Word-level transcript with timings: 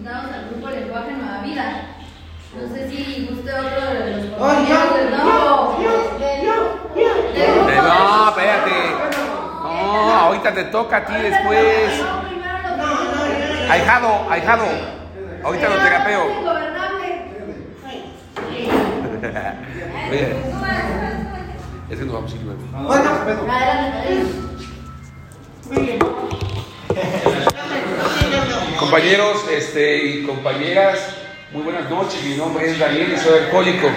invitados 0.00 0.32
al 0.32 0.48
grupo 0.50 0.70
Lenguaje 0.70 1.12
Nueva 1.12 1.42
Vida. 1.42 1.82
No 2.56 2.74
sé 2.74 2.88
si 2.90 3.28
guste 3.30 3.52
otro 3.52 3.80
de 3.86 4.16
los 4.16 4.26
Oh, 4.40 4.48
del 4.48 5.10
nuevo- 5.10 5.76
No, 7.82 8.28
espérate. 8.30 8.78
No, 9.62 10.14
ahorita 10.14 10.54
te 10.54 10.64
toca 10.64 10.96
a 10.96 11.04
ti 11.04 11.12
después. 11.14 12.02
Ahijado, 13.70 14.08
ahijado. 14.30 14.64
Ahorita 15.44 15.68
lo 15.68 15.76
terapeo. 15.76 16.24
Oye, 20.10 20.36
es 21.90 21.98
que 21.98 22.04
nos 22.04 22.14
vamos 22.14 22.32
a 22.32 22.36
ir 22.36 22.42
luego. 22.42 22.60
Bueno, 22.72 23.10
muy 25.68 25.78
bien. 25.82 25.98
Compañeros 28.80 29.44
este, 29.52 30.04
y 30.06 30.22
compañeras, 30.22 30.98
muy 31.52 31.62
buenas 31.62 31.88
noches. 31.90 32.22
Mi 32.24 32.34
nombre 32.34 32.70
es 32.70 32.78
Daniel 32.78 33.12
y 33.14 33.18
soy 33.18 33.40
alcohólico. 33.40 33.88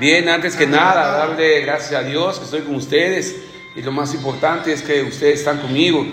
Bien, 0.00 0.28
antes 0.28 0.56
que 0.56 0.66
nada, 0.66 1.18
darle 1.18 1.60
gracias 1.60 1.92
a 2.00 2.02
Dios 2.02 2.38
que 2.40 2.44
estoy 2.46 2.62
con 2.62 2.74
ustedes. 2.74 3.36
Y 3.76 3.82
lo 3.82 3.92
más 3.92 4.12
importante 4.14 4.72
es 4.72 4.82
que 4.82 5.02
ustedes 5.02 5.38
están 5.38 5.58
conmigo. 5.60 6.04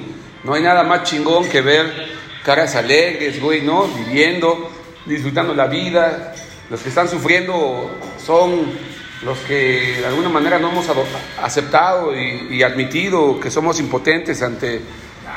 No 0.44 0.54
hay 0.54 0.62
nada 0.62 0.84
más 0.84 1.04
chingón 1.04 1.50
que 1.50 1.62
ver 1.62 1.92
caras 2.46 2.76
alegres, 2.76 3.42
güey, 3.42 3.62
¿no? 3.62 3.88
Viviendo, 3.88 4.70
disfrutando 5.08 5.56
la 5.56 5.66
vida. 5.66 6.36
Los 6.70 6.82
que 6.82 6.90
están 6.90 7.10
sufriendo 7.10 7.90
son 8.24 8.72
los 9.24 9.38
que 9.40 9.98
de 10.00 10.06
alguna 10.06 10.30
manera 10.30 10.60
no 10.60 10.70
hemos 10.70 10.88
ado- 10.90 11.06
aceptado 11.42 12.16
y, 12.16 12.48
y 12.52 12.64
admitido 12.64 13.40
que 13.40 13.50
somos 13.52 13.80
impotentes 13.80 14.42
ante, 14.44 14.82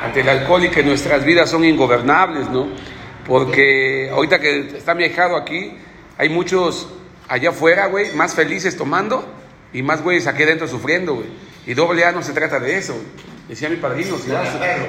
ante 0.03 0.21
el 0.21 0.29
alcohol 0.29 0.65
y 0.65 0.71
que 0.71 0.83
nuestras 0.83 1.25
vidas 1.25 1.51
son 1.51 1.65
ingobernables, 1.65 2.49
¿no? 2.51 2.69
Porque 3.27 4.11
ahorita 4.13 4.39
que 4.39 4.77
está 4.77 4.95
mi 4.95 5.05
ahijado 5.05 5.37
aquí, 5.37 5.73
hay 6.19 6.29
muchos 6.29 6.89
allá 7.29 7.51
afuera, 7.51 7.87
güey, 7.87 8.15
más 8.15 8.35
felices 8.35 8.77
tomando 8.77 9.27
y 9.73 9.83
más 9.83 10.03
güeyes 10.03 10.27
aquí 10.27 10.43
adentro 10.43 10.69
sufriendo, 10.69 11.15
güey. 11.15 11.29
Y 11.67 11.75
doble 11.75 12.05
A 12.05 12.13
no 12.13 12.23
se 12.23 12.33
trata 12.33 12.61
de 12.61 12.77
eso. 12.77 12.95
Decía 13.49 13.69
mi 13.69 13.77
padrino, 13.77 14.17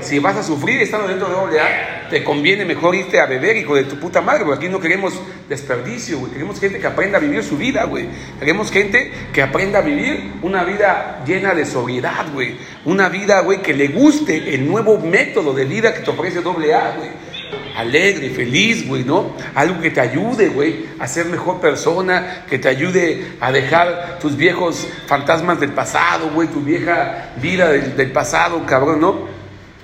si 0.01 0.19
vas, 0.19 0.37
a 0.37 0.41
sufrir 0.41 0.81
estando 0.81 1.09
dentro 1.09 1.27
de 1.27 1.33
doble 1.33 1.59
A, 1.59 2.07
te 2.09 2.23
conviene 2.23 2.63
mejor 2.63 2.95
irte 2.95 3.19
a 3.19 3.25
beber, 3.25 3.57
hijo 3.57 3.75
de 3.75 3.83
tu 3.83 3.99
puta 3.99 4.21
madre, 4.21 4.45
porque 4.45 4.65
aquí 4.65 4.71
no 4.71 4.79
queremos 4.79 5.13
desperdicio, 5.49 6.19
güey. 6.19 6.31
Queremos 6.31 6.61
gente 6.61 6.79
que 6.79 6.87
aprenda 6.87 7.17
a 7.17 7.21
vivir 7.21 7.43
su 7.43 7.57
vida, 7.57 7.83
güey. 7.83 8.07
Queremos 8.39 8.71
gente 8.71 9.11
que 9.33 9.41
aprenda 9.41 9.79
a 9.79 9.81
vivir 9.81 10.35
una 10.41 10.63
vida 10.63 11.21
llena 11.27 11.53
de 11.53 11.65
sobriedad, 11.65 12.27
güey. 12.33 12.55
Una 12.85 13.09
vida, 13.09 13.41
güey, 13.41 13.61
que 13.61 13.73
le 13.73 13.89
guste 13.89 14.55
el 14.55 14.65
nuevo 14.65 14.99
método 14.99 15.53
de 15.53 15.65
vida 15.65 15.93
que 15.93 15.99
te 15.99 16.11
ofrece 16.11 16.41
doble 16.41 16.73
A, 16.73 16.95
güey 16.95 17.34
alegre, 17.75 18.29
feliz, 18.29 18.87
güey, 18.87 19.03
¿no? 19.03 19.33
Algo 19.53 19.81
que 19.81 19.91
te 19.91 19.99
ayude, 19.99 20.49
güey, 20.49 20.85
a 20.99 21.07
ser 21.07 21.25
mejor 21.25 21.59
persona, 21.59 22.45
que 22.49 22.57
te 22.57 22.69
ayude 22.69 23.33
a 23.39 23.51
dejar 23.51 24.19
tus 24.19 24.35
viejos 24.37 24.87
fantasmas 25.07 25.59
del 25.59 25.71
pasado, 25.71 26.29
güey, 26.33 26.47
tu 26.47 26.61
vieja 26.61 27.31
vida 27.41 27.69
del, 27.69 27.95
del 27.95 28.11
pasado, 28.11 28.65
cabrón, 28.65 29.01
¿no? 29.01 29.27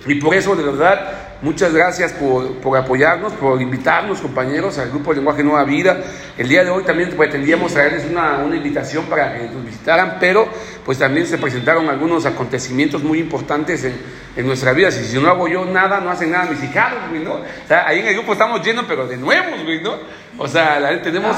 Y 0.08 0.16
por 0.16 0.33
eso, 0.33 0.56
de 0.56 0.64
verdad, 0.64 1.11
muchas 1.42 1.73
gracias 1.73 2.11
por, 2.14 2.56
por 2.56 2.78
apoyarnos, 2.78 3.33
por 3.33 3.61
invitarnos, 3.61 4.20
compañeros, 4.20 4.78
al 4.78 4.89
grupo 4.89 5.14
Lenguaje 5.14 5.44
Nueva 5.44 5.64
Vida. 5.64 5.98
El 6.38 6.48
día 6.48 6.64
de 6.64 6.70
hoy 6.70 6.83
también 6.83 7.11
pretendíamos 7.11 7.73
traerles 7.73 8.05
una, 8.09 8.38
una 8.38 8.55
invitación 8.55 9.05
para 9.05 9.38
que 9.38 9.45
nos 9.45 9.66
visitaran, 9.66 10.17
pero 10.20 10.48
pues 10.86 10.98
también 10.98 11.28
se 11.28 11.38
presentaron 11.38 11.89
algunos 11.89 12.26
acontecimientos 12.26 13.03
muy 13.03 13.20
importantes 13.20 13.83
en, 13.83 13.94
en 14.35 14.47
nuestra 14.47 14.73
vida. 14.73 14.91
Si, 14.91 15.03
si 15.05 15.17
no 15.19 15.29
hago 15.29 15.47
yo 15.47 15.65
nada, 15.65 15.99
no 15.99 16.09
hacen 16.09 16.31
nada 16.31 16.49
mis 16.49 16.63
hijados, 16.63 17.09
güey, 17.09 17.23
¿no? 17.23 17.33
O 17.35 17.67
sea, 17.67 17.87
ahí 17.87 17.99
en 17.99 18.07
el 18.07 18.13
grupo 18.15 18.33
estamos 18.33 18.65
llenos, 18.65 18.85
pero 18.87 19.07
de 19.07 19.17
nuevos, 19.17 19.63
güey, 19.63 19.81
¿no? 19.81 19.95
O 20.37 20.47
sea, 20.47 20.79
la, 20.79 21.01
tenemos, 21.01 21.35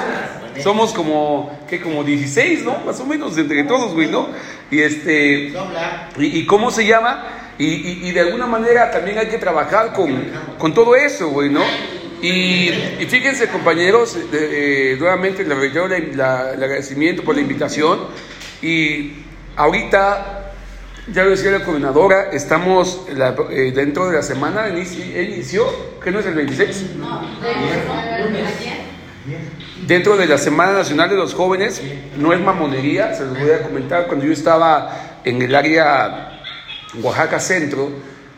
somos 0.61 0.93
como, 0.93 1.59
¿qué? 1.69 1.81
Como 1.81 2.03
16, 2.03 2.63
¿no? 2.63 2.77
Más 2.85 2.99
o 2.99 3.05
menos, 3.05 3.37
entre 3.37 3.63
todos, 3.63 3.93
güey, 3.93 4.07
¿no? 4.09 4.27
Y 4.71 4.79
este... 4.81 5.51
¿Y, 6.17 6.39
y 6.39 6.45
cómo 6.45 6.71
se 6.71 6.85
llama? 6.85 7.25
Y, 7.57 7.65
y- 7.65 7.99
y 8.09 8.11
de 8.11 8.19
alguna 8.21 8.45
manera 8.47 8.89
también 8.91 9.17
hay 9.17 9.27
que 9.27 9.37
trabajar 9.37 9.93
con, 9.93 10.23
con 10.57 10.73
todo 10.73 10.95
eso, 10.95 11.29
güey, 11.29 11.49
¿no? 11.49 11.61
Y, 12.21 12.69
y 12.99 13.05
fíjense, 13.09 13.47
compañeros, 13.49 14.15
eh, 14.15 14.21
eh, 14.31 14.95
nuevamente 14.97 15.43
les 15.43 15.57
reitero 15.57 15.87
el 15.93 16.19
agradecimiento 16.21 17.21
por 17.23 17.35
la 17.35 17.41
invitación. 17.41 17.99
Y 18.61 19.11
ahorita, 19.57 20.42
ya 21.11 21.23
lo 21.23 21.31
decía 21.31 21.51
la 21.51 21.63
coordinadora, 21.63 22.29
estamos 22.31 23.05
la- 23.15 23.35
eh, 23.51 23.71
dentro 23.75 24.07
de 24.09 24.17
la 24.17 24.23
semana, 24.23 24.69
inici- 24.69 25.11
inició, 25.33 25.65
que 26.03 26.11
no 26.11 26.19
es 26.19 26.25
el 26.25 26.33
26, 26.35 26.95
No. 26.97 27.21
Dentro 29.87 30.15
de 30.17 30.25
la 30.27 30.37
Semana 30.37 30.73
Nacional 30.73 31.09
de 31.09 31.15
los 31.17 31.33
Jóvenes, 31.33 31.81
no 32.17 32.31
es 32.33 32.39
mamonería, 32.39 33.13
se 33.13 33.25
los 33.25 33.37
voy 33.39 33.51
a 33.51 33.61
comentar, 33.63 34.07
cuando 34.07 34.25
yo 34.25 34.31
estaba 34.33 35.19
en 35.25 35.41
el 35.41 35.53
área 35.55 36.39
Oaxaca 37.01 37.39
Centro, 37.39 37.89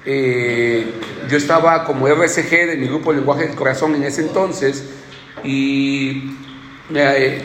eh, 0.05 0.85
yo 1.29 1.37
estaba 1.37 1.83
como 1.83 2.07
RSG 2.07 2.49
de 2.67 2.77
mi 2.77 2.87
grupo 2.87 3.11
Lenguaje 3.13 3.47
del 3.47 3.55
Corazón 3.55 3.95
en 3.95 4.03
ese 4.03 4.21
entonces 4.21 4.83
y 5.43 6.31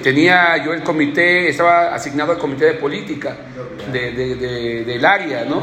tenía 0.03 0.63
yo 0.63 0.73
el 0.73 0.83
comité, 0.83 1.49
estaba 1.49 1.95
asignado 1.95 2.33
al 2.33 2.39
comité 2.39 2.67
de 2.67 2.75
política 2.75 3.37
de- 3.91 4.13
de- 4.13 4.35
de- 4.37 4.85
del 4.85 5.05
área, 5.05 5.45
¿no? 5.45 5.63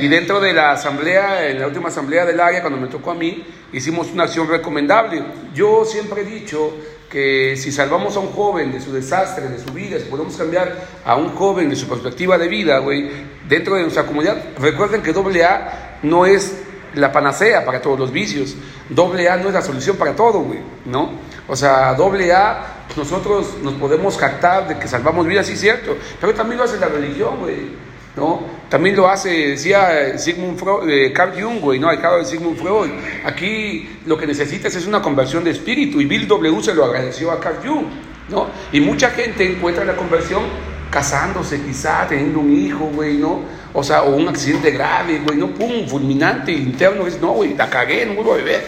Y 0.00 0.08
dentro 0.08 0.40
de 0.40 0.52
la 0.52 0.72
asamblea, 0.72 1.48
en 1.48 1.60
la 1.60 1.68
última 1.68 1.88
asamblea 1.88 2.24
del 2.26 2.40
área, 2.40 2.60
cuando 2.60 2.80
me 2.80 2.88
tocó 2.88 3.12
a 3.12 3.14
mí, 3.14 3.44
hicimos 3.72 4.10
una 4.12 4.24
acción 4.24 4.48
recomendable. 4.48 5.22
Yo 5.54 5.84
siempre 5.84 6.22
he 6.22 6.24
dicho 6.24 6.74
que 7.08 7.56
si 7.56 7.70
salvamos 7.70 8.16
a 8.16 8.20
un 8.20 8.28
joven 8.32 8.72
de 8.72 8.80
su 8.80 8.92
desastre, 8.92 9.48
de 9.48 9.58
su 9.58 9.72
vida, 9.72 9.98
si 9.98 10.06
podemos 10.06 10.36
cambiar 10.36 10.74
a 11.04 11.14
un 11.14 11.28
joven 11.36 11.68
de 11.68 11.76
su 11.76 11.86
perspectiva 11.86 12.38
de 12.38 12.48
vida, 12.48 12.78
güey, 12.78 13.08
dentro 13.48 13.76
de 13.76 13.82
nuestra 13.82 14.04
comunidad, 14.04 14.36
recuerden 14.58 15.02
que 15.02 15.12
doble 15.12 15.44
A 15.44 15.98
no 16.02 16.26
es 16.26 16.56
la 16.94 17.12
panacea 17.12 17.64
para 17.64 17.80
todos 17.80 17.98
los 17.98 18.10
vicios. 18.12 18.56
Doble 18.88 19.28
A 19.28 19.36
no 19.36 19.48
es 19.48 19.54
la 19.54 19.62
solución 19.62 19.96
para 19.96 20.16
todo, 20.16 20.40
güey, 20.40 20.58
¿no? 20.86 21.10
O 21.48 21.56
sea, 21.56 21.94
doble 21.94 22.32
A, 22.32 22.84
nosotros 22.96 23.58
nos 23.62 23.74
podemos 23.74 24.16
jactar 24.16 24.68
de 24.68 24.78
que 24.78 24.86
salvamos 24.86 25.26
vidas, 25.26 25.46
sí, 25.46 25.56
cierto, 25.56 25.96
pero 26.20 26.34
también 26.34 26.58
lo 26.58 26.64
hace 26.64 26.78
la 26.78 26.88
religión, 26.88 27.40
güey. 27.40 27.92
¿no? 28.16 28.42
También 28.68 28.94
lo 28.96 29.08
hace, 29.08 29.30
decía 29.48 30.18
Sigmund 30.18 30.58
Freud, 30.58 30.88
eh, 30.88 31.12
Carl 31.12 31.32
Jung, 31.40 31.60
güey, 31.60 31.78
¿no? 31.78 31.90
El 31.90 32.00
caso 32.00 32.18
de 32.18 32.24
Sigmund 32.26 32.58
Freud. 32.58 32.90
Aquí 33.24 33.88
lo 34.06 34.18
que 34.18 34.26
necesitas 34.26 34.74
es 34.74 34.86
una 34.86 35.00
conversión 35.00 35.44
de 35.44 35.50
espíritu 35.50 36.00
y 36.00 36.04
Bill 36.04 36.28
W. 36.28 36.62
se 36.62 36.74
lo 36.74 36.84
agradeció 36.84 37.30
a 37.30 37.40
Carl 37.40 37.56
Jung, 37.64 37.86
¿no? 38.28 38.48
Y 38.70 38.80
mucha 38.80 39.10
gente 39.10 39.50
encuentra 39.50 39.84
la 39.84 39.96
conversión 39.96 40.42
casándose 40.90 41.62
quizá, 41.62 42.06
teniendo 42.06 42.40
un 42.40 42.54
hijo, 42.54 42.90
güey, 42.94 43.16
¿no? 43.16 43.40
O 43.72 43.82
sea, 43.82 44.02
o 44.02 44.14
un 44.14 44.28
accidente 44.28 44.70
grave, 44.70 45.22
güey, 45.24 45.38
¿no? 45.38 45.48
Pum, 45.48 45.88
fulminante, 45.88 46.52
interno, 46.52 47.06
es, 47.06 47.18
no, 47.18 47.32
güey, 47.32 47.54
la 47.54 47.70
cagué, 47.70 48.04
no 48.04 48.14
vuelvo 48.14 48.34
a 48.34 48.36
beber, 48.36 48.66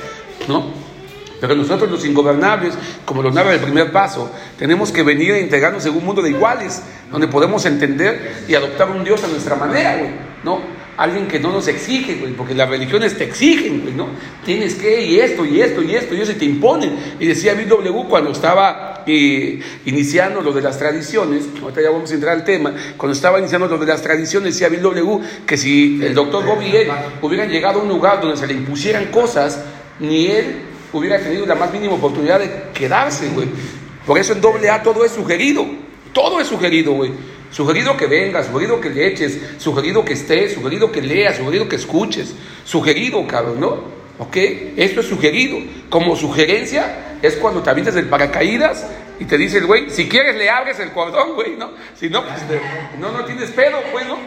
¿no? 0.48 0.83
Pero 1.46 1.60
nosotros 1.60 1.90
los 1.90 2.04
ingobernables, 2.06 2.72
como 3.04 3.22
lo 3.22 3.30
narra 3.30 3.52
el 3.52 3.60
primer 3.60 3.92
paso, 3.92 4.30
tenemos 4.58 4.90
que 4.90 5.02
venir 5.02 5.34
a 5.34 5.40
integrarnos 5.40 5.84
en 5.84 5.94
un 5.94 6.02
mundo 6.02 6.22
de 6.22 6.30
iguales, 6.30 6.82
donde 7.10 7.28
podemos 7.28 7.66
entender 7.66 8.44
y 8.48 8.54
adoptar 8.54 8.88
un 8.88 9.04
Dios 9.04 9.22
a 9.24 9.28
nuestra 9.28 9.54
manera, 9.54 9.98
güey, 9.98 10.10
¿no? 10.42 10.60
Alguien 10.96 11.26
que 11.28 11.38
no 11.38 11.52
nos 11.52 11.68
exige, 11.68 12.14
güey, 12.14 12.32
porque 12.32 12.54
las 12.54 12.68
religiones 12.68 13.18
te 13.18 13.24
exigen, 13.24 13.82
güey, 13.82 13.92
¿no? 13.92 14.06
Tienes 14.42 14.76
que, 14.76 15.04
y 15.04 15.20
esto, 15.20 15.44
y 15.44 15.60
esto, 15.60 15.82
y 15.82 15.94
esto, 15.94 16.14
y 16.14 16.20
eso, 16.22 16.32
y 16.32 16.36
te 16.36 16.46
imponen. 16.46 16.96
Y 17.20 17.26
decía 17.26 17.52
Bill 17.52 17.68
W. 17.68 18.04
cuando 18.08 18.30
estaba 18.30 19.04
eh, 19.06 19.60
iniciando 19.84 20.40
lo 20.40 20.50
de 20.52 20.62
las 20.62 20.78
tradiciones, 20.78 21.44
ahorita 21.60 21.82
ya 21.82 21.90
vamos 21.90 22.10
a 22.10 22.14
entrar 22.14 22.32
al 22.32 22.44
tema, 22.44 22.72
cuando 22.96 23.14
estaba 23.14 23.38
iniciando 23.38 23.66
lo 23.66 23.76
de 23.76 23.86
las 23.86 24.00
tradiciones, 24.00 24.54
decía 24.54 24.70
Bill 24.70 24.80
W. 24.80 25.20
que 25.44 25.58
si 25.58 26.00
el 26.02 26.14
doctor 26.14 26.44
él 26.62 26.88
hubieran 27.20 27.50
llegado 27.50 27.80
a 27.80 27.82
un 27.82 27.88
lugar 27.90 28.22
donde 28.22 28.38
se 28.38 28.46
le 28.46 28.54
impusieran 28.54 29.06
cosas, 29.06 29.62
ni 30.00 30.28
él 30.28 30.73
hubiera 30.98 31.18
tenido 31.18 31.46
la 31.46 31.54
más 31.54 31.72
mínima 31.72 31.94
oportunidad 31.94 32.38
de 32.38 32.70
quedarse, 32.72 33.28
güey. 33.28 33.48
Por 34.06 34.18
eso 34.18 34.32
en 34.32 34.40
doble 34.40 34.70
A 34.70 34.82
todo 34.82 35.04
es 35.04 35.12
sugerido. 35.12 35.66
Todo 36.12 36.40
es 36.40 36.46
sugerido, 36.46 36.92
güey. 36.92 37.12
Sugerido 37.50 37.96
que 37.96 38.06
vengas, 38.06 38.46
sugerido 38.46 38.80
que 38.80 38.90
le 38.90 39.06
eches, 39.06 39.38
sugerido 39.58 40.04
que 40.04 40.14
estés, 40.14 40.54
sugerido 40.54 40.90
que 40.90 41.00
leas, 41.00 41.36
sugerido 41.36 41.68
que 41.68 41.76
escuches. 41.76 42.34
Sugerido, 42.64 43.26
cabrón, 43.26 43.60
¿no? 43.60 43.84
¿Ok? 44.18 44.36
Esto 44.76 45.00
es 45.00 45.06
sugerido. 45.06 45.58
Como 45.88 46.16
sugerencia 46.16 47.16
es 47.22 47.36
cuando 47.36 47.62
te 47.62 47.70
avientas 47.70 47.94
del 47.94 48.08
paracaídas 48.08 48.86
y 49.18 49.24
te 49.24 49.38
dice 49.38 49.58
el 49.58 49.66
güey, 49.66 49.90
si 49.90 50.08
quieres 50.08 50.36
le 50.36 50.50
abres 50.50 50.80
el 50.80 50.90
cordón, 50.90 51.34
güey, 51.34 51.56
¿no? 51.56 51.70
Si 51.94 52.08
no, 52.10 52.24
pues 52.24 52.42
no, 52.98 53.12
no 53.12 53.24
tienes 53.24 53.50
pedo, 53.50 53.78
pues, 53.92 54.06
¿no? 54.06 54.18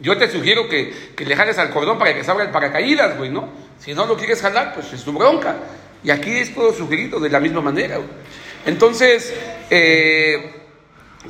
Yo 0.00 0.16
te 0.16 0.30
sugiero 0.30 0.68
que, 0.68 1.12
que 1.14 1.24
le 1.24 1.36
jales 1.36 1.58
al 1.58 1.70
cordón 1.70 1.98
para 1.98 2.14
que 2.14 2.24
se 2.24 2.30
abra 2.30 2.44
el 2.44 2.50
paracaídas, 2.50 3.16
güey, 3.16 3.30
¿no? 3.30 3.48
Si 3.78 3.94
no 3.94 4.06
lo 4.06 4.16
quieres 4.16 4.40
jalar, 4.40 4.74
pues 4.74 4.92
es 4.92 5.04
tu 5.04 5.12
bronca. 5.12 5.56
Y 6.02 6.10
aquí 6.10 6.30
es 6.30 6.54
todo 6.54 6.72
sugerido 6.72 7.20
de 7.20 7.28
la 7.30 7.40
misma 7.40 7.60
manera. 7.60 7.98
Entonces, 8.66 9.32
eh, 9.70 10.52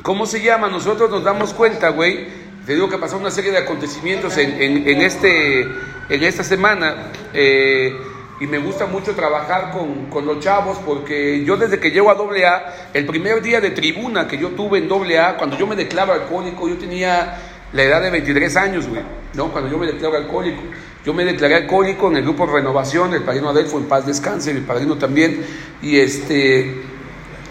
¿cómo 0.02 0.26
se 0.26 0.40
llama? 0.43 0.69
Nosotros 0.69 1.11
nos 1.11 1.25
damos 1.25 1.52
cuenta, 1.55 1.88
güey. 1.90 2.26
Te 2.67 2.75
digo 2.75 2.88
que 2.88 2.99
pasó 2.99 3.17
una 3.17 3.31
serie 3.31 3.50
de 3.50 3.58
acontecimientos 3.58 4.37
en, 4.37 4.61
en- 4.62 4.88
en 4.88 5.00
este, 5.02 5.61
en 5.62 6.22
esta 6.22 6.44
semana. 6.44 7.12
eh, 7.34 7.94
y 8.43 8.46
me 8.46 8.56
gusta 8.56 8.87
mucho 8.87 9.14
trabajar 9.14 9.70
con, 9.70 10.06
con 10.06 10.25
los 10.25 10.40
chavos 10.43 10.78
porque 10.87 11.44
yo 11.44 11.58
desde 11.58 11.78
que 11.78 11.90
llego 11.90 12.08
a 12.11 12.14
AA, 12.14 12.88
el 12.94 13.05
primer 13.05 13.43
día 13.43 13.61
de 13.61 13.69
tribuna 13.70 14.26
que 14.26 14.38
yo 14.38 14.49
tuve 14.52 14.78
en 14.78 14.90
AA, 14.90 15.37
cuando 15.37 15.58
yo 15.58 15.67
me 15.67 15.76
declaro 15.76 16.14
alcohólico, 16.14 16.67
yo 16.67 16.78
tenía 16.78 17.37
la 17.75 17.82
edad 17.82 18.00
de 18.00 18.08
23 18.08 18.56
años, 18.56 18.88
güey, 18.88 19.02
¿no? 19.34 19.52
Cuando 19.52 19.70
yo 19.70 19.76
me 19.76 19.87
declaro 19.87 20.17
alcohólico. 20.17 20.62
Yo 21.05 21.14
me 21.14 21.25
declaré 21.25 21.55
alcohólico 21.55 22.08
en 22.08 22.19
el 22.19 22.23
grupo 22.23 22.47
Renovación, 22.47 23.14
el 23.14 23.23
padrino 23.23 23.49
Adelfo 23.49 23.79
en 23.79 23.85
paz 23.85 24.06
descanse, 24.06 24.52
mi 24.52 24.61
padrino 24.61 24.99
también, 24.99 25.44
y 25.81 25.99
este, 25.99 26.82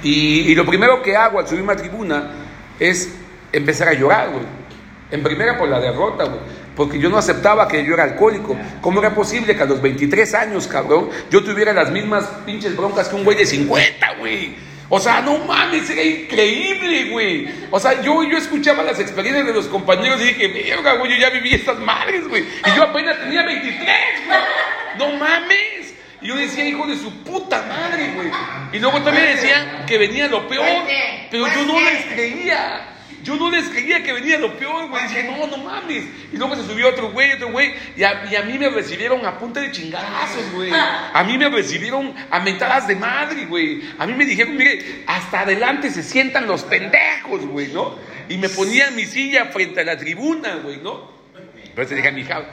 y, 0.03 0.53
lo 0.55 0.65
primero 0.65 1.01
que 1.01 1.15
hago 1.15 1.39
al 1.39 1.47
subirme 1.47 1.73
a 1.73 1.75
tribuna 1.75 2.31
es 2.79 3.13
empezar 3.51 3.89
a 3.89 3.93
llorar, 3.93 4.29
güey. 4.31 4.43
En 5.11 5.23
primera 5.23 5.57
por 5.57 5.67
la 5.67 5.79
derrota, 5.79 6.25
güey. 6.25 6.39
Porque 6.75 6.99
yo 6.99 7.09
no 7.09 7.17
aceptaba 7.17 7.67
que 7.67 7.83
yo 7.83 7.95
era 7.95 8.03
alcohólico. 8.03 8.55
¿Cómo 8.79 8.99
era 8.99 9.13
posible 9.13 9.55
que 9.55 9.63
a 9.63 9.65
los 9.65 9.81
23 9.81 10.33
años, 10.35 10.67
cabrón, 10.67 11.09
yo 11.29 11.43
tuviera 11.43 11.73
las 11.73 11.91
mismas 11.91 12.25
pinches 12.45 12.77
broncas 12.77 13.09
que 13.09 13.15
un 13.15 13.25
güey 13.25 13.37
de 13.37 13.45
50, 13.45 14.15
güey? 14.19 14.68
O 14.91 14.99
sea, 14.99 15.21
no 15.21 15.37
mames, 15.37 15.87
era 15.89 16.01
increíble, 16.01 17.09
güey. 17.11 17.47
O 17.69 17.79
sea, 17.79 18.01
yo, 18.01 18.23
yo 18.23 18.37
escuchaba 18.37 18.83
las 18.83 18.99
experiencias 18.99 19.45
de 19.45 19.53
los 19.53 19.67
compañeros 19.67 20.19
y 20.21 20.25
dije, 20.25 20.47
verga, 20.47 20.93
güey, 20.93 21.11
yo 21.11 21.17
ya 21.19 21.29
viví 21.29 21.53
estas 21.53 21.77
madres, 21.79 22.27
güey. 22.27 22.43
Y 22.43 22.75
yo 22.75 22.83
apenas 22.83 23.19
tenía 23.19 23.43
23, 23.43 23.87
güey. 24.25 24.39
No 24.97 25.09
mames. 25.17 25.93
Y 26.21 26.27
yo 26.27 26.35
decía, 26.35 26.65
hijo 26.67 26.87
de 26.87 26.97
su 26.97 27.23
puta 27.23 27.61
madre, 27.69 28.11
güey. 28.15 28.29
Y 28.73 28.79
luego 28.79 28.99
también 29.01 29.27
decían 29.35 29.85
que 29.85 29.97
venía 29.99 30.27
lo 30.27 30.47
peor. 30.47 30.65
Pero 31.29 31.47
yo 31.47 31.65
no 31.65 31.79
les 31.79 32.05
creía. 32.07 32.87
Yo 33.23 33.35
no 33.35 33.51
les 33.51 33.67
creía 33.69 34.03
que 34.03 34.13
venía 34.13 34.39
lo 34.39 34.57
peor, 34.57 34.89
güey. 34.89 35.07
Dije, 35.07 35.23
no, 35.23 35.47
no 35.47 35.57
mames. 35.57 36.05
Y 36.31 36.37
luego 36.37 36.55
se 36.55 36.65
subió 36.65 36.89
otro 36.89 37.11
güey, 37.11 37.33
otro 37.33 37.51
güey. 37.51 37.73
Y 37.95 38.03
a, 38.03 38.43
mí 38.45 38.57
me 38.57 38.69
recibieron 38.69 39.25
a 39.25 39.37
punta 39.37 39.59
de 39.59 39.71
chingazos, 39.71 40.51
güey. 40.53 40.71
A 40.71 41.23
mí 41.25 41.37
me 41.37 41.49
recibieron 41.49 42.13
a 42.29 42.39
mentadas 42.39 42.87
de 42.87 42.95
madre, 42.95 43.45
güey. 43.45 43.83
A 43.97 44.05
mí 44.05 44.13
me 44.13 44.25
dijeron, 44.25 44.55
mire, 44.55 45.03
hasta 45.07 45.41
adelante 45.41 45.89
se 45.89 46.03
sientan 46.03 46.47
los 46.47 46.63
pendejos, 46.63 47.45
güey, 47.45 47.67
¿no? 47.67 47.97
Y 48.29 48.37
me 48.37 48.49
ponían 48.49 48.95
mi 48.95 49.05
silla 49.05 49.45
frente 49.45 49.81
a 49.81 49.83
la 49.83 49.97
tribuna, 49.97 50.55
güey, 50.57 50.77
¿no? 50.77 51.09
Entonces 51.63 51.97
dije 51.97 52.09
a 52.09 52.11
mi 52.11 52.21
hija, 52.21 52.43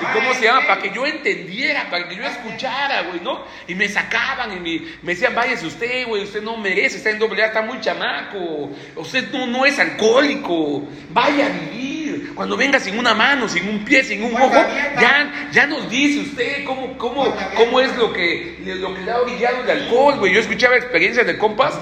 ¿Y 0.00 0.04
cómo 0.12 0.34
se 0.34 0.44
llama? 0.44 0.66
Para 0.66 0.80
que 0.80 0.90
yo 0.90 1.06
entendiera, 1.06 1.88
para 1.90 2.08
que 2.08 2.16
yo 2.16 2.24
escuchara, 2.24 3.02
güey, 3.02 3.20
¿no? 3.20 3.44
Y 3.66 3.74
me 3.74 3.88
sacaban 3.88 4.52
y 4.52 4.60
me, 4.60 4.86
me 5.02 5.12
decían, 5.12 5.34
váyase 5.34 5.66
usted, 5.66 6.06
güey, 6.06 6.24
usted 6.24 6.42
no 6.42 6.56
merece, 6.56 6.96
está 6.96 7.10
en 7.10 7.18
doble 7.18 7.42
A, 7.42 7.46
está 7.46 7.62
muy 7.62 7.80
chamaco, 7.80 8.70
usted 8.96 9.30
no, 9.32 9.46
no 9.46 9.66
es 9.66 9.78
alcohólico, 9.78 10.88
vaya 11.10 11.46
a 11.46 11.48
vivir. 11.48 12.34
Cuando 12.34 12.56
venga 12.56 12.80
sin 12.80 12.98
una 12.98 13.14
mano, 13.14 13.48
sin 13.48 13.68
un 13.68 13.84
pie, 13.84 14.02
sin 14.02 14.24
un 14.24 14.34
ojo, 14.34 14.64
ya, 15.00 15.50
ya 15.52 15.66
nos 15.66 15.88
dice 15.90 16.20
usted 16.20 16.64
cómo, 16.64 16.96
cómo, 16.96 17.34
cómo 17.54 17.80
es 17.80 17.94
lo 17.96 18.12
que, 18.12 18.58
lo 18.64 18.94
que 18.94 19.02
le 19.02 19.10
ha 19.10 19.20
orillado 19.20 19.62
el 19.62 19.70
alcohol, 19.70 20.18
güey. 20.18 20.32
Yo 20.32 20.40
escuchaba 20.40 20.76
experiencias 20.76 21.26
de 21.26 21.36
compas 21.36 21.74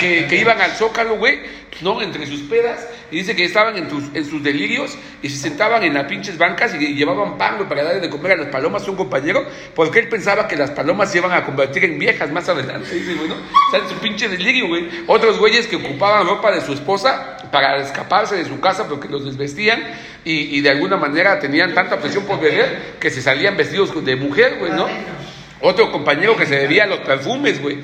que, 0.00 0.26
que 0.26 0.36
iban 0.36 0.58
al 0.60 0.70
zócalo, 0.72 1.16
güey, 1.16 1.40
¿no? 1.82 2.00
Entre 2.00 2.26
sus 2.26 2.40
pedas, 2.42 2.88
y 3.10 3.16
dice 3.16 3.36
que 3.36 3.44
estaban 3.44 3.76
en, 3.76 3.86
tus, 3.86 4.04
en 4.14 4.24
sus 4.24 4.42
delirios 4.42 4.96
y 5.22 5.28
se 5.28 5.36
sentaban 5.36 5.82
en 5.82 5.92
las 5.92 6.06
pinches 6.06 6.38
bancas 6.38 6.74
y 6.74 6.94
llevaban 6.94 7.36
pan, 7.36 7.56
güey, 7.56 7.68
para 7.68 7.84
darle 7.84 8.00
de 8.00 8.08
comer 8.08 8.32
a 8.32 8.36
las 8.36 8.46
palomas 8.46 8.86
a 8.88 8.90
un 8.90 8.96
compañero, 8.96 9.46
porque 9.74 9.98
él 9.98 10.08
pensaba 10.08 10.48
que 10.48 10.56
las 10.56 10.70
palomas 10.70 11.12
se 11.12 11.18
iban 11.18 11.32
a 11.32 11.44
convertir 11.44 11.84
en 11.84 11.98
viejas 11.98 12.32
más 12.32 12.48
adelante, 12.48 12.94
dice, 12.94 13.14
güey, 13.14 13.28
¿no? 13.28 13.34
O 13.34 13.70
sea, 13.70 13.80
en 13.80 13.88
su 13.88 13.94
pinche 13.96 14.28
delirio, 14.28 14.68
güey. 14.68 14.88
Otros 15.06 15.38
güeyes 15.38 15.66
que 15.66 15.76
ocupaban 15.76 16.26
ropa 16.26 16.50
de 16.50 16.62
su 16.62 16.72
esposa 16.72 17.36
para 17.52 17.76
escaparse 17.76 18.36
de 18.36 18.46
su 18.46 18.58
casa 18.58 18.88
porque 18.88 19.08
los 19.08 19.24
desvestían 19.26 19.82
y, 20.24 20.56
y 20.56 20.60
de 20.62 20.70
alguna 20.70 20.96
manera 20.96 21.38
tenían 21.38 21.74
tanta 21.74 21.98
presión 21.98 22.24
por 22.24 22.40
beber 22.40 22.96
que 22.98 23.10
se 23.10 23.20
salían 23.20 23.56
vestidos 23.56 23.92
de 24.04 24.16
mujer, 24.16 24.56
güey, 24.58 24.72
¿no? 24.72 24.86
Otro 25.62 25.92
compañero 25.92 26.36
que 26.36 26.46
se 26.46 26.56
debía 26.56 26.84
a 26.84 26.86
los 26.86 27.00
perfumes, 27.00 27.60
güey. 27.60 27.78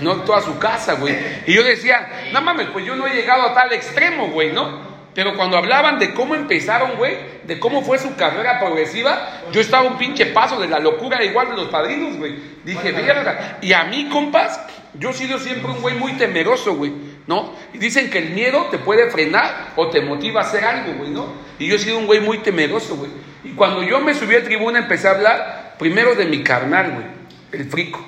No 0.00 0.16
toda 0.22 0.40
su 0.42 0.58
casa, 0.58 0.94
güey. 0.94 1.16
Y 1.46 1.54
yo 1.54 1.62
decía, 1.62 2.28
no 2.32 2.42
mames, 2.42 2.68
pues 2.72 2.84
yo 2.84 2.94
no 2.94 3.06
he 3.06 3.14
llegado 3.14 3.42
a 3.42 3.54
tal 3.54 3.72
extremo, 3.72 4.28
güey, 4.28 4.52
¿no? 4.52 4.92
Pero 5.14 5.36
cuando 5.36 5.58
hablaban 5.58 5.98
de 5.98 6.14
cómo 6.14 6.34
empezaron, 6.34 6.96
güey, 6.96 7.16
de 7.44 7.58
cómo 7.58 7.82
fue 7.82 7.98
su 7.98 8.16
carrera 8.16 8.58
progresiva, 8.58 9.42
yo 9.52 9.60
estaba 9.60 9.86
un 9.86 9.98
pinche 9.98 10.26
paso 10.26 10.58
de 10.58 10.68
la 10.68 10.78
locura 10.78 11.22
igual 11.22 11.50
de 11.50 11.56
los 11.56 11.68
padrinos, 11.68 12.16
güey. 12.16 12.34
Dije, 12.64 12.92
verga. 12.92 13.58
Y 13.60 13.74
a 13.74 13.84
mí, 13.84 14.08
compas, 14.10 14.58
yo 14.94 15.10
he 15.10 15.12
sido 15.12 15.38
siempre 15.38 15.70
un 15.70 15.82
güey 15.82 15.94
muy 15.96 16.12
temeroso, 16.14 16.74
güey, 16.76 16.92
¿no? 17.26 17.54
Y 17.74 17.78
dicen 17.78 18.10
que 18.10 18.18
el 18.18 18.30
miedo 18.30 18.68
te 18.70 18.78
puede 18.78 19.10
frenar 19.10 19.72
o 19.76 19.88
te 19.88 20.00
motiva 20.00 20.40
a 20.40 20.44
hacer 20.44 20.64
algo, 20.64 20.94
güey, 20.94 21.10
¿no? 21.10 21.32
Y 21.58 21.66
yo 21.66 21.76
he 21.76 21.78
sido 21.78 21.98
un 21.98 22.06
güey 22.06 22.20
muy 22.20 22.38
temeroso, 22.38 22.96
güey. 22.96 23.10
Y 23.44 23.50
cuando 23.50 23.82
yo 23.82 24.00
me 24.00 24.14
subí 24.14 24.34
a 24.34 24.42
tribuna 24.42 24.78
empecé 24.78 25.08
a 25.08 25.12
hablar 25.12 25.74
primero 25.78 26.14
de 26.14 26.24
mi 26.24 26.42
carnal, 26.42 26.90
güey, 26.90 27.06
el 27.52 27.64
frico, 27.66 28.04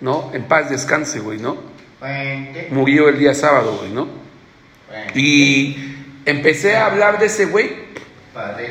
¿no? 0.00 0.30
En 0.32 0.44
paz 0.44 0.70
descanse, 0.70 1.20
güey, 1.20 1.38
¿no? 1.38 1.56
Murió 2.70 3.08
el 3.08 3.18
día 3.18 3.34
sábado, 3.34 3.76
güey, 3.78 3.92
¿no? 3.92 4.08
Y 5.14 5.76
empecé 6.24 6.76
a 6.76 6.86
hablar 6.86 7.18
de 7.18 7.26
ese 7.26 7.46
güey 7.46 7.90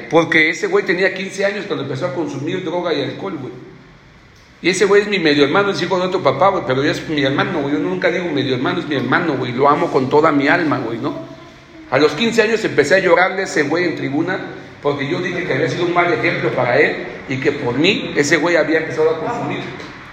porque 0.09 0.49
ese 0.49 0.67
güey 0.67 0.85
tenía 0.85 1.13
15 1.13 1.45
años 1.45 1.65
cuando 1.65 1.83
empezó 1.83 2.07
a 2.07 2.13
consumir 2.13 2.63
droga 2.63 2.93
y 2.93 3.01
alcohol, 3.01 3.37
güey. 3.39 3.53
Y 4.61 4.69
ese 4.69 4.85
güey 4.85 5.03
es 5.03 5.07
mi 5.07 5.19
medio 5.19 5.45
hermano, 5.45 5.71
es 5.71 5.81
hijo 5.81 5.97
de 5.97 6.07
otro 6.07 6.21
papá, 6.21 6.49
güey, 6.49 6.63
pero 6.67 6.83
ya 6.83 6.91
es 6.91 7.07
mi 7.07 7.23
hermano, 7.23 7.61
güey. 7.61 7.73
Yo 7.73 7.79
nunca 7.79 8.09
digo 8.09 8.25
medio 8.29 8.55
hermano, 8.55 8.79
es 8.79 8.87
mi 8.87 8.95
hermano, 8.95 9.37
güey. 9.37 9.53
Lo 9.53 9.69
amo 9.69 9.91
con 9.91 10.09
toda 10.09 10.31
mi 10.31 10.47
alma, 10.47 10.79
güey, 10.79 10.97
¿no? 10.97 11.13
A 11.91 11.97
los 11.97 12.13
15 12.13 12.41
años 12.41 12.63
empecé 12.65 12.95
a 12.95 12.99
llorarle 12.99 13.41
a 13.41 13.45
ese 13.45 13.63
güey 13.63 13.85
en 13.85 13.95
tribuna 13.95 14.39
porque 14.81 15.09
yo 15.09 15.19
dije 15.19 15.45
que 15.45 15.53
había 15.53 15.69
sido 15.69 15.85
un 15.85 15.93
mal 15.93 16.11
ejemplo 16.13 16.51
para 16.51 16.77
él 16.79 17.05
y 17.27 17.37
que 17.37 17.51
por 17.51 17.77
mí 17.77 18.13
ese 18.15 18.37
güey 18.37 18.55
había 18.55 18.79
empezado 18.79 19.09
a 19.09 19.19
consumir, 19.19 19.59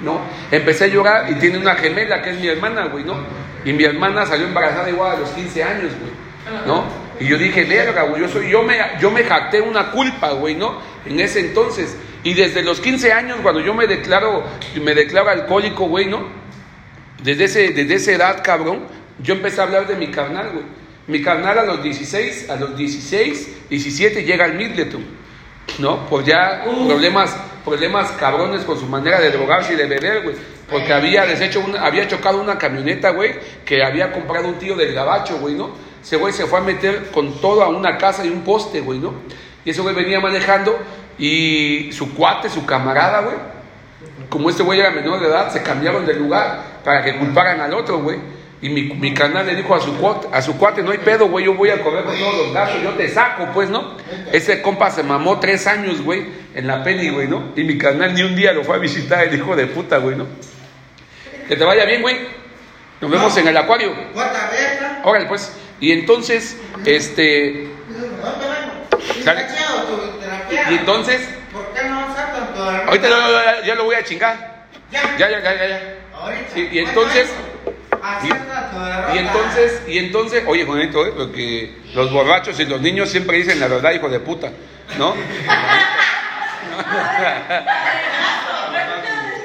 ¿no? 0.00 0.20
Empecé 0.50 0.84
a 0.84 0.88
llorar 0.88 1.30
y 1.30 1.34
tiene 1.36 1.58
una 1.58 1.74
gemela 1.74 2.22
que 2.22 2.30
es 2.30 2.40
mi 2.40 2.48
hermana, 2.48 2.86
güey, 2.86 3.04
¿no? 3.04 3.16
Y 3.64 3.72
mi 3.72 3.84
hermana 3.84 4.26
salió 4.26 4.46
embarazada 4.46 4.88
igual 4.88 5.16
a 5.16 5.18
los 5.20 5.30
15 5.30 5.62
años, 5.62 5.92
güey, 5.98 6.66
¿no? 6.66 6.84
Y 7.18 7.26
yo 7.26 7.38
dije, 7.38 7.64
verga, 7.64 8.02
güey, 8.04 8.22
yo, 8.22 8.42
yo, 8.42 8.62
me, 8.62 8.76
yo 9.00 9.10
me 9.10 9.24
jacté 9.24 9.60
una 9.60 9.90
culpa, 9.90 10.32
güey, 10.32 10.54
¿no? 10.54 10.78
En 11.06 11.18
ese 11.18 11.40
entonces. 11.40 11.96
Y 12.22 12.34
desde 12.34 12.62
los 12.62 12.80
15 12.80 13.12
años, 13.12 13.38
cuando 13.42 13.60
yo 13.60 13.72
me 13.72 13.86
declaro, 13.86 14.44
me 14.82 14.94
declaro 14.94 15.30
alcohólico, 15.30 15.86
güey, 15.86 16.06
¿no? 16.06 16.28
Desde, 17.22 17.44
ese, 17.44 17.68
desde 17.70 17.94
esa 17.94 18.12
edad, 18.12 18.42
cabrón, 18.44 18.86
yo 19.22 19.34
empecé 19.34 19.60
a 19.60 19.64
hablar 19.64 19.86
de 19.86 19.96
mi 19.96 20.10
carnal, 20.10 20.50
güey. 20.52 20.64
Mi 21.06 21.22
carnal 21.22 21.58
a 21.58 21.64
los 21.64 21.82
16, 21.82 22.50
a 22.50 22.56
los 22.56 22.76
16, 22.76 23.68
17 23.70 24.24
llega 24.24 24.44
al 24.44 24.54
Midleton, 24.54 25.04
¿no? 25.78 26.06
Por 26.06 26.24
ya 26.24 26.64
problemas, 26.86 27.36
problemas 27.64 28.10
cabrones 28.12 28.62
con 28.62 28.78
su 28.78 28.86
manera 28.86 29.20
de 29.20 29.30
drogarse 29.30 29.74
y 29.74 29.76
de 29.76 29.86
beber, 29.86 30.22
güey. 30.22 30.36
Porque 30.70 30.92
había 30.92 31.24
deshecho 31.24 31.60
una, 31.60 31.84
había 31.84 32.08
chocado 32.08 32.40
una 32.40 32.58
camioneta, 32.58 33.10
güey, 33.10 33.34
que 33.64 33.84
había 33.84 34.12
comprado 34.12 34.48
un 34.48 34.58
tío 34.58 34.76
del 34.76 34.92
gabacho, 34.92 35.38
güey, 35.38 35.54
¿no? 35.54 35.70
Ese 36.02 36.16
güey 36.16 36.32
se 36.32 36.46
fue 36.46 36.58
a 36.58 36.62
meter 36.62 37.10
con 37.12 37.40
todo 37.40 37.62
a 37.62 37.68
una 37.68 37.98
casa 37.98 38.24
y 38.24 38.28
un 38.28 38.42
poste, 38.42 38.80
güey, 38.80 38.98
¿no? 38.98 39.14
Y 39.64 39.70
ese 39.70 39.80
güey 39.80 39.94
venía 39.94 40.20
manejando 40.20 40.78
y 41.18 41.90
su 41.92 42.14
cuate, 42.14 42.48
su 42.48 42.64
camarada, 42.66 43.20
güey, 43.20 43.36
como 44.28 44.50
este 44.50 44.62
güey 44.62 44.80
era 44.80 44.90
menor 44.90 45.20
de 45.20 45.28
edad, 45.28 45.50
se 45.52 45.62
cambiaron 45.62 46.04
de 46.06 46.14
lugar 46.14 46.80
para 46.84 47.02
que 47.02 47.16
culparan 47.16 47.60
al 47.60 47.74
otro, 47.74 47.98
güey. 47.98 48.18
Y 48.66 48.68
mi, 48.68 48.82
mi 48.82 49.14
canal 49.14 49.46
le 49.46 49.54
dijo 49.54 49.76
a 49.76 49.80
su, 49.80 49.96
cuate, 49.96 50.26
a 50.32 50.42
su 50.42 50.58
cuate, 50.58 50.82
no 50.82 50.90
hay 50.90 50.98
pedo, 50.98 51.28
güey, 51.28 51.44
yo 51.44 51.54
voy 51.54 51.70
a 51.70 51.80
correr 51.80 52.02
con 52.02 52.18
todos 52.18 52.36
los 52.36 52.52
gastos, 52.52 52.82
yo 52.82 52.90
te 52.94 53.08
saco, 53.08 53.46
pues, 53.54 53.70
¿no? 53.70 53.96
Ese 54.32 54.60
compa 54.60 54.90
se 54.90 55.04
mamó 55.04 55.38
tres 55.38 55.68
años, 55.68 56.02
güey, 56.02 56.26
en 56.52 56.66
la 56.66 56.82
peli, 56.82 57.10
güey, 57.10 57.28
¿no? 57.28 57.52
Y 57.54 57.62
mi 57.62 57.78
canal 57.78 58.12
ni 58.12 58.22
un 58.22 58.34
día 58.34 58.52
lo 58.52 58.64
fue 58.64 58.74
a 58.74 58.78
visitar, 58.80 59.22
el 59.22 59.32
hijo 59.36 59.54
de 59.54 59.68
puta, 59.68 59.98
güey, 59.98 60.16
¿no? 60.16 60.26
Que 61.46 61.54
te 61.54 61.62
vaya 61.62 61.84
bien, 61.84 62.02
güey. 62.02 62.16
Nos 63.00 63.08
vemos 63.08 63.36
en 63.36 63.46
el 63.46 63.56
acuario. 63.56 63.94
Órale, 65.04 65.26
pues. 65.26 65.52
Y 65.78 65.92
entonces, 65.92 66.60
este... 66.84 67.68
¿sale? 69.22 69.46
Y 70.70 70.74
entonces... 70.74 71.20
¿Por 71.52 71.72
qué 71.72 71.88
no 71.88 72.12
sacan 72.16 72.52
todavía? 72.52 72.84
Ahorita 72.84 73.08
ya, 73.08 73.64
ya 73.64 73.74
lo 73.76 73.84
voy 73.84 73.94
a 73.94 74.02
chingar. 74.02 74.66
Ya, 74.90 75.16
ya, 75.16 75.30
ya, 75.30 75.40
ya, 75.40 75.68
ya. 75.68 75.94
Ahorita. 76.16 76.58
Y, 76.58 76.68
y 76.72 76.78
entonces... 76.80 77.30
Y 79.14 79.18
entonces, 79.18 79.82
y 79.86 79.98
entonces, 79.98 80.44
oye, 80.46 80.64
Juanito, 80.64 81.06
¿eh? 81.06 81.12
porque 81.16 81.76
los 81.94 82.12
borrachos 82.12 82.58
y 82.60 82.64
los 82.66 82.80
niños 82.80 83.08
siempre 83.10 83.38
dicen 83.38 83.58
la 83.60 83.68
verdad, 83.68 83.92
hijo 83.92 84.08
de 84.08 84.20
puta, 84.20 84.50
¿no? 84.98 85.14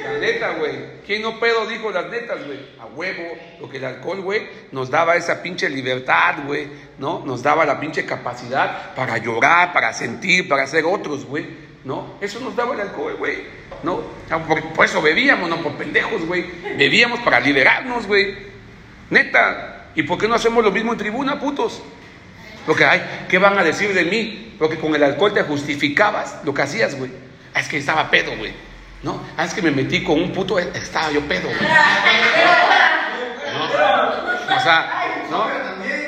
La 0.04 0.18
neta, 0.20 0.52
güey. 0.52 1.02
¿Quién 1.06 1.22
no 1.22 1.40
pedo 1.40 1.66
dijo 1.66 1.92
las 1.92 2.08
netas, 2.08 2.46
güey? 2.46 2.60
A 2.80 2.86
huevo. 2.86 3.24
Lo 3.60 3.70
que 3.70 3.78
el 3.78 3.86
alcohol, 3.86 4.22
güey, 4.22 4.48
nos 4.72 4.90
daba 4.90 5.16
esa 5.16 5.42
pinche 5.42 5.70
libertad, 5.70 6.36
güey, 6.46 6.68
¿no? 6.98 7.24
Nos 7.26 7.42
daba 7.42 7.66
la 7.66 7.80
pinche 7.80 8.06
capacidad 8.06 8.94
para 8.96 9.18
llorar, 9.18 9.74
para 9.74 9.94
sentir, 9.94 10.48
para 10.48 10.68
ser 10.68 10.86
otros, 10.86 11.26
güey, 11.26 11.48
¿no? 11.84 12.18
Eso 12.22 12.40
nos 12.40 12.56
daba 12.56 12.74
el 12.76 12.82
alcohol, 12.82 13.16
güey, 13.18 13.44
¿no? 13.84 14.02
Por, 14.48 14.62
por 14.74 14.86
eso 14.86 15.02
bebíamos, 15.02 15.50
no 15.50 15.58
por 15.58 15.74
pendejos, 15.74 16.26
güey. 16.26 16.46
Bebíamos 16.78 17.20
para 17.22 17.40
liberarnos, 17.40 18.08
güey. 18.08 18.51
Neta. 19.12 19.86
¿Y 19.94 20.04
por 20.04 20.18
qué 20.18 20.28
no 20.28 20.34
hacemos 20.36 20.64
lo 20.64 20.72
mismo 20.72 20.92
en 20.94 20.98
tribuna, 20.98 21.40
putos? 21.40 21.84
Porque, 22.66 22.86
ay, 22.86 23.26
¿qué 23.30 23.38
van 23.38 23.58
a 23.60 23.64
decir 23.64 23.94
de 23.94 24.06
mí? 24.06 24.56
Porque 24.58 24.78
con 24.78 24.96
el 24.96 25.04
alcohol 25.04 25.34
te 25.34 25.44
justificabas 25.44 26.40
lo 26.44 26.54
que 26.54 26.62
hacías, 26.64 26.96
güey. 26.98 27.12
Ah, 27.54 27.60
Es 27.60 27.68
que 27.68 27.78
estaba 27.78 28.10
pedo, 28.10 28.36
güey. 28.38 28.54
¿no? 29.04 29.22
Ah, 29.36 29.46
es 29.46 29.54
que 29.54 29.62
me 29.64 29.72
metí 29.72 30.04
con 30.04 30.22
un 30.22 30.32
puto, 30.32 30.60
eh, 30.60 30.70
estaba 30.76 31.12
yo 31.12 31.22
pedo, 31.22 31.48
güey. 31.50 31.58
O 34.56 34.60
sea, 34.64 35.26
¿no? 35.30 35.48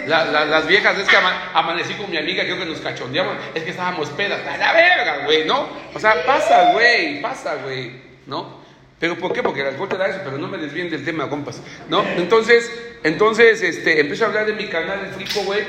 La- 0.08 0.26
la- 0.26 0.46
las 0.46 0.68
viejas, 0.68 0.98
es 1.00 1.08
que 1.08 1.16
ama- 1.18 1.50
amanecí 1.54 1.94
con 1.96 2.10
mi 2.12 2.18
amiga, 2.18 2.44
creo 2.44 2.58
que 2.60 2.66
nos 2.66 2.80
cachondeamos, 2.82 3.36
es 3.56 3.64
que 3.64 3.72
estábamos 3.72 4.10
pedas, 4.10 4.40
la 4.60 4.74
verga, 4.74 5.26
güey, 5.26 5.46
¿no? 5.46 5.68
O 5.94 6.00
sea, 6.00 6.24
pasa, 6.26 6.72
güey, 6.74 7.22
pasa, 7.22 7.56
güey, 7.64 7.92
¿no? 8.28 8.62
¿Pero 9.04 9.18
por 9.18 9.34
qué? 9.34 9.44
Porque 9.44 9.60
el 9.60 9.68
alcohol 9.68 9.90
te 9.90 9.98
da 9.98 10.08
eso, 10.08 10.20
pero 10.24 10.38
no 10.38 10.48
me 10.48 10.58
desvíen 10.58 10.90
del 10.90 11.04
tema, 11.04 11.30
compas, 11.30 11.62
¿no? 11.90 12.06
Entonces, 12.16 12.72
entonces, 13.04 13.62
este, 13.62 14.00
empiezo 14.00 14.24
a 14.24 14.28
hablar 14.28 14.46
de 14.46 14.54
mi 14.54 14.68
canal, 14.68 15.02
el 15.06 15.12
Frico, 15.14 15.42
güey, 15.44 15.62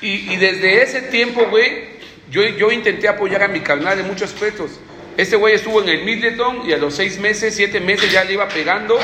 y, 0.00 0.32
y 0.32 0.36
desde 0.36 0.80
ese 0.80 1.02
tiempo, 1.02 1.44
güey, 1.50 1.86
yo, 2.30 2.44
yo 2.44 2.70
intenté 2.70 3.08
apoyar 3.08 3.42
a 3.42 3.48
mi 3.48 3.58
carnal 3.62 3.98
en 3.98 4.06
muchos 4.06 4.32
aspectos. 4.32 4.78
Este 5.16 5.34
güey 5.34 5.56
estuvo 5.56 5.82
en 5.82 5.88
el 5.88 6.04
Middleton 6.04 6.70
y 6.70 6.72
a 6.72 6.76
los 6.76 6.94
seis 6.94 7.18
meses, 7.18 7.56
siete 7.56 7.80
meses 7.80 8.12
ya 8.12 8.22
le 8.22 8.34
iba 8.34 8.46
pegando. 8.46 8.96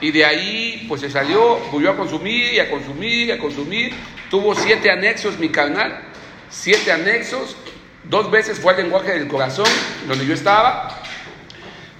Y 0.00 0.10
de 0.10 0.24
ahí, 0.24 0.86
pues 0.88 1.02
se 1.02 1.10
salió, 1.10 1.58
volvió 1.70 1.92
a 1.92 1.96
consumir 1.96 2.52
y 2.52 2.58
a 2.58 2.68
consumir 2.68 3.28
y 3.28 3.30
a 3.30 3.38
consumir. 3.38 3.92
Tuvo 4.28 4.56
siete 4.56 4.90
anexos 4.90 5.38
mi 5.38 5.50
carnal, 5.50 6.02
siete 6.50 6.90
anexos. 6.90 7.56
Dos 8.02 8.28
veces 8.28 8.58
fue 8.58 8.72
al 8.72 8.82
lenguaje 8.82 9.12
del 9.12 9.28
corazón, 9.28 9.68
donde 10.08 10.26
yo 10.26 10.34
estaba. 10.34 11.00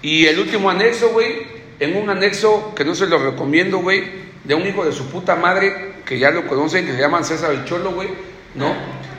Y 0.03 0.27
el 0.27 0.39
último 0.39 0.71
anexo, 0.71 1.11
güey, 1.11 1.47
en 1.81 1.97
un 1.97 2.11
anexo 2.11 2.75
que 2.75 2.85
no 2.85 2.95
se 2.95 3.07
lo 3.07 3.19
recomiendo, 3.19 3.79
güey, 3.79 4.05
de 4.45 4.55
un 4.55 4.67
hijo 4.67 4.85
de 4.85 4.93
su 4.93 5.07
puta 5.11 5.37
madre, 5.37 5.95
que 6.05 6.19
ya 6.19 6.31
lo 6.31 6.47
conocen, 6.47 6.87
que 6.87 6.93
se 6.93 7.01
llaman 7.01 7.25
César 7.25 7.53
el 7.53 7.65
Cholo, 7.65 7.93
güey, 7.93 8.09
¿no? 8.55 8.75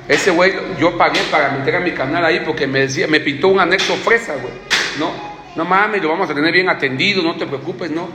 Ese 0.07 0.31
güey, 0.31 0.53
yo 0.79 0.97
pagué 0.97 1.19
para 1.29 1.51
meter 1.51 1.75
a 1.75 1.79
mi 1.79 1.91
canal 1.91 2.25
ahí 2.25 2.41
porque 2.45 2.65
me 2.65 2.79
decía, 2.79 3.07
me 3.07 3.19
pintó 3.19 3.49
un 3.49 3.59
anexo 3.59 3.95
fresa, 3.95 4.35
güey, 4.35 4.53
¿no? 4.97 5.11
No 5.55 5.65
mames, 5.65 6.01
lo 6.01 6.09
vamos 6.09 6.29
a 6.29 6.33
tener 6.33 6.51
bien 6.51 6.69
atendido, 6.69 7.21
no 7.21 7.35
te 7.35 7.45
preocupes, 7.45 7.91
¿no? 7.91 8.07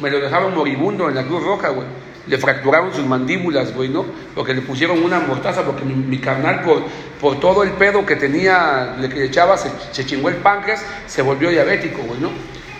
Me 0.00 0.10
lo 0.10 0.20
dejaron 0.20 0.54
moribundo 0.54 1.08
en 1.08 1.14
la 1.14 1.24
Cruz 1.24 1.42
Roja, 1.42 1.70
güey. 1.70 1.86
Le 2.28 2.38
fracturaron 2.38 2.92
sus 2.92 3.04
mandíbulas, 3.06 3.74
güey, 3.74 3.88
¿no? 3.88 4.04
Porque 4.34 4.54
le 4.54 4.62
pusieron 4.62 5.02
una 5.02 5.20
mortaza, 5.20 5.64
porque 5.64 5.84
mi, 5.84 6.18
carnal, 6.18 6.62
por, 6.62 6.82
por 7.20 7.40
todo 7.40 7.62
el 7.62 7.70
pedo 7.72 8.04
que 8.04 8.16
tenía, 8.16 8.96
le 8.98 9.08
que 9.08 9.24
echaba, 9.24 9.56
se, 9.56 9.70
se 9.92 10.04
chingó 10.04 10.28
el 10.28 10.36
páncreas, 10.36 10.84
se 11.06 11.22
volvió 11.22 11.50
diabético, 11.50 12.02
güey, 12.02 12.20
¿no? 12.20 12.30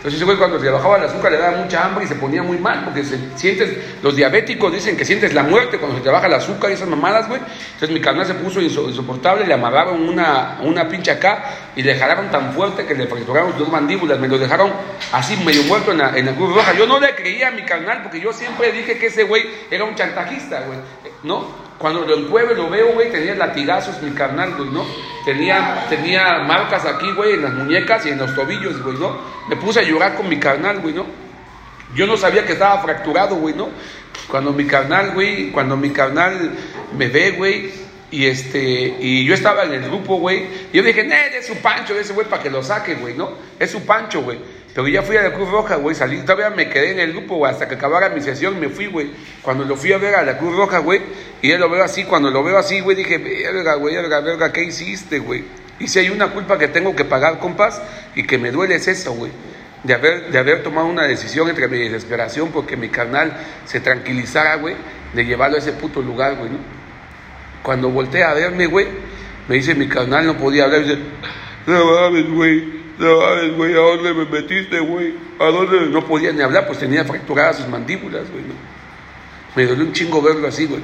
Entonces 0.09 0.25
güey 0.25 0.39
cuando 0.39 0.59
le 0.59 0.71
bajaba 0.71 0.97
el 0.97 1.05
azúcar 1.05 1.31
le 1.33 1.39
daba 1.39 1.59
mucha 1.59 1.85
hambre 1.85 2.05
y 2.05 2.09
se 2.09 2.15
ponía 2.15 2.43
muy 2.43 2.59
mal, 2.59 2.83
porque 2.85 3.05
sientes, 3.37 3.77
los 4.03 4.17
diabéticos 4.17 4.73
dicen 4.73 4.97
que 4.97 5.05
sientes 5.05 5.35
la 5.35 5.43
muerte 5.43 5.79
cuando 5.79 5.99
se 5.99 6.03
te 6.03 6.09
baja 6.11 6.27
el 6.27 6.35
azúcar 6.35 6.71
y 6.71 6.75
esas 6.75 6.89
mamadas, 6.89 7.29
güey. 7.29 7.41
Entonces 7.75 7.91
mi 7.91 8.01
carnal 8.01 8.27
se 8.27 8.35
puso 8.35 8.61
inso- 8.61 8.89
insoportable, 8.89 9.47
le 9.47 9.55
amarraron 9.55 10.09
una, 10.09 10.59
una 10.63 10.89
pinche 10.89 11.11
acá 11.11 11.45
y 11.77 11.83
le 11.83 11.95
jalaron 11.99 12.31
tan 12.31 12.53
fuerte 12.55 12.87
que 12.87 12.95
le 12.95 13.07
fracturaron 13.07 13.57
dos 13.59 13.69
mandíbulas, 13.71 14.19
me 14.19 14.29
lo 14.29 14.39
dejaron 14.39 14.73
así 15.13 15.37
medio 15.45 15.63
muerto 15.65 15.93
en 15.93 15.99
la, 15.99 16.17
en 16.17 16.27
la 16.27 16.33
Cruz 16.33 16.55
Roja. 16.55 16.73
Yo 16.73 16.87
no 16.87 16.99
le 16.99 17.15
creía 17.15 17.49
a 17.49 17.51
mi 17.51 17.63
carnal 17.63 18.03
porque 18.03 18.19
yo 18.21 18.33
siempre 18.33 18.73
dije 18.73 18.99
que 18.99 19.07
ese 19.07 19.25
güey 19.25 19.45
era 19.71 19.85
un 19.85 19.95
chantajista, 19.95 20.63
güey, 20.67 20.79
¿no? 21.23 21.68
Cuando 21.79 22.01
lo 22.01 22.19
encuevo 22.19 22.53
y 22.53 22.57
lo 22.57 22.69
veo, 22.69 22.93
güey, 22.95 23.11
tenía 23.11 23.37
latigazos 23.37 24.03
mi 24.03 24.11
carnal, 24.11 24.55
güey, 24.57 24.69
¿no? 24.71 24.85
Tenía, 25.25 25.87
tenía 25.89 26.41
marcas 26.41 26.85
aquí, 26.85 27.13
güey, 27.13 27.35
en 27.35 27.43
las 27.43 27.55
muñecas 27.55 28.05
y 28.07 28.11
en 28.11 28.19
los 28.19 28.35
tobillos, 28.35 28.83
güey, 28.83 28.97
¿no? 28.99 29.17
Me 29.49 29.57
puse 29.57 29.81
a 29.81 29.83
llorar 29.85 30.17
con 30.17 30.29
mi 30.29 30.39
carnal, 30.39 30.81
güey, 30.81 30.95
¿no? 30.95 31.07
Yo 31.95 32.07
no 32.07 32.17
sabía 32.17 32.45
que 32.45 32.55
estaba 32.55 32.83
fracturado, 32.83 33.37
güey, 33.37 33.55
¿no? 33.55 33.69
Cuando 34.29 34.53
mi 34.53 34.67
carnal, 34.67 35.13
güey, 35.13 35.53
cuando 35.53 35.77
mi 35.77 35.91
carnal 35.91 36.51
me 36.97 37.09
ve, 37.09 37.31
güey, 37.31 37.71
y 38.11 38.27
este, 38.27 38.97
y 39.01 39.25
yo 39.25 39.35
estaba 39.35 39.65
en 39.65 39.75
el 39.75 39.83
grupo, 39.83 40.17
güey, 40.17 40.47
y 40.73 40.77
yo 40.79 40.83
dije, 40.83 41.05
Ned, 41.05 41.35
es 41.35 41.47
su 41.47 41.57
pancho 41.57 41.95
de 41.95 42.01
ese 42.01 42.13
güey 42.13 42.27
para 42.27 42.43
que 42.43 42.51
lo 42.51 42.63
saque, 42.63 42.95
güey, 42.97 43.15
¿no? 43.15 43.31
Es 43.59 43.71
su 43.71 43.85
pancho, 43.87 44.23
güey. 44.23 44.39
Pero 44.79 44.87
ya 44.87 45.03
fui 45.03 45.17
a 45.17 45.23
la 45.23 45.33
Cruz 45.33 45.51
Roja, 45.51 45.75
güey, 45.75 45.97
salí, 45.97 46.19
todavía 46.19 46.51
me 46.51 46.69
quedé 46.69 46.93
en 46.93 47.01
el 47.01 47.11
grupo, 47.11 47.35
güey, 47.35 47.51
hasta 47.51 47.67
que 47.67 47.75
acabara 47.75 48.11
mi 48.11 48.21
sesión 48.21 48.61
me 48.61 48.69
fui, 48.69 48.87
güey. 48.87 49.11
Cuando 49.43 49.65
lo 49.65 49.75
fui 49.75 49.93
a 49.93 49.99
ver 49.99 50.15
a 50.15 50.23
la 50.23 50.39
Cruz 50.39 50.55
Roja, 50.55 50.79
güey, 50.79 51.01
y 51.43 51.49
ya 51.49 51.59
lo 51.59 51.69
veo 51.69 51.83
así, 51.83 52.05
cuando 52.05 52.31
lo 52.31 52.45
veo 52.45 52.57
así, 52.57 52.79
güey, 52.79 52.97
dije, 52.97 53.19
verga, 53.19 53.75
güey, 53.75 53.97
verga, 53.97 54.21
verga, 54.21 54.53
¿qué 54.53 54.63
hiciste, 54.63 55.19
güey? 55.19 55.43
Y 55.81 55.89
si 55.89 55.99
hay 55.99 56.11
una 56.11 56.29
culpa 56.29 56.57
que 56.59 56.69
tengo 56.69 56.95
que 56.95 57.05
pagar, 57.05 57.41
compas, 57.41 57.83
y 58.15 58.23
que 58.23 58.39
me 58.39 58.53
duele 58.53 58.77
es 58.77 58.87
eso, 58.87 59.15
güey. 59.15 59.33
De 59.83 59.95
haber, 59.95 60.31
de 60.31 60.39
haber 60.39 60.63
tomado 60.63 60.87
una 60.87 61.09
decisión 61.09 61.49
entre 61.49 61.67
mi 61.67 61.79
desesperación 61.79 62.53
porque 62.53 62.77
mi 62.77 62.89
carnal 62.89 63.37
se 63.65 63.81
tranquilizara, 63.81 64.55
güey, 64.59 64.77
de 65.13 65.25
llevarlo 65.25 65.57
a 65.57 65.59
ese 65.59 65.73
puto 65.73 66.01
lugar, 66.01 66.37
güey, 66.37 66.51
¿no? 66.51 66.59
Cuando 67.65 67.91
voltea 67.91 68.31
a 68.31 68.35
verme, 68.35 68.67
güey, 68.67 68.87
me 69.49 69.57
dice 69.57 69.75
mi 69.75 69.89
carnal, 69.89 70.25
no 70.25 70.37
podía 70.37 70.67
hablar, 70.67 70.85
dice, 70.85 70.99
no 71.67 71.85
mames, 71.85 72.31
güey, 72.31 72.78
no 72.99 73.21
mames, 73.21 73.57
güey, 73.57 73.73
¿a 73.75 73.79
dónde 73.79 74.13
me 74.13 74.25
metiste, 74.25 74.81
güey? 74.81 75.15
¿A 75.39 75.47
dónde? 75.47 75.87
No 75.87 76.05
podía 76.05 76.33
ni 76.33 76.43
hablar, 76.43 76.67
pues 76.67 76.79
tenía 76.79 77.05
fracturadas 77.05 77.59
sus 77.59 77.69
mandíbulas, 77.69 78.31
güey, 78.31 78.43
¿no? 78.43 78.55
Me 79.55 79.67
dolió 79.67 79.85
un 79.85 79.93
chingo 79.93 80.21
verlo 80.21 80.49
así, 80.49 80.67
güey. 80.67 80.83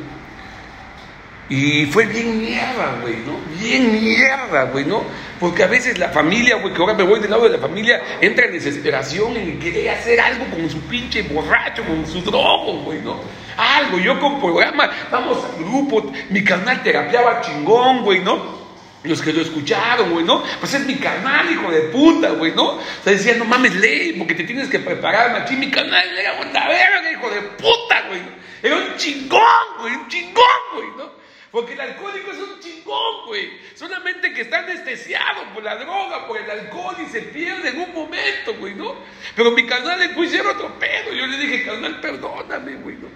Y 1.49 1.87
fue 1.87 2.07
bien 2.07 2.41
mierda, 2.41 2.99
güey, 3.03 3.17
¿no? 3.27 3.39
Bien 3.61 3.93
mierda, 3.93 4.65
güey, 4.65 4.85
¿no? 4.85 5.03
Porque 5.39 5.63
a 5.63 5.67
veces 5.67 5.99
la 5.99 6.09
familia, 6.09 6.57
güey, 6.57 6.73
que 6.73 6.81
ahora 6.81 6.95
me 6.95 7.03
voy 7.03 7.21
del 7.21 7.31
lado 7.31 7.45
de 7.45 7.51
la 7.51 7.59
familia, 7.59 8.01
entra 8.21 8.47
en 8.47 8.53
desesperación 8.53 9.37
y 9.37 9.59
quiere 9.61 9.91
hacer 9.91 10.21
algo 10.21 10.47
con 10.47 10.71
su 10.71 10.81
pinche 10.83 11.23
borracho, 11.23 11.85
con 11.85 12.07
su 12.07 12.23
drogo, 12.23 12.85
güey, 12.85 13.01
¿no? 13.01 13.21
Algo, 13.57 13.99
yo 13.99 14.19
con 14.21 14.41
programa, 14.41 14.91
vamos 15.11 15.45
al 15.45 15.65
grupo, 15.65 16.11
mi 16.31 16.43
canal 16.43 16.83
terapiaba 16.83 17.41
chingón, 17.43 18.03
güey, 18.05 18.21
¿no? 18.21 18.64
Los 19.05 19.21
que 19.21 19.35
lo 19.35 19.43
escucharon, 19.43 20.11
güey, 20.13 20.25
¿no? 20.25 20.43
Pues 20.61 20.73
es 20.73 20.87
mi 20.87 20.97
canal, 20.97 21.51
hijo 21.53 21.71
de 21.71 21.81
puta, 21.83 22.31
güey, 22.31 22.53
¿no? 22.55 22.77
O 22.77 22.83
sea, 23.03 23.13
decía, 23.13 23.35
no 23.35 23.45
mames, 23.45 23.75
ley, 23.77 24.15
porque 24.15 24.35
te 24.35 24.45
tienes 24.45 24.69
que 24.69 24.79
preparar, 24.79 25.31
machín. 25.33 25.61
Mi 25.61 25.71
canal 25.71 26.07
era 26.17 26.33
una 26.41 26.69
verga, 26.69 27.13
hijo 27.13 27.29
de 27.29 27.43
puta, 27.43 28.05
güey. 28.09 28.21
Era 28.63 28.77
un 28.77 28.97
chingón, 28.97 29.43
güey, 29.81 29.95
un 29.95 30.09
chingón, 30.09 30.45
güey, 30.75 30.89
¿no? 30.97 31.13
Porque 31.51 31.75
el 31.75 31.81
alcohólico 31.83 32.31
es 32.31 32.39
un 32.39 32.59
chingón, 32.61 33.27
güey. 33.27 33.61
Solamente 33.75 34.33
que 34.33 34.41
está 34.41 34.61
anestesiado 34.61 35.53
por 35.53 35.63
la 35.63 35.77
droga, 35.77 36.27
por 36.27 36.39
el 36.39 36.51
alcohol 36.51 36.97
y 37.07 37.11
se 37.11 37.21
pierde 37.21 37.69
en 37.69 37.81
un 37.81 37.93
momento, 37.93 38.55
güey, 38.59 38.75
¿no? 38.75 38.97
Pero 39.37 39.51
mi 39.51 39.67
canal 39.67 39.99
le 40.01 40.09
pusieron 40.09 40.57
otro 40.57 40.79
pedo. 40.79 41.13
Yo 41.13 41.27
le 41.27 41.37
dije, 41.37 41.67
canal, 41.67 42.01
perdóname, 42.01 42.77
güey, 42.77 42.97
¿no? 42.97 43.09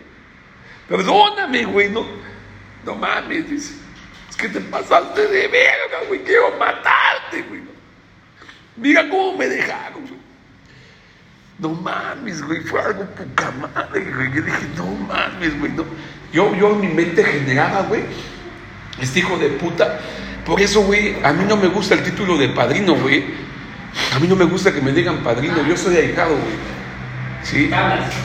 Perdóname, 0.87 1.65
güey, 1.65 1.89
¿no? 1.89 2.07
No 2.85 2.95
mames, 2.95 3.49
dice. 3.49 3.88
Es 4.29 4.37
que 4.37 4.49
te 4.49 4.61
pasaste 4.61 5.27
de 5.27 5.49
verga, 5.49 6.07
güey. 6.09 6.23
Quiero 6.23 6.51
matarte, 6.59 7.43
güey. 7.49 7.63
Mira 8.77 9.09
cómo 9.09 9.37
me 9.37 9.49
dejaron, 9.49 10.07
güey. 10.07 10.21
No 11.59 11.71
mames, 11.71 12.43
güey. 12.43 12.61
Fue 12.61 12.81
algo 12.81 13.05
poca 13.07 13.51
madre, 13.51 14.13
güey. 14.15 14.33
Yo 14.33 14.43
dije, 14.43 14.67
no 14.77 14.87
mames, 14.87 15.59
güey. 15.59 15.73
No. 15.73 15.85
Yo, 16.33 16.55
yo 16.55 16.73
en 16.73 16.81
mi 16.81 16.89
mente 16.89 17.25
generaba, 17.25 17.83
güey. 17.83 18.03
Este 19.01 19.21
hijo 19.21 19.37
de 19.39 19.49
puta. 19.51 19.99
Por 20.45 20.61
eso, 20.61 20.83
güey, 20.83 21.17
a 21.23 21.33
mí 21.33 21.45
no 21.49 21.57
me 21.57 21.69
gusta 21.69 21.95
el 21.95 22.03
título 22.03 22.37
de 22.37 22.49
padrino, 22.51 22.95
güey. 22.95 23.25
A 24.15 24.19
mí 24.19 24.29
no 24.29 24.37
me 24.37 24.45
gusta 24.45 24.73
que 24.73 24.81
me 24.81 24.93
digan 24.93 25.23
padrino. 25.23 25.67
Yo 25.67 25.77
soy 25.77 25.97
ahijado, 25.97 26.31
güey. 26.31 26.79
¿Sí? 27.43 27.71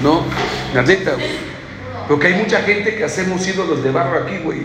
No, 0.02 0.26
la 0.74 0.82
neta, 0.82 1.14
güey. 1.14 1.54
Porque 2.08 2.28
hay 2.28 2.34
mucha 2.36 2.62
gente 2.62 2.96
que 2.96 3.04
hacemos 3.04 3.48
ídolos 3.48 3.84
de 3.84 3.92
barro 3.92 4.24
aquí, 4.24 4.38
güey, 4.40 4.62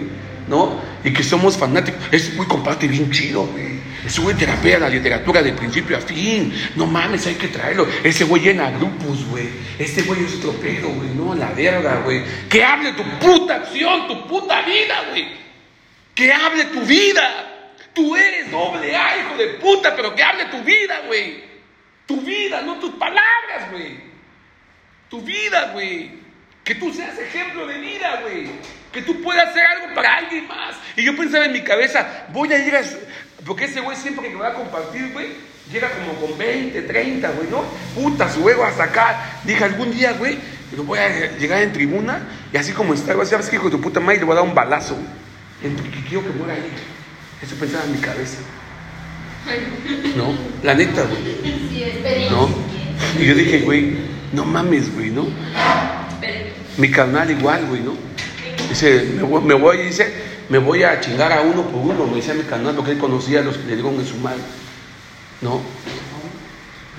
¿no? 0.48 0.80
Y 1.04 1.12
que 1.12 1.22
somos 1.22 1.56
fanáticos. 1.56 2.00
Ese 2.10 2.32
güey 2.32 2.48
comparte 2.48 2.88
bien 2.88 3.10
chido, 3.10 3.46
güey. 3.46 3.78
Ese 4.04 4.20
güey 4.20 4.36
terapea 4.36 4.78
la 4.78 4.88
literatura 4.88 5.42
de 5.42 5.52
principio 5.52 5.96
a 5.96 6.00
fin. 6.00 6.52
No 6.76 6.86
mames, 6.86 7.26
hay 7.26 7.34
que 7.34 7.48
traerlo. 7.48 7.86
Ese 8.02 8.24
güey 8.24 8.42
llena 8.42 8.70
grupos, 8.70 9.26
güey. 9.26 9.48
Este 9.78 10.02
güey 10.02 10.24
es 10.24 10.36
otro 10.36 10.52
pedo, 10.52 10.88
güey. 10.88 11.10
No, 11.10 11.34
la 11.34 11.50
verga, 11.50 12.00
güey. 12.04 12.22
Que 12.48 12.64
hable 12.64 12.92
tu 12.92 13.04
puta 13.18 13.56
acción, 13.56 14.08
tu 14.08 14.26
puta 14.26 14.62
vida, 14.62 15.04
güey. 15.10 15.28
Que 16.14 16.32
hable 16.32 16.64
tu 16.66 16.80
vida. 16.82 17.74
Tú 17.92 18.16
eres 18.16 18.50
doble 18.50 18.96
A, 18.96 19.18
hijo 19.18 19.36
de 19.36 19.46
puta, 19.54 19.94
pero 19.94 20.14
que 20.14 20.22
hable 20.22 20.46
tu 20.46 20.62
vida, 20.62 21.02
güey. 21.06 21.44
Tu 22.06 22.20
vida, 22.20 22.62
no 22.62 22.78
tus 22.78 22.92
palabras, 22.92 23.70
güey. 23.72 24.00
Tu 25.10 25.20
vida, 25.20 25.70
güey. 25.72 26.12
Que 26.64 26.74
tú 26.76 26.92
seas 26.92 27.18
ejemplo 27.18 27.66
de 27.66 27.78
vida, 27.78 28.20
güey. 28.22 28.48
Que 28.92 29.02
tú 29.02 29.20
puedas 29.22 29.48
hacer 29.48 29.64
algo 29.64 29.94
para 29.94 30.16
alguien 30.16 30.46
más. 30.48 30.74
Y 30.96 31.04
yo 31.04 31.16
pensaba 31.16 31.44
en 31.44 31.52
mi 31.52 31.62
cabeza, 31.62 32.26
voy 32.32 32.52
a 32.52 32.58
ir 32.58 32.74
a... 32.74 32.82
Porque 33.44 33.66
ese 33.66 33.80
güey 33.80 33.96
siempre 33.96 34.28
que 34.28 34.34
me 34.34 34.40
va 34.40 34.48
a 34.48 34.54
compartir, 34.54 35.12
güey, 35.12 35.28
llega 35.72 35.90
como 35.90 36.14
con 36.14 36.38
20, 36.38 36.82
30, 36.82 37.30
güey, 37.30 37.48
¿no? 37.50 37.64
Puta, 37.94 38.30
su 38.32 38.48
ego 38.48 38.64
hasta 38.64 38.84
acá. 38.84 39.40
Dije, 39.44 39.64
algún 39.64 39.90
día, 39.90 40.12
güey, 40.12 40.38
lo 40.76 40.84
voy 40.84 40.98
a 40.98 41.36
llegar 41.38 41.62
en 41.62 41.72
tribuna 41.72 42.20
y 42.52 42.56
así 42.56 42.72
como 42.72 42.94
está, 42.94 43.14
güey, 43.14 43.26
¿sabes 43.26 43.48
qué, 43.48 43.56
hijo 43.56 43.66
de 43.66 43.72
tu 43.72 43.80
puta 43.80 44.00
madre? 44.00 44.18
Le 44.18 44.24
voy 44.24 44.32
a 44.32 44.36
dar 44.36 44.44
un 44.44 44.54
balazo, 44.54 44.94
güey. 44.94 45.74
Quiero 46.08 46.24
que 46.24 46.30
muera 46.30 46.54
ahí. 46.54 46.70
Eso 47.42 47.56
pensaba 47.56 47.84
en 47.84 47.92
mi 47.92 47.98
cabeza. 47.98 48.38
¿No? 50.16 50.34
La 50.62 50.74
neta, 50.74 51.02
güey. 51.02 52.28
¿No? 52.30 52.48
Y 53.18 53.26
yo 53.26 53.34
dije, 53.34 53.60
güey, 53.60 53.96
no 54.32 54.44
mames, 54.44 54.94
güey, 54.94 55.10
¿no? 55.10 55.26
Mi 56.76 56.90
carnal 56.90 57.30
igual, 57.30 57.66
güey, 57.66 57.80
¿no? 57.80 57.96
Dice, 58.68 59.12
me 59.16 59.22
voy, 59.22 59.42
me 59.42 59.54
voy, 59.54 59.78
dice, 59.78 60.12
me 60.48 60.58
voy 60.58 60.82
a 60.82 61.00
chingar 61.00 61.32
a 61.32 61.42
uno 61.42 61.62
por 61.62 61.80
uno, 61.80 62.06
me 62.06 62.16
decía 62.16 62.34
mi 62.34 62.42
carnal, 62.42 62.74
porque 62.74 62.92
él 62.92 62.98
conocía 62.98 63.40
a 63.40 63.42
los 63.42 63.56
que 63.56 63.66
le 63.66 63.74
dieron 63.74 63.94
en 63.94 64.06
su 64.06 64.16
madre, 64.16 64.40
¿no? 65.40 65.60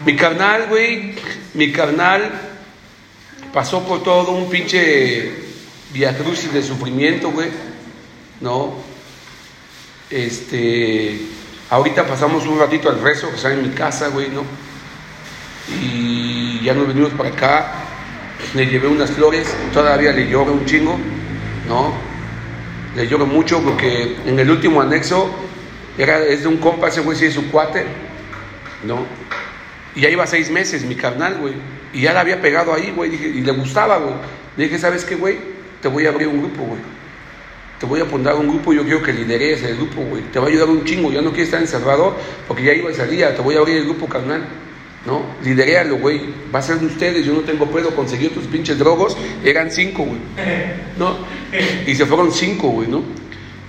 Mi 0.05 0.15
carnal, 0.15 0.67
güey, 0.69 1.15
mi 1.53 1.71
carnal 1.71 2.31
pasó 3.53 3.83
por 3.85 4.03
todo 4.03 4.31
un 4.31 4.49
pinche 4.49 5.31
viacrucis 5.93 6.53
de 6.53 6.61
sufrimiento, 6.61 7.31
güey, 7.31 7.49
¿no? 8.41 8.75
Este, 10.09 11.19
ahorita 11.69 12.07
pasamos 12.07 12.45
un 12.47 12.59
ratito 12.59 12.89
al 12.89 13.01
rezo 13.01 13.29
que 13.29 13.35
está 13.35 13.51
en 13.51 13.61
mi 13.61 13.69
casa, 13.69 14.07
güey, 14.07 14.29
¿no? 14.29 14.43
Y 15.81 16.61
ya 16.63 16.73
nos 16.73 16.88
venimos 16.88 17.11
para 17.13 17.29
acá, 17.29 17.73
le 18.53 18.65
llevé 18.67 18.88
unas 18.88 19.11
flores, 19.11 19.53
todavía 19.73 20.11
le 20.11 20.27
lloro 20.27 20.53
un 20.53 20.65
chingo, 20.65 20.97
¿no? 21.69 21.93
Le 22.95 23.07
lloro 23.07 23.25
mucho 23.25 23.61
porque 23.61 24.17
en 24.25 24.39
el 24.39 24.49
último 24.49 24.81
anexo 24.81 25.29
era, 25.97 26.19
es 26.25 26.41
de 26.41 26.47
un 26.47 26.57
compa, 26.57 26.89
ese 26.89 27.01
güey 27.01 27.17
sí 27.17 27.25
es 27.25 27.35
su 27.35 27.49
cuate, 27.49 27.85
¿no? 28.83 29.05
Y 29.95 30.01
ya 30.01 30.09
iba 30.09 30.25
seis 30.27 30.49
meses, 30.49 30.83
mi 30.83 30.95
carnal, 30.95 31.38
güey. 31.39 31.53
Y 31.93 32.01
ya 32.01 32.13
la 32.13 32.21
había 32.21 32.41
pegado 32.41 32.73
ahí, 32.73 32.91
güey. 32.95 33.13
Y 33.13 33.41
le 33.41 33.51
gustaba, 33.51 33.97
güey. 33.97 34.13
Le 34.57 34.65
dije, 34.65 34.77
¿sabes 34.77 35.05
qué, 35.05 35.15
güey? 35.15 35.38
Te 35.81 35.88
voy 35.88 36.05
a 36.05 36.09
abrir 36.09 36.27
un 36.27 36.39
grupo, 36.39 36.63
güey. 36.63 36.79
Te 37.79 37.85
voy 37.85 38.01
a 38.01 38.05
poner 38.05 38.33
un 38.33 38.49
grupo, 38.49 38.73
yo 38.73 38.83
quiero 38.83 39.01
que 39.01 39.13
lideres 39.13 39.63
el 39.63 39.77
grupo, 39.77 40.01
güey. 40.01 40.21
Te 40.31 40.39
va 40.39 40.45
a 40.45 40.49
ayudar 40.49 40.69
un 40.69 40.83
chingo. 40.83 41.11
Ya 41.11 41.21
no 41.21 41.29
quieres 41.29 41.47
estar 41.47 41.61
encerrado 41.61 42.15
porque 42.47 42.63
ya 42.63 42.73
iba 42.73 42.91
y 42.91 42.93
salía. 42.93 43.35
Te 43.35 43.41
voy 43.41 43.55
a 43.55 43.59
abrir 43.59 43.77
el 43.77 43.85
grupo, 43.85 44.07
carnal. 44.07 44.43
¿No? 45.06 45.22
Lideréalo, 45.44 45.98
güey. 45.98 46.22
Va 46.53 46.60
a 46.60 46.62
ser 46.62 46.79
de 46.79 46.86
ustedes. 46.86 47.25
Yo 47.25 47.34
no 47.34 47.41
tengo 47.41 47.65
pedo. 47.68 47.96
Conseguir 47.96 48.34
tus 48.34 48.46
pinches 48.46 48.77
drogos. 48.77 49.15
Eran 49.44 49.72
cinco, 49.72 50.03
güey. 50.03 50.20
¿No? 50.98 51.18
Y 51.88 51.96
se 51.96 52.06
fueron 52.06 52.32
cinco, 52.32 52.70
güey, 52.70 52.88
¿no? 52.88 53.03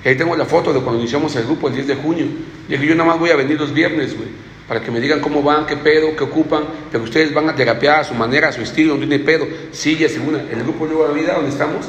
Ahí 0.05 0.17
tengo 0.17 0.35
la 0.37 0.47
foto 0.47 0.73
de 0.73 0.81
cuando 0.81 1.01
iniciamos 1.01 1.37
el 1.37 1.45
grupo 1.45 1.69
el 1.69 1.75
10 1.75 1.87
de 1.87 1.95
junio. 1.95 2.27
Dije, 2.69 2.87
yo 2.87 2.95
nada 2.95 3.11
más 3.11 3.19
voy 3.19 3.31
a 3.31 3.37
venir 3.37 3.61
los 3.61 3.73
viernes, 3.73 4.17
güey 4.17 4.29
para 4.71 4.81
que 4.81 4.93
me 4.93 5.01
digan 5.01 5.19
cómo 5.19 5.43
van, 5.43 5.67
qué 5.67 5.77
pedo, 5.77 6.15
qué 6.15 6.23
ocupan, 6.23 6.63
pero 6.93 7.03
ustedes 7.03 7.35
van 7.35 7.49
a 7.49 7.57
terapiar 7.57 7.99
a 7.99 8.05
su 8.05 8.15
manera, 8.15 8.51
a 8.51 8.53
su 8.53 8.63
estilo, 8.63 8.95
no 8.95 9.01
tiene 9.01 9.19
pedo. 9.19 9.45
Sigue 9.73 10.09
según 10.09 10.37
el 10.37 10.63
grupo 10.63 10.87
Nueva 10.87 11.13
Vida 11.13 11.35
donde 11.35 11.51
estamos, 11.51 11.89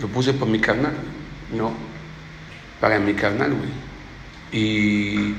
lo 0.00 0.06
puse 0.06 0.32
para 0.32 0.48
mi 0.48 0.60
carnal, 0.60 0.92
¿no? 1.52 1.72
Para 2.80 3.00
mi 3.00 3.14
carnal, 3.14 3.52
güey. 3.52 3.70
Y, 4.52 5.34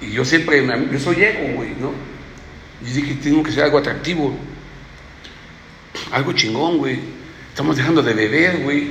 y 0.00 0.10
yo 0.10 0.24
siempre, 0.24 0.66
yo 0.92 0.98
soy 0.98 1.22
ego, 1.22 1.54
güey, 1.56 1.70
¿no? 1.80 1.92
Y 2.82 2.92
dije 2.92 3.08
que 3.08 3.14
tengo 3.14 3.42
que 3.42 3.52
ser 3.52 3.64
algo 3.64 3.78
atractivo, 3.78 4.36
algo 6.12 6.32
chingón, 6.32 6.78
güey. 6.78 6.98
Estamos 7.48 7.76
dejando 7.76 8.02
de 8.02 8.12
beber, 8.12 8.58
güey. 8.58 8.90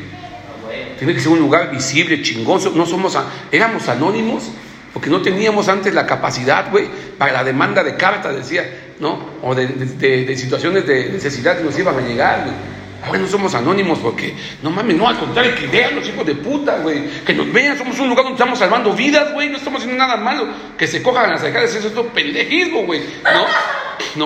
Tiene 0.97 1.13
que 1.13 1.19
ser 1.19 1.29
un 1.29 1.39
lugar 1.39 1.71
visible, 1.71 2.21
chingón. 2.21 2.59
No 2.75 2.85
somos, 2.85 3.17
éramos 3.51 3.87
anónimos 3.87 4.49
porque 4.95 5.09
no 5.09 5.21
teníamos 5.21 5.67
antes 5.67 5.93
la 5.93 6.07
capacidad, 6.07 6.71
güey, 6.71 6.87
para 7.17 7.33
la 7.33 7.43
demanda 7.43 7.83
de 7.83 7.97
cartas, 7.97 8.33
decía, 8.33 8.93
¿no? 9.01 9.19
O 9.43 9.53
de, 9.53 9.67
de, 9.67 10.37
situaciones 10.37 10.87
de 10.87 11.09
necesidad 11.09 11.57
que 11.57 11.65
nos 11.65 11.77
iban 11.77 11.97
a 11.97 12.01
llegar, 12.01 12.43
güey. 12.45 12.55
Ahora 13.03 13.19
no 13.19 13.27
somos 13.27 13.53
anónimos 13.53 13.99
porque, 13.99 14.33
no 14.63 14.71
mames, 14.71 14.95
no, 14.95 15.07
al 15.07 15.17
contrario, 15.17 15.53
que 15.55 15.67
vean 15.67 15.95
los 15.95 16.07
hijos 16.07 16.25
de 16.25 16.35
puta, 16.35 16.77
güey. 16.79 17.07
Que 17.25 17.33
nos 17.33 17.51
vean, 17.51 17.77
somos 17.77 17.99
un 17.99 18.09
lugar 18.09 18.23
donde 18.23 18.37
estamos 18.37 18.57
salvando 18.57 18.93
vidas, 18.93 19.33
güey. 19.33 19.49
No 19.49 19.57
estamos 19.57 19.81
haciendo 19.81 20.03
nada 20.03 20.17
malo. 20.17 20.47
Que 20.77 20.87
se 20.87 21.03
cojan 21.03 21.29
las 21.29 21.43
alcaldes, 21.43 21.75
eso 21.75 21.87
es 21.87 21.93
todo 21.93 22.07
pendejismo, 22.07 22.83
güey. 22.85 23.01
¿No? 23.23 23.45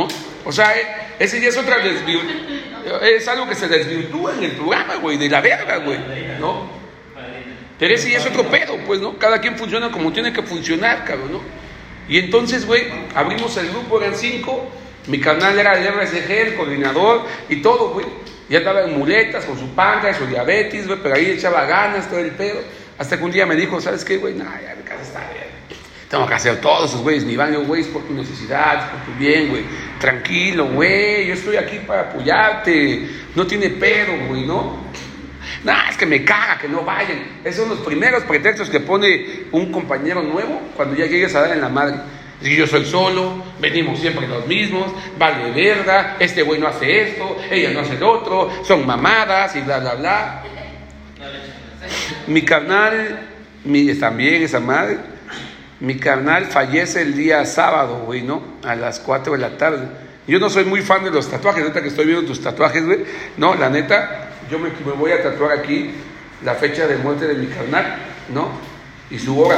¿No? 0.02 0.08
O 0.46 0.52
sea, 0.52 0.78
eh, 0.78 0.88
ese 1.20 1.42
ya 1.42 1.50
es 1.50 1.58
otra 1.58 1.78
Es 3.04 3.28
algo 3.28 3.48
que 3.48 3.56
se 3.56 3.68
desvirtúa 3.68 4.34
en 4.38 4.44
el 4.46 4.52
programa, 4.52 4.96
güey, 4.96 5.18
de 5.18 5.30
la 5.30 5.42
verga, 5.42 5.78
güey. 5.78 6.00
¿No? 6.40 6.80
Pero 7.78 7.96
ese 7.96 8.12
ya 8.12 8.18
es 8.18 8.26
otro 8.26 8.44
pedo, 8.44 8.78
pues, 8.86 9.00
¿no? 9.00 9.18
Cada 9.18 9.40
quien 9.40 9.58
funciona 9.58 9.90
como 9.90 10.12
tiene 10.12 10.34
que 10.34 10.44
funcionar, 10.44 11.06
cabrón, 11.06 11.32
¿no? 11.32 11.42
Y 12.10 12.18
entonces, 12.18 12.66
güey, 12.66 12.84
abrimos 13.16 13.56
el 13.58 13.70
grupo, 13.70 14.02
eran 14.02 14.16
cinco. 14.16 14.70
Mi 15.08 15.20
canal 15.20 15.58
era 15.58 15.74
el 15.74 15.88
RSG, 15.88 16.32
el 16.32 16.56
coordinador 16.56 17.26
y 17.48 17.62
todo, 17.62 17.90
güey. 17.90 18.06
Ya 18.50 18.60
estaba 18.60 18.84
en 18.84 18.98
muletas, 18.98 19.46
con 19.46 19.60
su 19.60 19.70
panca, 19.70 20.14
su 20.14 20.26
diabetes, 20.26 20.88
güey, 20.88 21.00
pero 21.02 21.16
ahí 21.16 21.32
echaba 21.32 21.66
ganas, 21.66 22.10
todo 22.10 22.20
el 22.20 22.32
pedo. 22.32 22.60
Hasta 22.98 23.18
que 23.18 23.24
un 23.24 23.32
día 23.32 23.46
me 23.46 23.56
dijo, 23.56 23.80
¿sabes 23.80 24.04
qué, 24.04 24.18
güey? 24.18 24.34
Nah, 24.34 24.60
ya 24.62 24.76
mi 24.76 24.84
casa 24.84 25.02
está 25.02 25.20
bien. 25.32 25.50
Tengo 26.10 26.26
que 26.26 26.34
hacer 26.34 26.60
todos 26.60 26.90
esos 26.90 27.04
güeyes, 27.04 27.24
ni 27.24 27.36
van 27.36 27.54
güey, 27.66 27.84
por 27.84 28.04
tu 28.04 28.14
necesidad, 28.14 28.90
por 28.92 29.02
tu 29.02 29.20
bien, 29.20 29.50
güey. 29.50 29.64
Tranquilo, 30.00 30.66
güey, 30.66 31.28
yo 31.28 31.36
estoy 31.36 31.56
aquí 31.56 31.78
para 31.86 32.02
apoyarte. 32.02 33.08
No 33.36 33.46
tiene 33.46 33.70
pedo, 33.70 34.14
güey, 34.28 34.46
¿no? 34.46 34.90
No, 35.64 35.74
es 35.88 35.98
que 35.98 36.08
me 36.08 36.26
caga 36.26 36.58
que 36.58 36.68
no 36.68 36.82
vayan. 36.84 37.42
Esos 37.44 37.68
son 37.68 37.78
los 37.78 37.86
primeros 37.86 38.24
pretextos 38.24 38.70
que 38.70 38.80
pone 38.80 39.44
un 39.52 39.72
compañero 39.72 40.24
nuevo 40.24 40.60
cuando 40.76 40.96
ya 40.96 41.06
llegues 41.06 41.36
a 41.36 41.42
dar 41.42 41.52
en 41.52 41.62
la 41.62 41.70
madre. 41.70 41.98
Si 42.42 42.56
yo 42.56 42.66
soy 42.66 42.86
solo, 42.86 43.44
venimos 43.60 44.00
siempre 44.00 44.28
los 44.28 44.46
mismos, 44.48 44.92
vale 45.18 45.52
verga, 45.52 46.18
este 46.20 46.42
güey 46.44 46.60
no 46.60 46.68
hace 46.68 47.02
esto, 47.02 47.38
ella 47.50 47.72
no 47.72 47.82
hace 47.82 47.98
lo 47.98 48.12
otro, 48.12 48.50
son 48.64 48.86
mamadas 48.86 49.56
y 49.56 49.62
bla, 49.62 49.80
bla, 49.80 49.96
bla. 49.96 50.44
Mi 52.28 52.44
carnal, 52.44 53.20
mi, 53.66 53.94
también 53.96 54.44
esa 54.44 54.60
madre, 54.60 54.98
mi 55.80 55.98
carnal 55.98 56.46
fallece 56.46 57.02
el 57.02 57.16
día 57.16 57.46
sábado, 57.46 58.04
güey, 58.06 58.22
¿no? 58.22 58.42
A 58.64 58.76
las 58.76 59.00
4 59.00 59.34
de 59.34 59.40
la 59.40 59.58
tarde. 59.58 59.88
Yo 60.28 60.40
no 60.40 60.50
soy 60.50 60.66
muy 60.66 60.82
fan 60.82 61.04
de 61.04 61.12
los 61.12 61.30
tatuajes, 61.30 61.64
neta 61.64 61.82
que 61.82 61.88
estoy 61.88 62.06
viendo 62.06 62.26
tus 62.26 62.42
tatuajes, 62.42 62.86
güey. 62.86 63.00
No, 63.38 63.56
la 63.56 63.70
neta, 63.70 64.30
yo 64.52 64.60
me, 64.60 64.70
voy 64.94 65.12
a 65.12 65.24
tatuar 65.24 65.58
aquí 65.58 65.92
la 66.44 66.56
fecha 66.56 66.86
de 66.86 66.98
muerte 66.98 67.28
de 67.28 67.36
mi 67.36 67.48
carnal, 67.48 67.98
¿no? 68.34 68.50
Y 69.10 69.18
su 69.18 69.40
hora, 69.40 69.58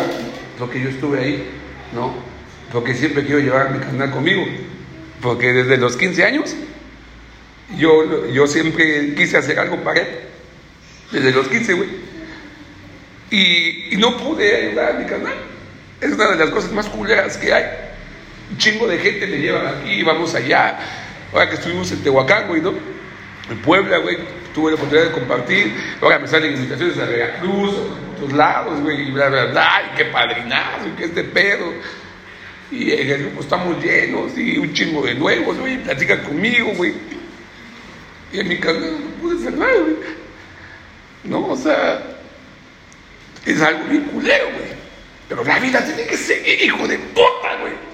lo 0.60 0.70
que 0.70 0.80
yo 0.80 0.90
estuve 0.90 1.20
ahí, 1.20 1.50
¿no? 1.94 2.31
Porque 2.72 2.94
siempre 2.94 3.26
quiero 3.26 3.40
llevar 3.40 3.68
a 3.68 3.70
mi 3.70 3.80
carnal 3.80 4.12
conmigo. 4.12 4.46
Porque 5.22 5.54
desde 5.54 5.78
los 5.78 5.98
15 5.98 6.24
años, 6.26 6.56
yo, 7.78 8.28
yo 8.30 8.48
siempre 8.48 9.14
quise 9.16 9.38
hacer 9.38 9.60
algo 9.60 9.78
para 9.84 10.02
él. 10.02 10.08
Desde 11.12 11.32
los 11.32 11.48
15, 11.48 11.74
güey. 11.74 11.90
Y, 13.30 13.96
no 13.98 14.18
pude 14.18 14.68
ayudar 14.68 14.96
a 14.96 15.00
mi 15.00 15.06
carnal. 15.06 15.36
Es 16.00 16.12
una 16.14 16.32
de 16.32 16.38
las 16.38 16.50
cosas 16.50 16.72
más 16.72 16.88
culeras 16.88 17.38
que 17.38 17.54
hay. 17.54 17.66
Un 18.50 18.58
chingo 18.58 18.88
de 18.88 18.98
gente 18.98 19.28
me 19.28 19.38
llevan 19.38 19.68
aquí, 19.68 20.04
vamos 20.04 20.34
allá. 20.36 20.80
Ahora 21.32 21.48
que 21.48 21.56
estuvimos 21.56 21.92
en 21.92 22.04
Tehuacán, 22.04 22.48
güey, 22.48 22.62
¿no? 22.62 22.74
En 23.50 23.58
Puebla, 23.60 23.98
güey, 23.98 24.18
tuve 24.54 24.72
la 24.72 24.76
oportunidad 24.76 25.08
de 25.08 25.12
compartir. 25.14 25.74
Ahora 26.02 26.20
me 26.20 26.28
salen 26.28 26.54
invitaciones 26.56 26.98
a 26.98 27.06
Veracruz, 27.06 27.74
a 27.74 28.16
otros 28.16 28.34
lados, 28.34 28.82
güey, 28.82 29.08
y 29.08 29.12
bla, 29.12 29.30
bla, 29.30 29.46
bla, 29.46 29.92
y 29.92 29.98
qué 29.98 30.06
padrinazo, 30.06 30.88
y 30.88 30.98
qué 30.98 31.06
este 31.06 31.24
pedo. 31.24 31.74
Y 32.72 32.92
el 32.92 33.24
grupo 33.24 33.42
estamos 33.42 33.84
llenos, 33.84 34.38
y 34.38 34.58
un 34.58 34.74
chingo 34.74 35.02
de 35.06 35.16
nuevos, 35.16 35.58
güey, 35.58 35.84
platican 35.84 36.24
conmigo, 36.24 36.72
güey. 36.78 36.94
Y 38.32 38.40
en 38.40 38.48
mi 38.48 38.58
casa 38.60 38.80
no 38.80 39.22
pude 39.22 39.40
hacer 39.40 39.58
nada, 39.58 39.74
güey. 39.74 39.96
No, 41.26 41.48
o 41.48 41.58
sea, 41.58 42.02
es 43.46 43.62
algo 43.62 43.84
bien 43.90 44.04
culero, 44.04 44.46
güey. 44.52 44.72
Pero 45.28 45.44
la 45.44 45.60
vida 45.60 45.84
tiene 45.86 46.06
que 46.06 46.18
seguir, 46.18 46.64
hijo 46.64 46.88
de 46.88 46.98
puta, 46.98 47.58
güey. 47.60 47.91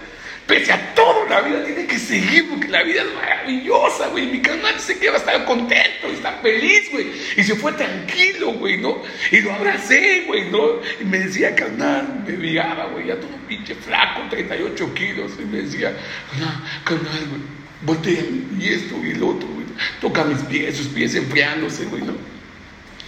Pese 0.47 0.71
a 0.71 0.95
todo, 0.95 1.27
la 1.27 1.41
vida 1.41 1.63
tiene 1.65 1.85
que 1.85 1.99
seguir 1.99 2.49
porque 2.49 2.69
la 2.69 2.81
vida 2.83 3.01
es 3.01 3.13
maravillosa, 3.13 4.07
güey. 4.07 4.27
Mi 4.27 4.41
canal 4.41 4.75
dice 4.75 4.97
que 4.97 5.09
va 5.09 5.15
a 5.15 5.19
estar 5.19 5.45
contento 5.45 6.07
está 6.17 6.33
feliz, 6.41 6.91
güey. 6.91 7.07
Y 7.35 7.43
se 7.43 7.55
fue 7.55 7.71
tranquilo, 7.73 8.53
güey, 8.53 8.77
¿no? 8.77 9.01
Y 9.31 9.41
lo 9.41 9.53
abracé, 9.53 10.23
güey, 10.27 10.49
¿no? 10.49 10.81
Y 10.99 11.05
me 11.05 11.19
decía, 11.19 11.55
canal, 11.55 12.23
me 12.25 12.33
miraba, 12.33 12.87
güey, 12.87 13.07
ya 13.07 13.19
todo 13.19 13.31
pinche 13.47 13.75
flaco, 13.75 14.21
38 14.29 14.93
kilos. 14.93 15.31
Y 15.39 15.45
me 15.45 15.61
decía, 15.61 15.95
canal, 16.31 16.63
canal, 16.83 17.27
güey, 17.29 17.41
voltea 17.83 18.23
y 18.59 18.67
esto 18.67 18.95
y 19.03 19.11
el 19.11 19.23
otro, 19.23 19.47
güey. 19.47 19.65
Toca 20.01 20.23
mis 20.23 20.39
pies, 20.39 20.77
sus 20.77 20.87
pies 20.87 21.15
enfriándose, 21.15 21.85
güey, 21.85 22.03
¿no? 22.03 22.13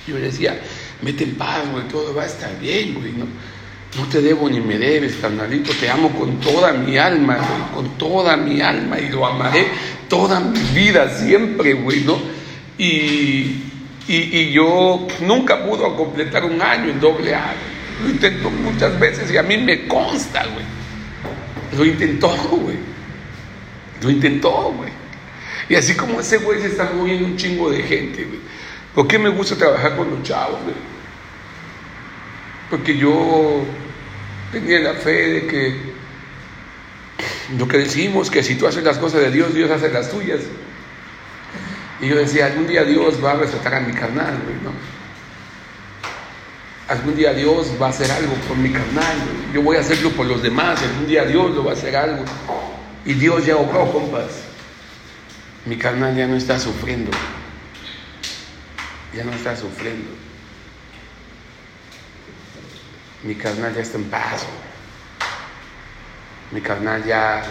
Y 0.07 0.11
yo 0.11 0.17
le 0.17 0.25
decía, 0.25 0.59
mete 1.01 1.23
en 1.23 1.35
paz, 1.35 1.69
güey, 1.71 1.87
todo 1.87 2.13
va 2.13 2.23
a 2.23 2.27
estar 2.27 2.57
bien, 2.59 2.95
güey, 2.95 3.11
¿no? 3.13 3.25
No 3.97 4.05
te 4.05 4.21
debo 4.21 4.47
ni 4.49 4.59
me 4.59 4.77
debes, 4.77 5.15
carnalito, 5.15 5.71
te 5.73 5.89
amo 5.89 6.11
con 6.11 6.39
toda 6.39 6.73
mi 6.73 6.97
alma, 6.97 7.37
güey, 7.37 7.71
con 7.73 7.97
toda 7.97 8.37
mi 8.37 8.61
alma 8.61 8.99
y 8.99 9.09
lo 9.09 9.25
amaré 9.25 9.65
toda 10.07 10.39
mi 10.39 10.59
vida, 10.73 11.09
siempre, 11.09 11.73
güey, 11.73 12.01
¿no? 12.01 12.17
Y, 12.77 13.63
y, 14.07 14.51
yo 14.51 15.07
nunca 15.21 15.65
pudo 15.65 15.95
completar 15.95 16.45
un 16.45 16.61
año 16.61 16.89
en 16.89 16.99
doble 16.99 17.35
A, 17.35 17.53
Lo 18.01 18.09
intentó 18.09 18.49
muchas 18.49 18.97
veces 18.99 19.31
y 19.31 19.37
a 19.37 19.43
mí 19.43 19.57
me 19.57 19.87
consta, 19.87 20.45
güey. 20.45 20.65
Lo 21.77 21.85
intentó, 21.85 22.29
güey. 22.51 22.77
Lo 24.01 24.09
intentó, 24.09 24.73
güey. 24.75 24.91
Y 25.67 25.75
así 25.75 25.95
como 25.95 26.19
ese 26.19 26.37
güey 26.37 26.61
se 26.61 26.67
está 26.67 26.89
moviendo 26.95 27.25
un 27.25 27.37
chingo 27.37 27.69
de 27.69 27.83
gente, 27.83 28.23
güey. 28.23 28.39
¿Por 28.95 29.07
qué 29.07 29.19
me 29.19 29.29
gusta 29.29 29.55
trabajar 29.55 29.95
con 29.95 30.09
los 30.09 30.23
chavos, 30.23 30.59
güey? 30.63 30.75
Porque 32.69 32.97
yo 32.97 33.63
tenía 34.51 34.79
la 34.79 34.93
fe 34.93 35.29
de 35.29 35.47
que 35.47 35.99
lo 37.57 37.67
que 37.67 37.77
decimos, 37.77 38.29
que 38.29 38.43
si 38.43 38.55
tú 38.55 38.67
haces 38.67 38.83
las 38.83 38.97
cosas 38.97 39.21
de 39.21 39.31
Dios, 39.31 39.53
Dios 39.53 39.71
hace 39.71 39.89
las 39.89 40.09
tuyas. 40.11 40.41
Y 42.01 42.07
yo 42.07 42.15
decía, 42.15 42.45
algún 42.45 42.67
día 42.67 42.83
Dios 42.83 43.23
va 43.23 43.31
a 43.31 43.35
respetar 43.35 43.75
a 43.75 43.79
mi 43.81 43.93
carnal, 43.93 44.33
¿no? 44.63 44.71
Algún 46.87 47.15
día 47.15 47.33
Dios 47.33 47.73
va 47.79 47.87
a 47.87 47.89
hacer 47.89 48.11
algo 48.11 48.33
por 48.47 48.57
mi 48.57 48.71
carnal, 48.71 49.17
Yo 49.53 49.61
voy 49.61 49.77
a 49.77 49.81
hacerlo 49.81 50.09
por 50.11 50.25
los 50.25 50.41
demás, 50.41 50.81
algún 50.81 51.07
día 51.07 51.23
Dios 51.25 51.51
lo 51.51 51.63
va 51.63 51.71
a 51.71 51.75
hacer 51.75 51.95
algo. 51.95 52.23
Y 53.05 53.13
Dios 53.13 53.45
ya 53.45 53.57
obró, 53.57 53.91
compas. 53.91 54.43
Mi 55.65 55.77
carnal 55.77 56.15
ya 56.15 56.27
no 56.27 56.35
está 56.35 56.59
sufriendo. 56.59 57.11
Ya 59.15 59.23
no 59.23 59.33
está 59.33 59.55
sufriendo. 59.55 60.09
Mi 63.23 63.35
carnal 63.35 63.75
ya 63.75 63.81
está 63.81 63.97
en 63.97 64.05
paz. 64.05 64.45
Mi 66.51 66.61
carnal 66.61 67.03
ya, 67.03 67.43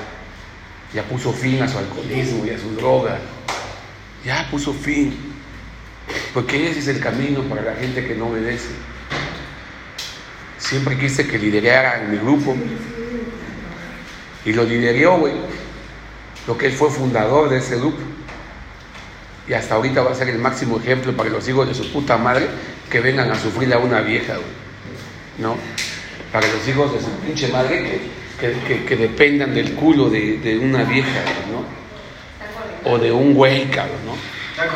ya 0.94 1.02
puso 1.04 1.32
fin 1.32 1.62
a 1.62 1.68
su 1.68 1.78
alcoholismo 1.78 2.46
y 2.46 2.50
a 2.50 2.58
su 2.58 2.74
droga. 2.74 3.18
Ya 4.24 4.48
puso 4.50 4.72
fin. 4.72 5.16
Porque 6.32 6.70
ese 6.70 6.80
es 6.80 6.88
el 6.88 7.00
camino 7.00 7.42
para 7.42 7.62
la 7.62 7.74
gente 7.74 8.06
que 8.06 8.14
no 8.14 8.28
obedece. 8.28 8.70
Siempre 10.58 10.98
quise 10.98 11.26
que 11.26 11.38
liderara 11.38 12.02
en 12.02 12.10
mi 12.12 12.16
grupo. 12.16 12.56
Y 14.44 14.52
lo 14.52 14.64
lideró, 14.64 15.18
güey. 15.18 15.34
Lo 16.46 16.56
que 16.56 16.66
él 16.66 16.72
fue 16.72 16.90
fundador 16.90 17.50
de 17.50 17.58
ese 17.58 17.76
grupo. 17.76 17.98
Y 19.46 19.52
hasta 19.52 19.74
ahorita 19.74 20.02
va 20.02 20.12
a 20.12 20.14
ser 20.14 20.30
el 20.30 20.38
máximo 20.38 20.78
ejemplo 20.78 21.14
para 21.14 21.28
los 21.28 21.46
hijos 21.48 21.68
de 21.68 21.74
su 21.74 21.90
puta 21.92 22.16
madre 22.16 22.48
que 22.90 23.00
vengan 23.00 23.30
a 23.30 23.34
sufrir 23.34 23.72
a 23.74 23.78
una 23.78 24.00
vieja, 24.00 24.34
güey. 24.34 24.67
¿No? 25.38 25.56
Para 26.32 26.46
los 26.48 26.66
hijos 26.68 26.92
de 26.92 27.00
su 27.00 27.10
pinche 27.24 27.48
madre 27.48 28.00
que, 28.38 28.52
que, 28.66 28.84
que, 28.84 28.96
dependan 28.96 29.54
del 29.54 29.74
culo 29.74 30.10
de, 30.10 30.38
de 30.38 30.58
una 30.58 30.84
vieja, 30.84 31.22
¿no? 31.50 32.90
O 32.90 32.98
de 32.98 33.10
un 33.10 33.34
güey, 33.34 33.70
cabrón, 33.70 33.98
¿no? 34.06 34.38
Hay, 34.60 34.68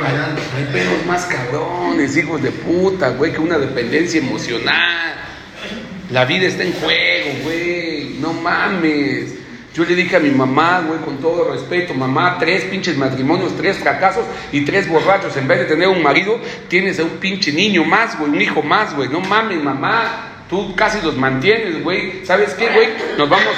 hay 0.57 0.73
pedos 0.73 1.05
más 1.07 1.27
cabrones, 1.27 2.17
hijos 2.17 2.41
de 2.41 2.53
puta, 2.53 3.11
güey, 3.11 3.33
que 3.33 3.41
una 3.41 3.59
dependencia 3.59 4.21
emocional. 4.21 5.15
La 6.11 6.25
vida 6.25 6.47
está 6.47 6.63
en 6.63 6.73
juego, 6.75 7.31
güey. 7.43 8.17
No 8.21 8.33
mames. 8.33 9.35
Yo 9.75 9.85
le 9.85 9.95
dije 9.95 10.17
a 10.17 10.21
mi 10.21 10.31
mamá, 10.31 10.85
güey, 10.87 11.01
con 11.01 11.19
todo 11.19 11.51
respeto, 11.51 11.95
mamá, 11.95 12.37
tres 12.39 12.65
pinches 12.65 12.97
matrimonios, 12.97 13.57
tres 13.57 13.79
fracasos 13.79 14.25
y 14.53 14.61
tres 14.67 14.87
borrachos. 14.89 15.37
En 15.37 15.49
vez 15.49 15.61
de 15.61 15.65
tener 15.65 15.89
un 15.89 16.03
marido, 16.03 16.39
tienes 16.69 17.01
a 17.01 17.05
un 17.05 17.19
pinche 17.19 17.53
niño 17.53 17.83
más, 17.85 18.19
güey, 18.19 18.31
un 18.31 18.41
hijo 18.41 18.63
más, 18.63 18.95
güey. 18.95 19.09
No 19.09 19.21
mames, 19.21 19.63
mamá. 19.63 20.32
Tú 20.53 20.77
casi 20.77 21.01
los 21.01 21.17
mantienes, 21.17 21.83
güey. 21.83 22.27
¿Sabes 22.27 22.53
qué, 22.53 22.69
güey? 22.69 22.89
Nos 23.17 23.27
vamos. 23.27 23.55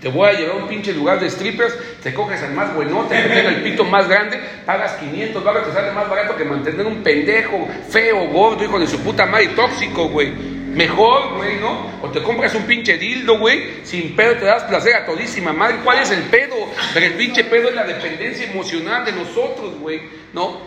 Te 0.00 0.08
voy 0.08 0.28
a 0.28 0.32
llevar 0.32 0.56
a 0.56 0.62
un 0.64 0.68
pinche 0.68 0.92
lugar 0.92 1.20
de 1.20 1.30
strippers, 1.30 1.72
te 2.02 2.12
coges 2.12 2.42
al 2.42 2.52
más 2.52 2.74
buenote, 2.74 3.14
que 3.14 3.28
tenga 3.28 3.50
el 3.50 3.62
pito 3.62 3.84
más 3.84 4.08
grande, 4.08 4.40
pagas 4.66 4.94
500 4.94 5.44
dólares, 5.44 5.68
te 5.68 5.74
sale 5.74 5.92
más 5.92 6.08
barato 6.10 6.34
que 6.34 6.44
mantener 6.44 6.84
un 6.84 7.04
pendejo 7.04 7.68
feo, 7.88 8.26
gordo, 8.26 8.64
hijo 8.64 8.80
de 8.80 8.88
su 8.88 8.98
puta 8.98 9.24
madre, 9.26 9.50
tóxico, 9.54 10.08
güey. 10.08 10.32
Mejor, 10.32 11.36
güey, 11.36 11.60
¿no? 11.60 11.86
O 12.02 12.08
te 12.10 12.20
compras 12.24 12.56
un 12.56 12.64
pinche 12.64 12.98
dildo, 12.98 13.38
güey, 13.38 13.84
sin 13.84 14.16
pedo 14.16 14.34
te 14.34 14.46
das 14.46 14.64
placer 14.64 14.96
a 14.96 15.06
todísima 15.06 15.52
madre. 15.52 15.76
¿Cuál 15.84 16.00
es 16.00 16.10
el 16.10 16.24
pedo? 16.24 16.56
Pero 16.92 17.06
el 17.06 17.12
pinche 17.12 17.44
pedo 17.44 17.68
es 17.68 17.74
la 17.76 17.84
dependencia 17.84 18.50
emocional 18.50 19.04
de 19.04 19.12
nosotros, 19.12 19.78
güey, 19.78 20.02
¿no? 20.32 20.58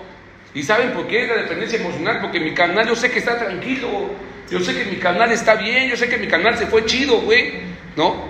¿Y 0.54 0.64
saben 0.64 0.92
por 0.92 1.06
qué 1.08 1.24
es 1.24 1.28
la 1.28 1.36
dependencia 1.36 1.80
emocional? 1.80 2.22
Porque 2.22 2.40
mi 2.40 2.54
canal 2.54 2.88
yo 2.88 2.96
sé 2.96 3.12
que 3.12 3.20
está 3.20 3.38
tranquilo, 3.38 3.90
yo 4.54 4.60
sé 4.60 4.76
que 4.76 4.86
mi 4.86 4.98
canal 4.98 5.32
está 5.32 5.56
bien, 5.56 5.90
yo 5.90 5.98
sé 5.98 6.08
que 6.08 6.18
mi 6.18 6.28
canal 6.28 6.56
se 6.56 6.68
fue 6.68 6.86
chido, 6.86 7.22
güey, 7.22 7.54
¿no? 7.96 8.26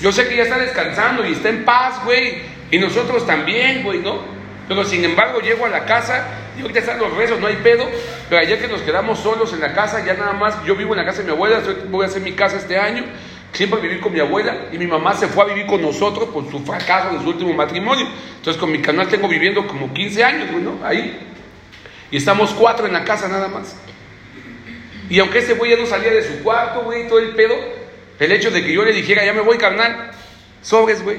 Yo 0.00 0.10
sé 0.10 0.26
que 0.26 0.36
ya 0.36 0.44
está 0.44 0.56
descansando 0.56 1.22
y 1.26 1.32
está 1.32 1.50
en 1.50 1.66
paz, 1.66 2.02
güey, 2.02 2.38
y 2.70 2.78
nosotros 2.78 3.26
también, 3.26 3.82
güey, 3.82 3.98
¿no? 3.98 4.20
Pero 4.66 4.84
sin 4.86 5.04
embargo 5.04 5.40
llego 5.40 5.66
a 5.66 5.68
la 5.68 5.84
casa 5.84 6.26
y 6.56 6.62
ahorita 6.62 6.80
están 6.80 6.98
los 6.98 7.14
rezos, 7.14 7.38
no 7.40 7.46
hay 7.46 7.56
pedo. 7.56 7.86
Pero 8.30 8.40
ayer 8.40 8.58
que 8.58 8.68
nos 8.68 8.80
quedamos 8.80 9.18
solos 9.18 9.52
en 9.52 9.60
la 9.60 9.74
casa, 9.74 10.02
ya 10.02 10.14
nada 10.14 10.32
más, 10.32 10.64
yo 10.64 10.76
vivo 10.76 10.94
en 10.94 11.00
la 11.00 11.04
casa 11.04 11.18
de 11.18 11.24
mi 11.24 11.32
abuela, 11.32 11.60
voy 11.90 12.06
a 12.06 12.08
hacer 12.08 12.22
mi 12.22 12.32
casa 12.32 12.56
este 12.56 12.78
año. 12.78 13.04
Siempre 13.52 13.82
viví 13.82 14.00
con 14.00 14.14
mi 14.14 14.20
abuela 14.20 14.68
y 14.72 14.78
mi 14.78 14.86
mamá 14.86 15.12
se 15.12 15.28
fue 15.28 15.44
a 15.44 15.46
vivir 15.48 15.66
con 15.66 15.82
nosotros 15.82 16.30
por 16.30 16.50
su 16.50 16.58
fracaso 16.60 17.18
de 17.18 17.22
su 17.22 17.28
último 17.28 17.52
matrimonio. 17.52 18.08
Entonces 18.36 18.58
con 18.58 18.72
mi 18.72 18.80
canal 18.80 19.08
tengo 19.08 19.28
viviendo 19.28 19.66
como 19.66 19.92
15 19.92 20.24
años, 20.24 20.50
güey, 20.50 20.64
¿no? 20.64 20.78
Ahí. 20.82 21.20
Y 22.10 22.16
estamos 22.16 22.54
cuatro 22.54 22.86
en 22.86 22.94
la 22.94 23.04
casa 23.04 23.28
nada 23.28 23.48
más. 23.48 23.76
Y 25.08 25.18
aunque 25.18 25.38
ese 25.38 25.54
güey 25.54 25.72
ya 25.72 25.76
no 25.76 25.86
salía 25.86 26.12
de 26.12 26.22
su 26.22 26.42
cuarto, 26.42 26.82
güey, 26.82 27.08
todo 27.08 27.18
el 27.18 27.30
pedo, 27.30 27.54
el 28.18 28.32
hecho 28.32 28.50
de 28.50 28.64
que 28.64 28.72
yo 28.72 28.84
le 28.84 28.92
dijera, 28.92 29.24
ya 29.24 29.32
me 29.32 29.40
voy, 29.40 29.58
carnal, 29.58 30.10
sobres, 30.62 31.02
güey, 31.02 31.18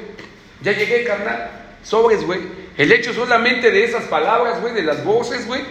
ya 0.62 0.72
llegué, 0.72 1.04
carnal, 1.04 1.52
sobres, 1.84 2.24
güey. 2.24 2.40
El 2.78 2.92
hecho 2.92 3.14
solamente 3.14 3.72
de 3.72 3.84
esas 3.84 4.06
palabras, 4.06 4.60
güey, 4.62 4.74
de 4.74 4.84
las 4.84 5.04
voces, 5.04 5.46
güey, 5.46 5.62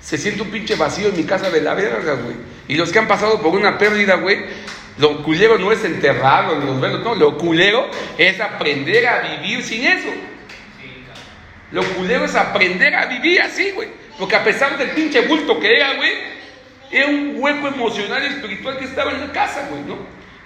se 0.00 0.18
siente 0.18 0.42
un 0.42 0.50
pinche 0.50 0.74
vacío 0.76 1.08
en 1.08 1.16
mi 1.16 1.24
casa 1.24 1.50
de 1.50 1.60
la 1.60 1.74
verga, 1.74 2.14
güey. 2.14 2.36
Y 2.68 2.76
los 2.76 2.90
que 2.90 2.98
han 2.98 3.08
pasado 3.08 3.40
por 3.40 3.54
una 3.54 3.78
pérdida, 3.78 4.16
güey, 4.16 4.38
lo 4.98 5.22
culero 5.22 5.58
no 5.58 5.72
es 5.72 5.84
enterrarlo 5.84 6.58
ni 6.58 6.66
los 6.66 6.80
verlos, 6.80 7.02
no, 7.02 7.14
lo 7.14 7.36
culero 7.36 7.88
es 8.16 8.40
aprender 8.40 9.06
a 9.06 9.36
vivir 9.36 9.62
sin 9.62 9.84
eso. 9.84 10.08
Lo 11.72 11.82
culero 11.82 12.24
es 12.24 12.34
aprender 12.36 12.94
a 12.94 13.06
vivir 13.06 13.42
así, 13.42 13.72
güey. 13.72 13.88
Porque 14.18 14.36
a 14.36 14.44
pesar 14.44 14.78
del 14.78 14.90
pinche 14.90 15.22
bulto 15.22 15.58
que 15.58 15.74
era, 15.74 15.94
güey, 15.94 16.12
era 16.94 17.08
un 17.08 17.34
hueco 17.36 17.68
emocional 17.68 18.22
y 18.22 18.26
espiritual 18.26 18.78
que 18.78 18.84
estaba 18.84 19.10
en 19.10 19.20
la 19.20 19.32
casa, 19.32 19.66
güey, 19.70 19.82
¿no? 19.82 19.96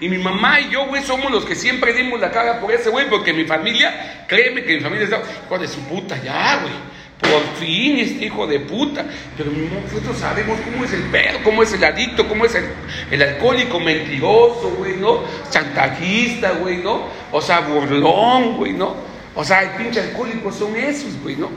Y 0.00 0.08
mi 0.08 0.18
mamá 0.18 0.61
y 0.61 0.70
yo, 0.70 0.87
güey, 0.87 1.02
somos 1.02 1.30
los 1.30 1.44
que 1.44 1.54
siempre 1.54 1.92
dimos 1.92 2.20
la 2.20 2.30
cara 2.30 2.61
por 2.61 2.72
ese 2.72 2.88
güey, 2.88 3.08
porque 3.11 3.32
mi 3.32 3.44
familia, 3.44 4.24
créeme 4.28 4.62
que 4.62 4.76
mi 4.76 4.80
familia 4.80 5.04
está, 5.04 5.20
hijo 5.44 5.58
de 5.58 5.68
su 5.68 5.80
puta, 5.82 6.16
ya, 6.22 6.61
güey. 6.62 6.72
Por 7.20 7.42
fin 7.56 7.98
este 7.98 8.26
hijo 8.26 8.46
de 8.46 8.61
puta. 8.61 9.04
Pero 9.37 9.50
nosotros 9.50 10.16
sabemos 10.16 10.58
cómo 10.61 10.84
es 10.84 10.92
el 10.92 11.02
perro, 11.02 11.40
cómo 11.42 11.64
es 11.64 11.72
el 11.72 11.82
adicto, 11.82 12.28
cómo 12.28 12.44
es 12.44 12.54
el, 12.54 12.64
el 13.11 13.22
alcohólico 13.22 13.80
mentiroso, 13.80 14.72
güey, 14.78 14.96
¿no? 14.96 15.24
Chantajista, 15.50 16.52
güey, 16.52 16.76
¿no? 16.76 17.08
O 17.32 17.42
sea, 17.42 17.61
burlón, 17.61 18.56
güey, 18.56 18.72
¿no? 18.72 18.94
O 19.34 19.44
sea, 19.44 19.62
el 19.64 19.70
pinche 19.70 20.00
alcohólico 20.00 20.52
son 20.52 20.76
esos, 20.76 21.20
güey, 21.22 21.34
¿no? 21.37 21.50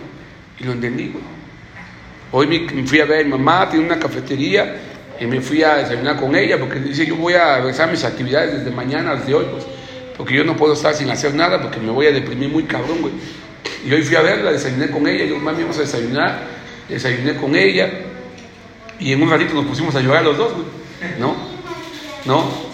Y 0.59 0.63
lo 0.63 0.73
entendí, 0.73 1.09
güey. 1.09 1.40
Hoy 2.33 2.47
me 2.47 2.83
fui 2.87 2.99
a 3.01 3.05
ver 3.05 3.21
a 3.21 3.23
mi 3.23 3.29
mamá, 3.31 3.69
tiene 3.69 3.85
una 3.85 3.99
cafetería, 3.99 4.75
y 5.19 5.25
me 5.25 5.41
fui 5.41 5.63
a 5.63 5.75
desayunar 5.75 6.17
con 6.17 6.35
ella, 6.35 6.57
porque 6.57 6.79
dice, 6.79 7.05
yo 7.05 7.15
voy 7.15 7.33
a 7.33 7.57
regresar 7.57 7.91
mis 7.91 8.03
actividades 8.03 8.59
desde 8.59 8.71
mañana, 8.71 9.15
desde 9.15 9.33
hoy, 9.33 9.45
pues, 9.51 9.65
porque 10.17 10.35
yo 10.35 10.43
no 10.43 10.55
puedo 10.55 10.73
estar 10.73 10.93
sin 10.95 11.09
hacer 11.09 11.35
nada, 11.35 11.61
porque 11.61 11.79
me 11.79 11.91
voy 11.91 12.07
a 12.07 12.11
deprimir 12.11 12.49
muy 12.49 12.63
cabrón, 12.63 13.01
güey. 13.01 13.13
Y 13.85 13.93
hoy 13.93 14.01
fui 14.03 14.15
a 14.15 14.21
verla, 14.21 14.51
desayuné 14.51 14.89
con 14.89 15.05
ella, 15.07 15.23
y 15.23 15.27
digo, 15.27 15.39
mami, 15.39 15.61
vamos 15.61 15.77
a 15.77 15.81
desayunar, 15.81 16.39
desayuné 16.87 17.35
con 17.35 17.55
ella, 17.55 17.89
y 18.99 19.11
en 19.11 19.21
un 19.21 19.29
ratito 19.29 19.53
nos 19.53 19.65
pusimos 19.65 19.93
a 19.95 19.99
llorar 19.99 20.23
los 20.23 20.37
dos, 20.37 20.53
güey, 20.53 20.65
¿no? 21.19 21.35
¿No? 22.25 22.71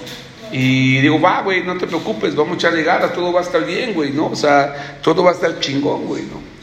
Y 0.52 1.00
digo, 1.00 1.20
va, 1.20 1.41
güey, 1.41 1.63
no 1.63 1.78
te 1.78 1.88
preocupes, 1.88 2.36
vamos 2.36 2.54
a 2.54 2.56
echarle 2.56 2.84
ganas, 2.84 3.12
todo 3.12 3.34
va 3.34 3.41
a 3.41 3.43
estar 3.43 3.65
bien, 3.65 3.93
güey, 3.93 4.12
¿no? 4.12 4.28
O 4.28 4.36
sea, 4.36 5.00
todo 5.02 5.24
va 5.24 5.32
a 5.32 5.34
estar 5.34 5.60
chingón, 5.60 6.06
güey, 6.06 6.24
¿no? 6.24 6.57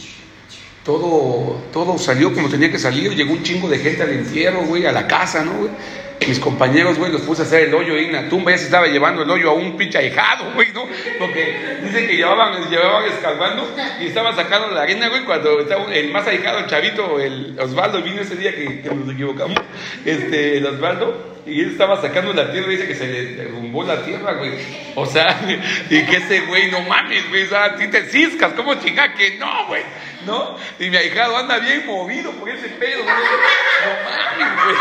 Todo, 0.84 1.62
todo 1.72 1.96
salió 1.96 2.34
como 2.34 2.50
tenía 2.50 2.70
que 2.70 2.78
salir, 2.78 3.14
llegó 3.14 3.32
un 3.32 3.42
chingo 3.42 3.68
de 3.68 3.78
gente 3.78 4.02
al 4.02 4.10
entierro, 4.10 4.64
güey, 4.64 4.84
a 4.84 4.92
la 4.92 5.06
casa, 5.06 5.42
¿no? 5.42 5.68
Mis 6.26 6.38
compañeros, 6.38 6.98
güey, 6.98 7.10
los 7.10 7.22
puse 7.22 7.42
a 7.42 7.44
hacer 7.46 7.68
el 7.68 7.74
hoyo 7.74 7.94
ahí 7.94 8.04
en 8.04 8.12
la 8.12 8.28
tumba, 8.28 8.50
ya 8.50 8.58
se 8.58 8.64
estaba 8.64 8.86
llevando 8.86 9.22
el 9.22 9.30
hoyo 9.30 9.50
a 9.50 9.54
un 9.54 9.78
pinche 9.78 9.96
ahijado, 9.96 10.52
güey, 10.54 10.72
¿no? 10.72 10.84
Porque 11.18 11.78
dicen 11.82 12.06
que 12.06 12.16
llevaban, 12.16 12.68
llevaban 12.68 13.04
escarbando 13.06 13.66
y 14.00 14.06
estaban 14.06 14.36
sacando 14.36 14.74
la 14.74 14.82
arena, 14.82 15.08
güey, 15.08 15.24
cuando 15.24 15.60
estaba 15.60 15.92
el 15.92 16.12
más 16.12 16.26
ahijado, 16.26 16.58
el 16.58 16.66
chavito, 16.66 17.18
el 17.18 17.58
Osvaldo, 17.58 18.02
vino 18.02 18.20
ese 18.20 18.36
día 18.36 18.54
que, 18.54 18.82
que 18.82 18.90
nos 18.90 19.08
equivocamos, 19.08 19.58
este, 20.04 20.58
el 20.58 20.66
Osvaldo, 20.66 21.33
y 21.46 21.60
él 21.60 21.72
estaba 21.72 22.00
sacando 22.00 22.32
la 22.32 22.50
tierra 22.50 22.68
y 22.68 22.76
dice 22.76 22.88
que 22.88 22.94
se 22.94 23.06
le 23.06 23.24
derrumbó 23.36 23.84
la 23.84 24.02
tierra, 24.02 24.32
güey. 24.34 24.52
O 24.94 25.04
sea, 25.04 25.38
y 25.90 26.02
que 26.04 26.16
ese 26.16 26.40
güey, 26.40 26.70
no 26.70 26.80
mames, 26.82 27.28
güey, 27.28 27.44
o 27.44 27.48
sea, 27.48 27.64
a 27.64 27.76
ti 27.76 27.88
te 27.88 28.06
ciscas, 28.06 28.52
¿cómo 28.54 28.74
chinga 28.76 29.12
que 29.14 29.36
no, 29.36 29.66
güey? 29.66 29.82
¿No? 30.24 30.56
Y 30.78 30.88
mi 30.88 30.96
ahijado 30.96 31.36
anda 31.36 31.58
bien 31.58 31.86
movido 31.86 32.32
por 32.32 32.48
ese 32.48 32.68
pedo, 32.68 33.02
güey. 33.02 33.14
No 33.14 34.40
mames, 34.40 34.64
güey. 34.64 34.76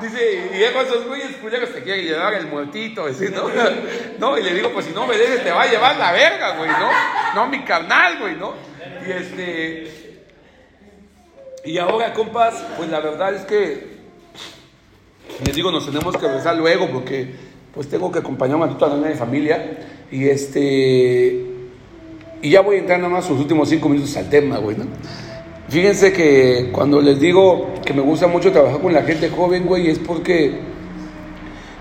Dice, 0.00 0.50
y 0.54 0.58
luego 0.58 0.82
esos 0.82 1.06
güeyes 1.06 1.36
culeros 1.36 1.72
te 1.72 1.82
quieren 1.82 2.04
llevar 2.04 2.34
el 2.34 2.46
muertito, 2.46 3.06
¿no? 3.08 3.50
No, 4.18 4.38
y 4.38 4.42
le 4.42 4.54
digo, 4.54 4.70
pues 4.72 4.86
si 4.86 4.92
no 4.92 5.06
me 5.06 5.16
dejes 5.16 5.42
te 5.42 5.50
va 5.50 5.62
a 5.62 5.66
llevar 5.66 5.96
la 5.96 6.12
verga, 6.12 6.56
güey, 6.56 6.70
¿no? 6.70 6.90
No 7.34 7.48
mi 7.48 7.64
carnal, 7.64 8.18
güey, 8.20 8.36
¿no? 8.36 8.54
Y 9.06 9.10
este... 9.10 10.06
Y 11.64 11.78
ahora, 11.78 12.12
compas, 12.12 12.54
pues 12.76 12.88
la 12.90 13.00
verdad 13.00 13.34
es 13.34 13.42
que 13.42 13.95
les 15.44 15.54
digo, 15.54 15.70
nos 15.70 15.86
tenemos 15.86 16.16
que 16.16 16.26
regresar 16.26 16.56
luego 16.56 16.88
porque 16.92 17.34
pues 17.74 17.88
tengo 17.88 18.10
que 18.10 18.20
acompañar 18.20 18.62
a 18.62 18.78
toda 18.78 18.96
la 18.96 19.14
familia 19.14 19.78
y 20.10 20.24
este 20.28 21.44
y 22.42 22.50
ya 22.50 22.60
voy 22.60 22.76
a 22.76 22.78
entrar 22.80 22.98
nada 22.98 23.12
más 23.12 23.24
sus 23.24 23.38
últimos 23.38 23.68
cinco 23.68 23.88
minutos 23.88 24.16
al 24.16 24.28
tema, 24.30 24.58
güey, 24.58 24.76
¿no? 24.76 24.84
Fíjense 25.68 26.12
que 26.12 26.70
cuando 26.72 27.00
les 27.00 27.18
digo 27.18 27.74
que 27.84 27.92
me 27.92 28.02
gusta 28.02 28.28
mucho 28.28 28.52
trabajar 28.52 28.80
con 28.80 28.92
la 28.92 29.02
gente 29.02 29.28
joven, 29.30 29.66
güey, 29.66 29.90
es 29.90 29.98
porque 29.98 30.60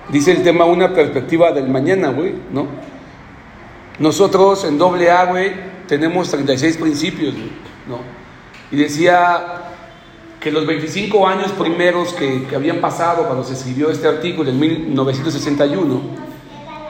dice 0.10 0.32
el 0.32 0.44
tema 0.44 0.66
una 0.66 0.94
perspectiva 0.94 1.52
del 1.52 1.70
mañana, 1.70 2.10
güey, 2.10 2.34
¿no? 2.52 2.68
Nosotros 4.00 4.66
en 4.66 4.78
doble 4.78 5.12
A, 5.12 5.26
güey, 5.26 5.52
tenemos 5.88 6.30
36 6.30 6.78
principios, 6.78 7.34
güey, 7.34 7.52
¿no? 7.88 8.00
Y 8.72 8.82
decía 8.82 9.75
que 10.46 10.52
los 10.52 10.68
25 10.68 11.28
años 11.28 11.52
primeros 11.54 12.14
que, 12.14 12.44
que, 12.44 12.56
habían 12.56 12.78
pasado 12.78 13.24
cuando 13.24 13.44
se 13.44 13.54
escribió 13.54 13.90
este 13.90 14.08
artículo 14.08 14.52
en 14.52 14.60
1961, 14.60 16.02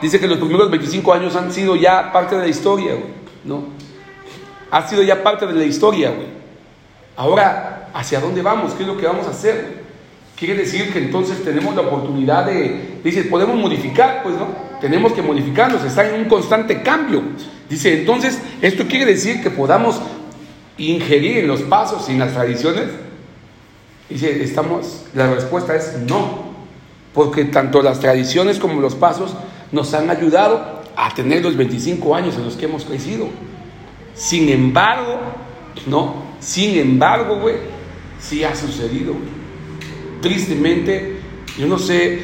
dice 0.02 0.20
que 0.20 0.28
los 0.28 0.40
primeros 0.40 0.70
25 0.70 1.14
años 1.14 1.38
han 1.38 1.54
sido 1.54 1.78
ya 1.78 2.12
parte 2.12 2.36
de 2.36 2.42
la 2.42 2.48
historia, 2.50 2.96
güey, 2.96 3.06
¿no? 3.46 3.64
Ha 4.72 4.86
sido 4.90 5.04
ya 5.04 5.24
parte 5.24 5.48
de 5.48 5.54
la 5.54 5.64
historia, 5.64 6.10
güey. 6.10 6.28
Ahora, 7.16 7.92
¿hacia 7.94 8.20
dónde 8.20 8.42
vamos? 8.42 8.74
¿Qué 8.74 8.84
es 8.84 8.90
lo 8.90 8.98
que 8.98 9.06
vamos 9.06 9.26
a 9.26 9.30
hacer? 9.30 9.86
Quiere 10.36 10.56
decir 10.56 10.92
que 10.92 11.00
entonces 11.00 11.42
tenemos 11.42 11.74
la 11.76 11.84
oportunidad 11.84 12.48
de, 12.48 13.00
dice, 13.06 13.24
podemos 13.24 13.56
modificar, 13.56 14.22
pues, 14.22 14.36
¿no? 14.36 14.50
Tenemos 14.82 15.14
que 15.14 15.22
modificarnos, 15.22 15.82
está 15.86 16.06
en 16.10 16.24
un 16.24 16.28
constante 16.28 16.82
cambio. 16.82 17.24
Dice, 17.70 18.02
entonces, 18.02 18.38
esto 18.62 18.84
quiere 18.86 19.06
decir 19.06 19.42
que 19.42 19.50
podamos 19.50 20.02
ingerir 20.78 21.38
en 21.38 21.48
los 21.48 21.62
pasos 21.62 22.10
y 22.10 22.12
en 22.12 22.20
las 22.20 22.34
tradiciones. 22.34 23.05
Dice, 24.10 24.44
estamos, 24.44 25.04
la 25.14 25.34
respuesta 25.34 25.76
es 25.76 25.98
no, 26.08 26.46
porque 27.14 27.46
tanto 27.46 27.82
las 27.82 28.00
tradiciones 28.00 28.60
como 28.60 28.80
los 28.80 28.96
pasos 28.96 29.36
nos 29.72 29.94
han 29.94 30.10
ayudado 30.10 30.82
a 30.96 31.14
tener 31.14 31.44
los 31.44 31.58
25 31.58 32.16
años 32.16 32.36
en 32.36 32.46
los 32.46 32.56
que 32.56 32.66
hemos 32.66 32.86
crecido. 32.86 33.28
Sin 34.14 34.50
embargo, 34.50 35.20
no, 35.88 36.24
sin 36.40 36.78
embargo, 36.78 37.40
güey, 37.40 37.56
sí 38.20 38.44
ha 38.44 38.56
sucedido. 38.56 39.14
Tristemente, 40.22 41.18
yo 41.58 41.68
no 41.68 41.80
sé, 41.80 42.22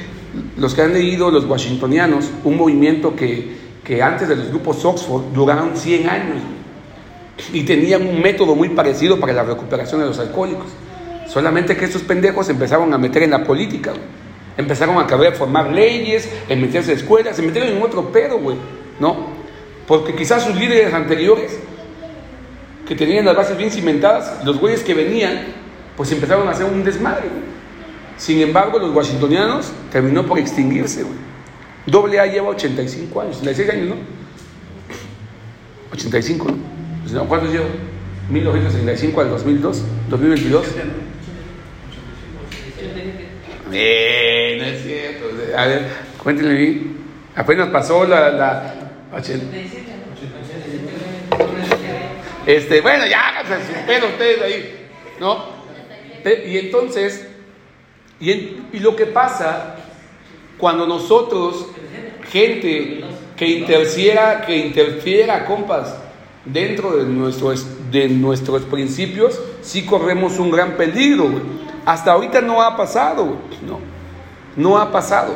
los 0.57 0.73
que 0.73 0.83
han 0.83 0.93
leído 0.93 1.31
los 1.31 1.45
washingtonianos, 1.45 2.29
un 2.43 2.57
movimiento 2.57 3.15
que, 3.15 3.57
que 3.83 4.01
antes 4.01 4.27
de 4.27 4.35
los 4.35 4.49
grupos 4.49 4.85
Oxford 4.85 5.33
duraron 5.33 5.75
100 5.75 6.09
años 6.09 6.37
güey, 6.37 7.61
y 7.61 7.65
tenían 7.65 8.07
un 8.07 8.21
método 8.21 8.55
muy 8.55 8.69
parecido 8.69 9.19
para 9.19 9.33
la 9.33 9.43
recuperación 9.43 10.01
de 10.01 10.07
los 10.07 10.19
alcohólicos. 10.19 10.67
Solamente 11.31 11.77
que 11.77 11.85
estos 11.85 12.01
pendejos 12.01 12.49
empezaron 12.49 12.93
a 12.93 12.97
meter 12.97 13.23
en 13.23 13.31
la 13.31 13.45
política, 13.45 13.91
güey. 13.91 14.03
Empezaron 14.57 14.97
a 14.97 15.07
querer 15.07 15.33
formar 15.33 15.71
leyes, 15.71 16.29
en 16.49 16.59
meterse 16.59 16.91
a 16.91 16.95
escuelas, 16.95 17.37
se 17.37 17.41
metieron 17.41 17.69
en 17.69 17.81
otro 17.81 18.11
pedo, 18.11 18.37
güey, 18.37 18.57
¿no? 18.99 19.27
Porque 19.87 20.13
quizás 20.13 20.43
sus 20.43 20.53
líderes 20.57 20.93
anteriores, 20.93 21.57
que 22.85 22.95
tenían 22.95 23.23
las 23.23 23.37
bases 23.37 23.57
bien 23.57 23.71
cimentadas, 23.71 24.43
los 24.43 24.59
güeyes 24.59 24.83
que 24.83 24.93
venían, 24.93 25.43
pues 25.95 26.11
empezaron 26.11 26.49
a 26.49 26.51
hacer 26.51 26.65
un 26.65 26.83
desmadre, 26.83 27.29
güey. 27.29 27.43
Sin 28.17 28.41
embargo, 28.41 28.77
los 28.77 28.93
washingtonianos 28.93 29.71
terminó 29.89 30.25
por 30.25 30.37
extinguirse, 30.37 31.03
güey. 31.03 31.15
Doble 31.85 32.19
A 32.19 32.25
lleva 32.25 32.49
85 32.49 33.21
años, 33.21 33.37
86 33.37 33.69
años, 33.69 33.87
¿no? 33.87 33.95
85, 35.93 36.45
¿no? 36.49 36.57
Pues, 37.03 37.13
no, 37.13 37.25
¿Cuántos 37.25 37.53
lleva? 37.53 37.67
1965 38.29 39.21
al 39.21 39.29
2002, 39.29 39.83
2022. 40.09 40.65
Eh, 43.73 44.57
no 44.59 44.65
es 44.65 44.83
cierto. 44.83 45.25
A 45.57 45.65
ver, 45.65 45.87
cuéntenle 46.21 46.53
bien. 46.53 46.97
Apenas 47.35 47.69
pasó 47.69 48.05
la. 48.05 48.29
la 48.29 48.75
este, 52.45 52.81
bueno, 52.81 53.05
ya 53.07 53.29
háganse 53.29 53.67
su 53.67 53.85
pedo 53.85 54.07
ustedes 54.07 54.41
ahí, 54.41 54.87
¿no? 55.19 55.61
Y 56.45 56.57
entonces, 56.57 57.27
y, 58.19 58.31
y 58.31 58.79
lo 58.79 58.95
que 58.95 59.07
pasa 59.07 59.75
cuando 60.57 60.85
nosotros, 60.85 61.67
gente 62.29 63.03
que 63.35 63.47
interfiera, 63.47 64.41
que 64.45 64.55
interfiera, 64.55 65.45
compas, 65.45 65.95
dentro 66.45 66.97
de 66.97 67.05
nuestros, 67.05 67.91
de 67.91 68.07
nuestros 68.09 68.63
principios, 68.63 69.39
sí 69.61 69.85
corremos 69.85 70.39
un 70.39 70.51
gran 70.51 70.77
peligro, 70.77 71.29
güey. 71.29 71.70
Hasta 71.85 72.11
ahorita 72.11 72.41
no 72.41 72.61
ha 72.61 72.75
pasado, 72.77 73.25
güey. 73.25 73.37
no, 73.65 73.79
no 74.55 74.77
ha 74.77 74.91
pasado. 74.91 75.35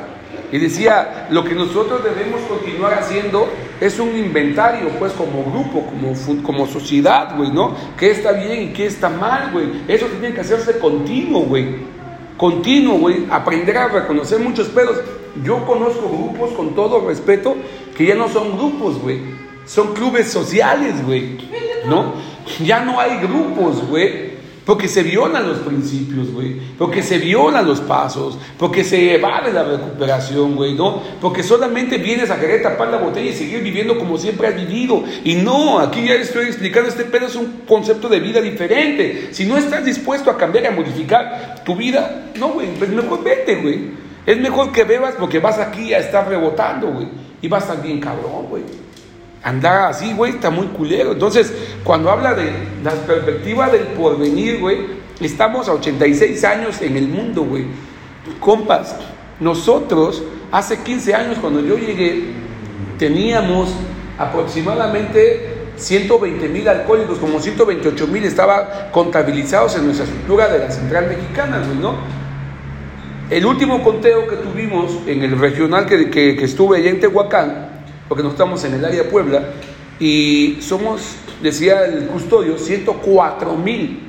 Y 0.52 0.58
decía, 0.58 1.28
lo 1.32 1.44
que 1.44 1.56
nosotros 1.56 2.04
debemos 2.04 2.42
continuar 2.42 2.94
haciendo 2.94 3.48
es 3.82 4.00
un 4.00 4.16
inventario, 4.16 4.90
pues, 5.00 5.12
como 5.14 5.44
grupo, 5.44 5.86
como, 5.86 6.44
como 6.44 6.68
sociedad, 6.68 7.36
güey, 7.36 7.52
¿no? 7.52 7.76
¿Qué 7.98 8.12
está 8.12 8.32
bien 8.32 8.70
y 8.70 8.74
qué 8.74 8.86
está 8.86 9.10
mal, 9.10 9.52
güey? 9.52 9.84
Eso 9.88 10.06
tiene 10.06 10.34
que 10.34 10.42
hacerse 10.42 10.80
continuo, 10.80 11.42
güey. 11.42 11.78
Continuo, 12.38 13.00
güey. 13.00 13.26
Aprender 13.32 13.78
a 13.78 13.88
reconocer 13.88 14.40
muchos 14.40 14.68
pedos. 14.68 15.02
Yo 15.44 15.66
conozco 15.66 16.08
grupos, 16.08 16.52
con 16.52 16.76
todo 16.76 17.06
respeto, 17.08 17.56
que 17.98 18.06
ya 18.06 18.16
no 18.16 18.30
son 18.30 18.56
grupos, 18.58 19.00
güey. 19.02 19.20
Son 19.66 19.94
clubes 19.94 20.32
sociales, 20.32 21.04
güey. 21.06 21.38
¿No? 21.88 22.14
Ya 22.64 22.82
no 22.82 23.00
hay 23.00 23.18
grupos, 23.18 23.88
güey. 23.88 24.25
Porque 24.66 24.88
se 24.88 25.04
violan 25.04 25.48
los 25.48 25.60
principios, 25.60 26.32
güey. 26.32 26.60
Porque 26.78 27.04
se 27.04 27.20
violan 27.20 27.68
los 27.68 27.82
pasos. 27.82 28.38
Porque 28.58 28.84
se 28.84 29.14
evade 29.14 29.54
la 29.54 29.64
recuperación, 29.64 30.56
güey, 30.56 30.74
¿no? 30.74 31.04
Porque 31.22 31.44
solamente 31.44 32.00
vienes 32.00 32.32
a 32.32 32.40
querer 32.40 32.64
tapar 32.64 32.88
la 32.88 32.98
botella 32.98 33.30
y 33.30 33.34
seguir 33.34 33.62
viviendo 33.62 34.00
como 34.00 34.18
siempre 34.18 34.48
has 34.48 34.56
vivido. 34.56 35.04
Y 35.24 35.36
no, 35.36 35.80
aquí 35.80 36.08
ya 36.08 36.16
estoy 36.16 36.46
explicando, 36.46 36.90
este 36.90 37.06
pedo 37.06 37.28
es 37.28 37.36
un 37.36 37.62
concepto 37.68 38.10
de 38.10 38.20
vida 38.20 38.42
diferente. 38.42 39.30
Si 39.32 39.46
no 39.46 39.56
estás 39.56 39.86
dispuesto 39.86 40.32
a 40.32 40.38
cambiar 40.38 40.64
y 40.64 40.68
a 40.68 40.72
modificar 40.72 41.62
tu 41.64 41.76
vida, 41.76 42.32
no, 42.40 42.50
güey, 42.50 42.68
pues 42.80 42.90
mejor 42.90 43.24
vete, 43.24 43.58
güey. 43.58 43.92
Es 44.26 44.40
mejor 44.40 44.72
que 44.72 44.84
bebas 44.84 45.14
porque 45.20 45.38
vas 45.38 45.60
aquí 45.60 45.94
a 45.94 46.00
estar 46.00 46.28
rebotando, 46.28 46.88
güey. 46.88 47.08
Y 47.40 47.48
vas 47.48 47.70
a 47.70 47.74
estar 47.74 47.86
bien 47.86 48.00
cabrón, 48.00 48.48
güey. 48.50 48.64
Andar 49.46 49.92
así, 49.92 50.12
güey, 50.14 50.32
está 50.32 50.50
muy 50.50 50.66
culero. 50.66 51.12
Entonces, 51.12 51.54
cuando 51.84 52.10
habla 52.10 52.34
de 52.34 52.52
la 52.84 52.94
perspectiva 52.94 53.70
del 53.70 53.84
porvenir, 53.90 54.60
güey, 54.60 54.80
estamos 55.22 55.70
a 55.70 55.74
86 55.74 56.44
años 56.46 56.82
en 56.82 56.98
el 56.98 57.08
mundo, 57.08 57.44
güey. 57.44 57.66
Compas, 58.40 58.96
nosotros 59.40 60.24
hace 60.52 60.80
15 60.80 61.14
años 61.14 61.38
cuando 61.40 61.60
yo 61.60 61.78
llegué, 61.78 62.32
teníamos 62.98 63.70
aproximadamente 64.18 65.68
120 65.76 66.50
mil 66.50 66.68
alcohólicos, 66.68 67.20
como 67.20 67.40
128 67.40 68.08
mil 68.08 68.24
estaban 68.24 68.66
contabilizados 68.92 69.76
en 69.76 69.86
nuestra 69.86 70.06
estructura 70.06 70.48
de 70.48 70.58
la 70.58 70.72
central 70.72 71.06
mexicana, 71.08 71.62
güey, 71.64 71.78
¿no? 71.78 71.94
El 73.30 73.46
último 73.46 73.84
conteo 73.84 74.28
que 74.28 74.38
tuvimos 74.38 74.92
en 75.06 75.22
el 75.22 75.38
regional 75.38 75.86
que, 75.86 76.10
que, 76.10 76.36
que 76.36 76.46
estuve 76.46 76.78
allá 76.78 76.90
en 76.90 77.00
Tehuacán, 77.00 77.75
porque 78.08 78.24
no 78.24 78.30
estamos 78.30 78.64
en 78.64 78.76
el 78.76 78.86
área 78.86 79.04
de 79.04 79.10
Puebla, 79.10 79.44
y 80.00 80.58
somos, 80.62 81.16
decía 81.42 81.86
el 81.86 82.08
custodio, 82.08 82.58
104 82.58 83.56
mil. 83.56 84.00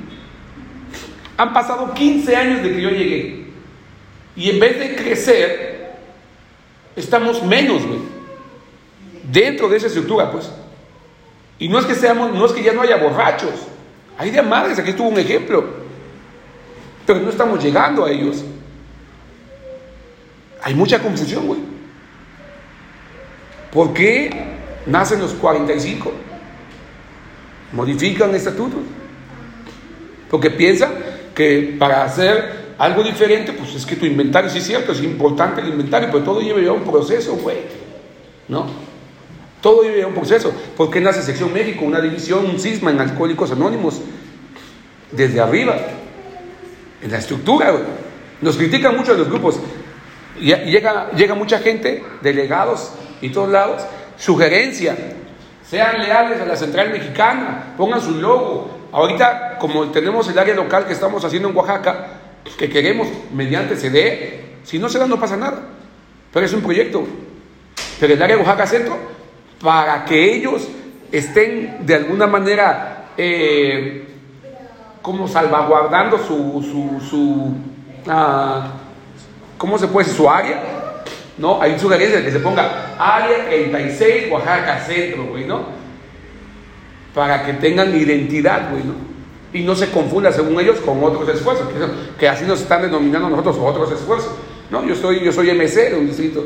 Han 1.37 1.53
pasado 1.53 1.93
15 1.93 2.35
años 2.35 2.63
de 2.63 2.73
que 2.73 2.81
yo 2.81 2.89
llegué. 2.89 3.47
Y 4.35 4.49
en 4.49 4.59
vez 4.59 4.79
de 4.79 4.95
crecer, 4.95 5.95
estamos 6.95 7.43
menos, 7.43 7.85
güey. 7.85 7.99
Dentro 9.31 9.69
de 9.69 9.77
esa 9.77 9.87
estructura, 9.87 10.31
pues. 10.31 10.51
Y 11.59 11.69
no 11.69 11.79
es 11.79 11.85
que 11.85 11.95
seamos, 11.95 12.33
no 12.33 12.45
es 12.45 12.51
que 12.51 12.63
ya 12.63 12.73
no 12.73 12.81
haya 12.81 12.97
borrachos. 12.97 13.67
Hay 14.17 14.31
de 14.31 14.41
madres, 14.41 14.77
aquí 14.79 14.91
estuvo 14.91 15.09
un 15.09 15.19
ejemplo. 15.19 15.63
Pero 17.05 17.19
no 17.19 17.29
estamos 17.29 17.63
llegando 17.63 18.05
a 18.05 18.11
ellos. 18.11 18.43
Hay 20.63 20.75
mucha 20.75 21.01
confusión, 21.01 21.47
güey. 21.47 21.76
¿Por 23.71 23.93
qué 23.93 24.29
nacen 24.85 25.19
los 25.19 25.33
45? 25.33 26.11
Modifican 27.73 28.33
estatutos. 28.33 28.79
Porque 30.29 30.49
piensan 30.51 30.91
que 31.35 31.75
para 31.77 32.03
hacer 32.03 32.75
algo 32.77 33.03
diferente, 33.03 33.53
pues 33.53 33.75
es 33.75 33.85
que 33.85 33.95
tu 33.95 34.05
inventario, 34.05 34.49
sí 34.49 34.59
es 34.59 34.65
cierto, 34.65 34.91
es 34.91 35.01
importante 35.01 35.61
el 35.61 35.69
inventario, 35.69 36.09
pero 36.11 36.23
todo 36.23 36.41
lleva 36.41 36.61
ya 36.61 36.71
un 36.71 36.83
proceso, 36.83 37.35
güey. 37.35 37.57
¿No? 38.47 38.67
Todo 39.61 39.83
lleva 39.83 40.07
un 40.07 40.13
proceso. 40.13 40.51
¿Por 40.75 40.89
qué 40.89 41.01
nace 41.01 41.21
Sección 41.21 41.51
México, 41.53 41.85
una 41.85 41.99
división, 41.99 42.45
un 42.45 42.59
cisma 42.59 42.91
en 42.91 42.99
Alcohólicos 42.99 43.51
Anónimos? 43.51 44.01
Desde 45.11 45.39
arriba, 45.39 45.77
en 47.01 47.11
la 47.11 47.17
estructura. 47.17 47.73
Nos 48.41 48.55
critican 48.57 48.95
mucho 48.95 49.13
los 49.13 49.29
grupos. 49.29 49.59
Y 50.39 50.53
llega 50.53 51.35
mucha 51.35 51.59
gente, 51.59 52.03
delegados 52.21 52.91
y 53.21 53.29
todos 53.29 53.49
lados, 53.49 53.83
sugerencia, 54.17 54.95
sean 55.69 55.99
leales 55.99 56.39
a 56.41 56.45
la 56.45 56.55
central 56.55 56.91
mexicana, 56.91 57.73
pongan 57.77 58.01
su 58.01 58.15
logo. 58.15 58.69
Ahorita, 58.91 59.57
como 59.59 59.89
tenemos 59.91 60.27
el 60.29 60.39
área 60.39 60.55
local 60.55 60.85
que 60.85 60.93
estamos 60.93 61.23
haciendo 61.23 61.49
en 61.49 61.55
Oaxaca, 61.57 62.07
que 62.57 62.69
queremos 62.69 63.07
mediante 63.33 63.75
CD, 63.75 64.45
si 64.63 64.79
no 64.79 64.89
se 64.89 64.99
da 64.99 65.07
no 65.07 65.19
pasa 65.19 65.35
nada, 65.35 65.61
pero 66.31 66.45
es 66.45 66.53
un 66.53 66.61
proyecto. 66.61 67.05
Pero 67.99 68.13
el 68.13 68.21
área 68.21 68.35
de 68.35 68.41
Oaxaca 68.41 68.67
Centro, 68.67 68.97
para 69.61 70.05
que 70.05 70.35
ellos 70.35 70.67
estén 71.11 71.85
de 71.85 71.95
alguna 71.95 72.27
manera 72.27 73.09
eh, 73.17 74.07
como 75.01 75.27
salvaguardando 75.27 76.17
su, 76.17 76.61
su, 76.61 77.05
su 77.07 77.55
ah, 78.09 78.71
¿cómo 79.57 79.77
se 79.77 79.87
puede? 79.87 80.09
Su 80.09 80.29
área, 80.29 80.61
¿no? 81.37 81.61
Hay 81.61 81.77
sugerencias 81.79 82.23
que 82.23 82.31
se 82.31 82.39
ponga 82.39 82.95
área 82.97 83.45
36 83.45 84.31
Oaxaca 84.31 84.79
Centro, 84.79 85.25
güey. 85.25 85.45
Para 87.13 87.45
que 87.45 87.53
tengan 87.53 87.95
identidad, 87.95 88.69
güey, 88.71 88.83
¿no? 88.83 88.93
Y 89.53 89.63
no 89.63 89.75
se 89.75 89.89
confunda, 89.89 90.31
según 90.31 90.59
ellos, 90.59 90.79
con 90.79 91.03
otros 91.03 91.27
esfuerzos, 91.29 91.67
que, 91.69 92.19
que 92.19 92.29
así 92.29 92.45
nos 92.45 92.61
están 92.61 92.81
denominando 92.81 93.29
nosotros 93.29 93.57
otros 93.59 93.91
esfuerzos, 93.91 94.31
¿no? 94.69 94.85
Yo 94.85 94.95
soy, 94.95 95.23
yo 95.23 95.31
soy 95.31 95.51
MC 95.51 95.91
de 95.91 95.95
un 95.95 96.07
distrito, 96.07 96.45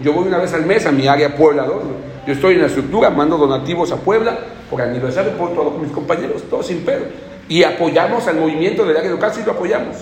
yo 0.00 0.12
voy 0.12 0.26
una 0.28 0.38
vez 0.38 0.52
al 0.52 0.66
mes 0.66 0.84
a 0.86 0.92
mi 0.92 1.06
área 1.06 1.34
Puebla 1.36 1.64
2, 1.64 1.74
güey. 1.76 2.10
Yo 2.26 2.34
estoy 2.34 2.54
en 2.54 2.60
la 2.60 2.66
estructura, 2.66 3.10
mando 3.10 3.38
donativos 3.38 3.92
a 3.92 3.96
Puebla 3.96 4.38
por 4.70 4.82
aniversario, 4.82 5.32
por 5.32 5.54
todos 5.54 5.80
mis 5.80 5.90
compañeros, 5.90 6.42
todos 6.50 6.66
sin 6.66 6.84
pedo. 6.84 7.04
Y 7.48 7.62
apoyamos 7.64 8.26
al 8.28 8.36
movimiento 8.36 8.84
del 8.84 8.96
área 8.96 9.10
local, 9.10 9.32
sí 9.34 9.40
lo 9.44 9.52
apoyamos. 9.52 9.96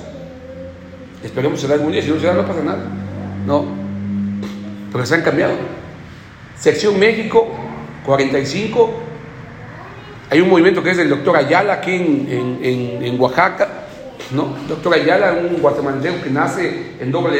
Esperemos 1.22 1.60
se 1.60 1.68
da 1.68 1.74
algún 1.74 1.92
día, 1.92 2.02
si 2.02 2.10
no 2.10 2.20
se 2.20 2.26
da 2.26 2.34
no 2.34 2.46
pasa 2.46 2.62
nada. 2.62 2.84
No. 3.46 3.87
Pero 4.92 5.06
se 5.06 5.14
han 5.14 5.22
cambiado. 5.22 5.54
Sección 6.58 6.98
México, 6.98 7.48
45. 8.04 8.90
Hay 10.30 10.40
un 10.40 10.50
movimiento 10.50 10.82
que 10.82 10.90
es 10.90 10.98
el 10.98 11.08
doctor 11.08 11.36
Ayala 11.36 11.74
aquí 11.74 11.94
en, 11.94 12.58
en, 12.62 13.04
en, 13.04 13.20
Oaxaca, 13.20 13.68
¿no? 14.32 14.54
Doctor 14.68 14.94
Ayala, 14.94 15.32
un 15.32 15.60
guatemalteco 15.60 16.22
que 16.22 16.30
nace 16.30 16.92
en 17.00 17.10
doble 17.10 17.38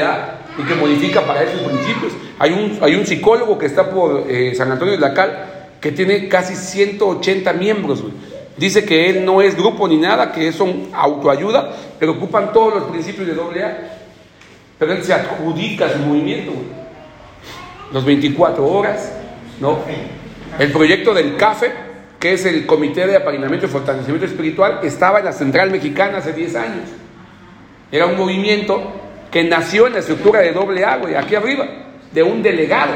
y 0.58 0.62
que 0.62 0.74
modifica 0.74 1.20
para 1.22 1.42
esos 1.42 1.60
principios. 1.60 2.12
Hay 2.38 2.52
un, 2.52 2.78
hay 2.82 2.94
un 2.94 3.06
psicólogo 3.06 3.58
que 3.58 3.66
está 3.66 3.90
por 3.90 4.24
eh, 4.28 4.54
San 4.54 4.70
Antonio 4.72 4.94
de 4.94 5.00
la 5.00 5.12
Cal 5.12 5.58
que 5.80 5.92
tiene 5.92 6.28
casi 6.28 6.54
180 6.54 7.52
miembros. 7.52 8.02
Dice 8.56 8.84
que 8.84 9.08
él 9.08 9.24
no 9.24 9.40
es 9.40 9.56
grupo 9.56 9.86
ni 9.86 9.96
nada, 9.96 10.32
que 10.32 10.52
son 10.52 10.88
autoayuda, 10.92 11.72
pero 11.98 12.12
ocupan 12.12 12.52
todos 12.52 12.74
los 12.74 12.84
principios 12.84 13.28
de 13.28 13.34
doble. 13.34 13.64
Pero 14.78 14.92
él 14.92 15.04
se 15.04 15.12
adjudica 15.12 15.92
su 15.92 15.98
movimiento. 15.98 16.52
Los 17.92 18.04
24 18.04 18.66
horas, 18.66 19.12
¿no? 19.60 19.78
El 20.58 20.72
proyecto 20.72 21.14
del 21.14 21.36
CAFE, 21.36 21.72
que 22.18 22.32
es 22.32 22.44
el 22.44 22.66
Comité 22.66 23.06
de 23.06 23.16
Apadrinamiento 23.16 23.66
y 23.66 23.68
Fortalecimiento 23.68 24.26
Espiritual, 24.26 24.80
estaba 24.82 25.20
en 25.20 25.26
la 25.26 25.32
Central 25.32 25.70
Mexicana 25.70 26.18
hace 26.18 26.32
10 26.32 26.56
años. 26.56 26.84
Era 27.90 28.06
un 28.06 28.16
movimiento 28.16 28.92
que 29.30 29.44
nació 29.44 29.86
en 29.86 29.94
la 29.94 29.98
estructura 30.00 30.40
de 30.40 30.52
doble 30.52 30.84
A, 30.84 30.96
güey, 30.96 31.14
aquí 31.14 31.34
arriba, 31.34 31.66
de 32.12 32.22
un 32.22 32.42
delegado. 32.42 32.92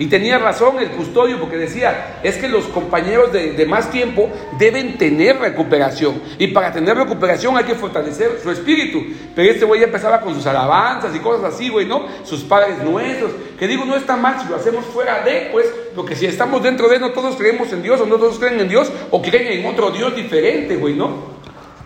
Y 0.00 0.06
tenía 0.06 0.38
razón 0.38 0.78
el 0.78 0.88
custodio 0.92 1.38
porque 1.38 1.58
decía, 1.58 2.20
es 2.22 2.38
que 2.38 2.48
los 2.48 2.64
compañeros 2.64 3.34
de, 3.34 3.66
más 3.66 3.90
tiempo 3.90 4.30
deben 4.58 4.96
tener 4.96 5.38
recuperación. 5.38 6.22
Y 6.38 6.46
para 6.46 6.72
tener 6.72 6.96
recuperación 6.96 7.54
hay 7.58 7.64
que 7.64 7.74
fortalecer 7.74 8.40
su 8.42 8.50
espíritu. 8.50 9.04
Pero 9.36 9.50
este 9.52 9.66
güey 9.66 9.80
ya 9.80 9.86
empezaba 9.88 10.22
con 10.22 10.34
sus 10.34 10.46
alabanzas 10.46 11.14
y 11.14 11.18
cosas 11.18 11.52
así, 11.52 11.68
güey, 11.68 11.84
¿no? 11.84 12.06
Sus 12.24 12.40
padres 12.40 12.78
nuestros. 12.82 13.32
Que 13.58 13.68
digo, 13.68 13.84
no 13.84 13.94
está 13.94 14.16
mal 14.16 14.40
si 14.40 14.48
lo 14.48 14.56
hacemos 14.56 14.86
fuera 14.86 15.22
de, 15.22 15.50
pues, 15.52 15.66
porque 15.94 16.16
si 16.16 16.24
estamos 16.24 16.62
dentro 16.62 16.88
de, 16.88 16.98
no 16.98 17.10
todos 17.10 17.36
creemos 17.36 17.70
en 17.74 17.82
Dios 17.82 18.00
o 18.00 18.06
no 18.06 18.16
todos 18.16 18.38
creen 18.38 18.58
en 18.58 18.70
Dios 18.70 18.90
o 19.10 19.20
creen 19.20 19.60
en 19.60 19.66
otro 19.66 19.90
Dios 19.90 20.16
diferente, 20.16 20.76
güey, 20.76 20.94
¿no? 20.94 21.26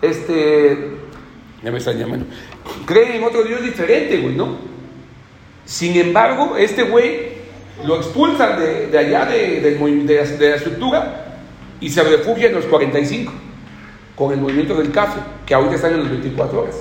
Este, 0.01 0.91
ya 1.61 1.69
me 1.69 1.79
están 1.79 1.99
llamando. 1.99 2.27
Creen 2.85 3.11
en 3.17 3.23
otro 3.25 3.43
Dios 3.43 3.61
diferente, 3.61 4.19
güey, 4.19 4.35
¿no? 4.35 4.55
Sin 5.65 5.97
embargo, 5.97 6.55
este 6.55 6.83
güey 6.83 7.34
lo 7.83 7.97
expulsan 7.97 8.59
de, 8.59 8.97
allá 8.97 9.25
de, 9.25 9.59
de, 9.59 10.49
la 10.49 10.55
estructura 10.55 11.25
y 11.81 11.89
se 11.89 12.03
refugia 12.03 12.47
en 12.47 12.55
los 12.55 12.65
45 12.65 13.31
con 14.15 14.31
el 14.31 14.39
movimiento 14.39 14.75
del 14.75 14.91
café, 14.91 15.19
que 15.45 15.53
ahorita 15.53 15.75
están 15.75 15.93
en 15.93 15.99
los 15.99 16.09
24 16.09 16.61
horas. 16.61 16.75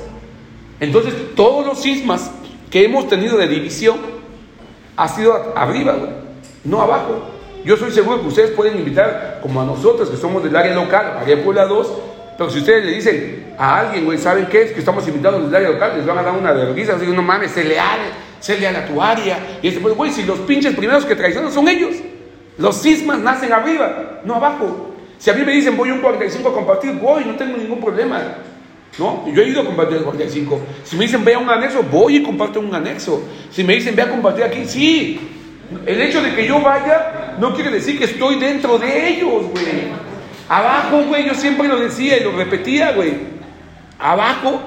Entonces, 0.78 1.12
todos 1.34 1.66
los 1.66 1.80
sismas 1.80 2.30
que 2.70 2.84
hemos 2.84 3.08
tenido 3.08 3.36
de 3.36 3.48
división 3.48 3.96
ha 4.96 5.08
sido 5.08 5.52
arriba, 5.56 5.96
no 6.62 6.80
abajo. 6.80 7.30
Yo 7.64 7.76
soy 7.76 7.90
seguro 7.90 8.20
que 8.20 8.28
ustedes 8.28 8.50
pueden 8.50 8.78
invitar, 8.78 9.40
como 9.42 9.60
a 9.60 9.64
nosotros 9.64 10.10
que 10.10 10.16
somos 10.16 10.44
del 10.44 10.54
área 10.54 10.74
local, 10.74 11.18
área 11.18 11.42
Puebla 11.42 11.66
2, 11.66 11.92
pero 12.38 12.50
si 12.50 12.58
ustedes 12.58 12.84
le 12.84 12.92
dicen 12.92 13.54
a 13.58 13.80
alguien, 13.80 14.04
güey, 14.04 14.18
¿saben 14.18 14.46
qué 14.46 14.62
es? 14.62 14.72
Que 14.72 14.80
estamos 14.80 15.06
invitados 15.08 15.44
del 15.44 15.54
área 15.54 15.70
local, 15.70 15.94
les 15.96 16.06
van 16.06 16.18
a 16.18 16.22
dar 16.22 16.36
una 16.36 16.52
vergüenza, 16.52 16.94
así 16.94 17.06
no 17.06 17.22
mames, 17.22 17.50
se 17.50 17.64
leal 17.64 18.00
leal 18.58 18.76
a 18.76 18.86
tu 18.86 19.00
área. 19.00 19.58
Y 19.62 19.68
dice, 19.68 19.80
pues, 19.80 19.94
güey, 19.94 20.10
si 20.10 20.22
los 20.24 20.38
pinches 20.40 20.74
primeros 20.74 21.04
que 21.04 21.16
traicionan 21.16 21.50
son 21.50 21.68
ellos. 21.68 21.94
Los 22.58 22.76
sismas 22.76 23.18
nacen 23.18 23.52
arriba, 23.52 24.20
no 24.24 24.34
abajo. 24.36 24.94
Si 25.18 25.30
a 25.30 25.32
mí 25.32 25.42
me 25.44 25.52
dicen 25.52 25.76
voy 25.76 25.90
un 25.90 26.00
45 26.00 26.48
a 26.48 26.52
compartir, 26.52 26.92
voy, 26.92 27.24
no 27.24 27.34
tengo 27.34 27.56
ningún 27.56 27.80
problema. 27.80 28.20
¿No? 28.98 29.24
Yo 29.32 29.42
he 29.42 29.48
ido 29.48 29.62
a 29.62 29.64
compartir 29.64 29.96
el 29.96 30.04
45. 30.04 30.60
Si 30.84 30.96
me 30.96 31.06
dicen 31.06 31.24
ve 31.24 31.34
a 31.34 31.38
un 31.38 31.48
anexo, 31.48 31.82
voy 31.82 32.16
y 32.16 32.22
comparto 32.22 32.60
un 32.60 32.72
anexo. 32.74 33.22
Si 33.50 33.64
me 33.64 33.74
dicen 33.74 33.96
ve 33.96 34.02
a 34.02 34.10
compartir 34.10 34.44
aquí, 34.44 34.64
sí. 34.66 35.18
El 35.86 36.00
hecho 36.00 36.22
de 36.22 36.34
que 36.34 36.46
yo 36.46 36.60
vaya 36.60 37.36
no 37.40 37.54
quiere 37.54 37.70
decir 37.70 37.98
que 37.98 38.04
estoy 38.04 38.38
dentro 38.38 38.78
de 38.78 39.08
ellos, 39.08 39.46
güey. 39.50 39.64
Abajo, 40.48 41.02
güey, 41.08 41.26
yo 41.26 41.34
siempre 41.34 41.66
lo 41.66 41.80
decía 41.80 42.18
y 42.18 42.22
lo 42.22 42.32
repetía, 42.32 42.92
güey. 42.92 43.14
Abajo, 43.98 44.60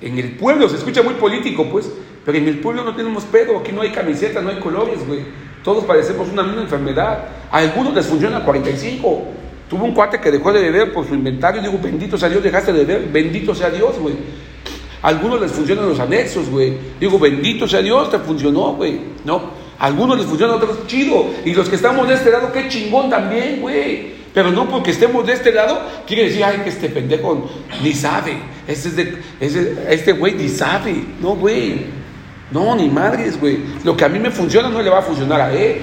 en 0.00 0.18
el 0.18 0.32
pueblo, 0.32 0.68
se 0.68 0.76
escucha 0.76 1.02
muy 1.02 1.14
político, 1.14 1.66
pues, 1.70 1.90
pero 2.26 2.38
en 2.38 2.48
el 2.48 2.58
pueblo 2.58 2.82
no 2.82 2.96
tenemos 2.96 3.22
pedo, 3.22 3.56
aquí 3.56 3.70
no 3.70 3.82
hay 3.82 3.90
camisetas, 3.90 4.42
no 4.42 4.50
hay 4.50 4.58
colores, 4.58 5.06
güey. 5.06 5.20
Todos 5.62 5.84
padecemos 5.84 6.28
una 6.28 6.42
misma 6.42 6.62
enfermedad. 6.62 7.20
A 7.52 7.58
algunos 7.58 7.94
les 7.94 8.04
funciona 8.04 8.44
45. 8.44 9.22
Tuve 9.70 9.84
un 9.84 9.94
cuate 9.94 10.20
que 10.20 10.32
dejó 10.32 10.52
de 10.52 10.60
beber 10.60 10.92
por 10.92 11.06
su 11.06 11.14
inventario. 11.14 11.62
Digo, 11.62 11.78
bendito 11.80 12.18
sea 12.18 12.28
Dios, 12.28 12.42
dejaste 12.42 12.72
de 12.72 12.84
beber. 12.84 13.08
Bendito 13.12 13.54
sea 13.54 13.70
Dios, 13.70 13.96
güey. 14.00 14.16
Algunos 15.02 15.40
les 15.40 15.52
funcionan 15.52 15.88
los 15.88 16.00
anexos, 16.00 16.50
güey. 16.50 16.76
Digo, 16.98 17.16
bendito 17.16 17.68
sea 17.68 17.80
Dios, 17.80 18.10
te 18.10 18.18
funcionó, 18.18 18.72
güey. 18.72 18.98
No. 19.24 19.50
A 19.78 19.86
algunos 19.86 20.18
les 20.18 20.26
funciona, 20.26 20.54
a 20.54 20.56
otros 20.56 20.84
chido. 20.88 21.26
Y 21.44 21.54
los 21.54 21.68
que 21.68 21.76
estamos 21.76 22.08
de 22.08 22.14
este 22.14 22.32
lado, 22.32 22.50
qué 22.52 22.66
chingón 22.68 23.08
también, 23.08 23.60
güey. 23.60 24.16
Pero 24.34 24.50
no 24.50 24.68
porque 24.68 24.90
estemos 24.90 25.24
de 25.24 25.32
este 25.32 25.52
lado, 25.52 25.80
quiere 26.08 26.24
decir, 26.24 26.42
ay, 26.42 26.58
que 26.64 26.70
este 26.70 26.88
pendejo 26.88 27.48
ni 27.84 27.92
sabe. 27.92 28.36
Este, 28.66 29.16
es 29.40 29.54
de, 29.54 29.86
este 29.90 30.12
güey 30.12 30.34
ni 30.34 30.48
sabe. 30.48 31.04
No, 31.20 31.36
güey. 31.36 31.95
No, 32.50 32.74
ni 32.76 32.88
madres, 32.88 33.40
güey. 33.40 33.58
Lo 33.84 33.96
que 33.96 34.04
a 34.04 34.08
mí 34.08 34.18
me 34.18 34.30
funciona 34.30 34.68
no 34.68 34.80
le 34.80 34.90
va 34.90 34.98
a 34.98 35.02
funcionar 35.02 35.40
a 35.40 35.52
él. 35.52 35.82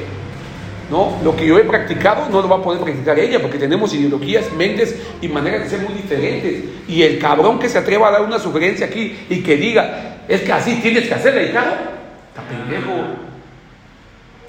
No, 0.90 1.18
lo 1.24 1.36
que 1.36 1.46
yo 1.46 1.58
he 1.58 1.64
practicado 1.64 2.30
no 2.30 2.42
lo 2.42 2.48
va 2.48 2.58
a 2.58 2.62
poder 2.62 2.82
practicar 2.82 3.18
ella, 3.18 3.42
porque 3.42 3.58
tenemos 3.58 3.94
ideologías, 3.94 4.52
mentes 4.54 4.96
y 5.22 5.28
maneras 5.28 5.64
de 5.64 5.70
ser 5.70 5.80
muy 5.80 5.94
diferentes. 5.94 6.64
Y 6.88 7.02
el 7.02 7.20
cabrón 7.20 7.58
que 7.58 7.70
se 7.70 7.78
atreva 7.78 8.10
a 8.10 8.12
dar 8.12 8.22
una 8.22 8.38
sugerencia 8.38 8.86
aquí 8.86 9.26
y 9.30 9.42
que 9.42 9.58
diga, 9.58 10.18
es 10.28 10.42
que 10.42 10.54
así 10.54 10.76
tienes 10.82 11.08
que 11.08 11.14
hacerle, 11.14 11.50
hija, 11.50 11.64
está 12.30 12.44
pendejo. 12.44 12.92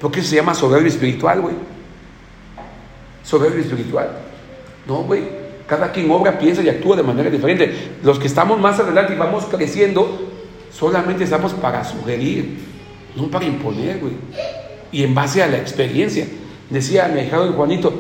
Porque 0.00 0.20
eso 0.20 0.31
se 0.31 0.37
llama 0.37 0.55
soberbia 0.55 0.88
espiritual, 0.88 1.40
güey. 1.40 1.55
Soberbia 3.22 3.61
espiritual. 3.61 4.11
No, 4.87 5.03
güey. 5.05 5.22
Cada 5.66 5.92
quien 5.92 6.11
obra, 6.11 6.38
piensa 6.38 6.62
y 6.62 6.68
actúa 6.68 6.96
de 6.96 7.03
manera 7.03 7.31
diferente. 7.31 7.92
Los 8.03 8.18
que 8.18 8.27
estamos 8.27 8.61
más 8.61 8.79
adelante 8.79 9.14
y 9.14 9.16
vamos 9.16 9.46
creciendo, 9.46 10.34
solamente 10.75 11.25
estamos 11.25 11.53
para 11.55 11.85
sugerir, 11.85 12.59
no 13.17 13.29
para 13.29 13.45
imponer, 13.45 13.99
güey. 13.99 14.15
Y 14.93 15.05
en 15.05 15.15
base 15.15 15.43
a 15.43 15.47
la 15.47 15.59
experiencia, 15.59 16.27
decía 16.71 17.09
mi 17.09 17.21
hijado 17.21 17.53
Juanito, 17.53 17.93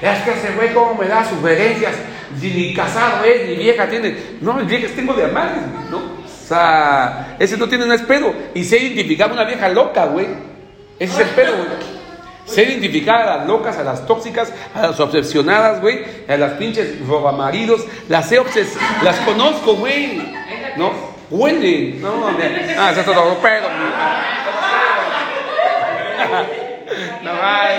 es 0.00 0.18
que 0.20 0.30
ese 0.30 0.54
güey 0.54 0.72
cómo 0.72 0.94
me 0.94 1.08
da 1.08 1.24
sugerencias, 1.28 1.94
ni 2.40 2.74
casado 2.74 3.24
es, 3.24 3.48
ni 3.48 3.56
vieja 3.56 3.88
tiene. 3.88 4.16
No, 4.40 4.58
el 4.60 4.66
vieja 4.66 4.88
tengo 4.94 5.14
de 5.14 5.24
amar, 5.24 5.54
¿no? 5.90 5.98
O 5.98 6.46
sea, 6.48 7.36
ese 7.38 7.56
no 7.56 7.68
tiene 7.68 7.86
nada 7.86 8.06
pedo. 8.06 8.32
Y 8.54 8.64
sé 8.64 8.78
identificar 8.78 9.30
una 9.30 9.44
vieja 9.44 9.68
loca, 9.68 10.06
güey. 10.06 10.26
Ese 10.98 11.14
es 11.14 11.28
el 11.28 11.34
pedo, 11.34 11.56
güey. 11.56 11.68
Sé 12.46 12.62
identificar 12.62 13.20
a 13.20 13.36
las 13.38 13.46
locas, 13.46 13.76
a 13.76 13.82
las 13.82 14.06
tóxicas, 14.06 14.52
a 14.74 14.88
las 14.88 15.00
obsesionadas, 15.00 15.82
güey, 15.82 16.02
a 16.26 16.36
las 16.38 16.52
pinches 16.52 17.06
robamaridos, 17.06 17.84
las 18.08 18.32
he 18.32 18.38
obses 18.38 18.74
las 19.02 19.16
conozco, 19.20 19.74
güey, 19.74 20.22
¿no? 20.78 21.07
Huele. 21.30 21.94
No, 22.00 22.30
no, 22.30 22.38
ah, 22.78 22.90
eso 22.90 23.00
es 23.00 23.06
todo 23.06 23.38
pedo. 23.38 23.68
No 27.22 27.32
mames, 27.32 27.78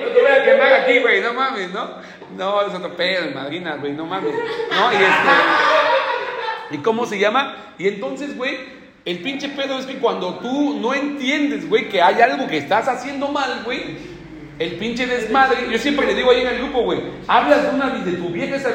no, 0.00 0.06
te 0.08 0.20
voy 0.20 0.30
a 0.30 0.44
quemar 0.44 0.72
aquí, 0.74 0.98
güey, 0.98 1.20
no 1.20 1.32
mames, 1.32 1.70
¿no? 1.70 1.88
No, 2.36 2.60
eso 2.60 2.70
es 2.70 2.76
otro 2.76 2.96
pedo, 2.96 3.30
madrina, 3.34 3.76
güey, 3.76 3.92
no 3.92 4.04
mames. 4.04 4.34
No, 4.34 4.92
y 4.92 4.96
este. 4.96 6.72
¿Y 6.72 6.78
cómo 6.78 7.06
se 7.06 7.18
llama? 7.18 7.74
Y 7.78 7.88
entonces, 7.88 8.36
güey, 8.36 8.58
el 9.04 9.20
pinche 9.20 9.48
pedo 9.50 9.78
es 9.78 9.86
que 9.86 9.98
cuando 9.98 10.36
tú 10.36 10.78
no 10.80 10.94
entiendes, 10.94 11.68
güey, 11.68 11.88
que 11.88 12.02
hay 12.02 12.20
algo 12.20 12.46
que 12.46 12.58
estás 12.58 12.88
haciendo 12.88 13.28
mal, 13.28 13.62
güey, 13.64 13.96
el 14.58 14.76
pinche 14.76 15.06
desmadre, 15.06 15.70
yo 15.70 15.78
siempre 15.78 16.06
le 16.06 16.14
digo 16.14 16.30
ahí 16.30 16.40
en 16.40 16.48
el 16.48 16.58
grupo, 16.58 16.82
güey, 16.82 17.00
hablas 17.26 17.62
de 17.62 17.70
una 17.70 17.90
de 17.90 18.12
tu 18.12 18.28
vieja 18.28 18.56
esa 18.56 18.70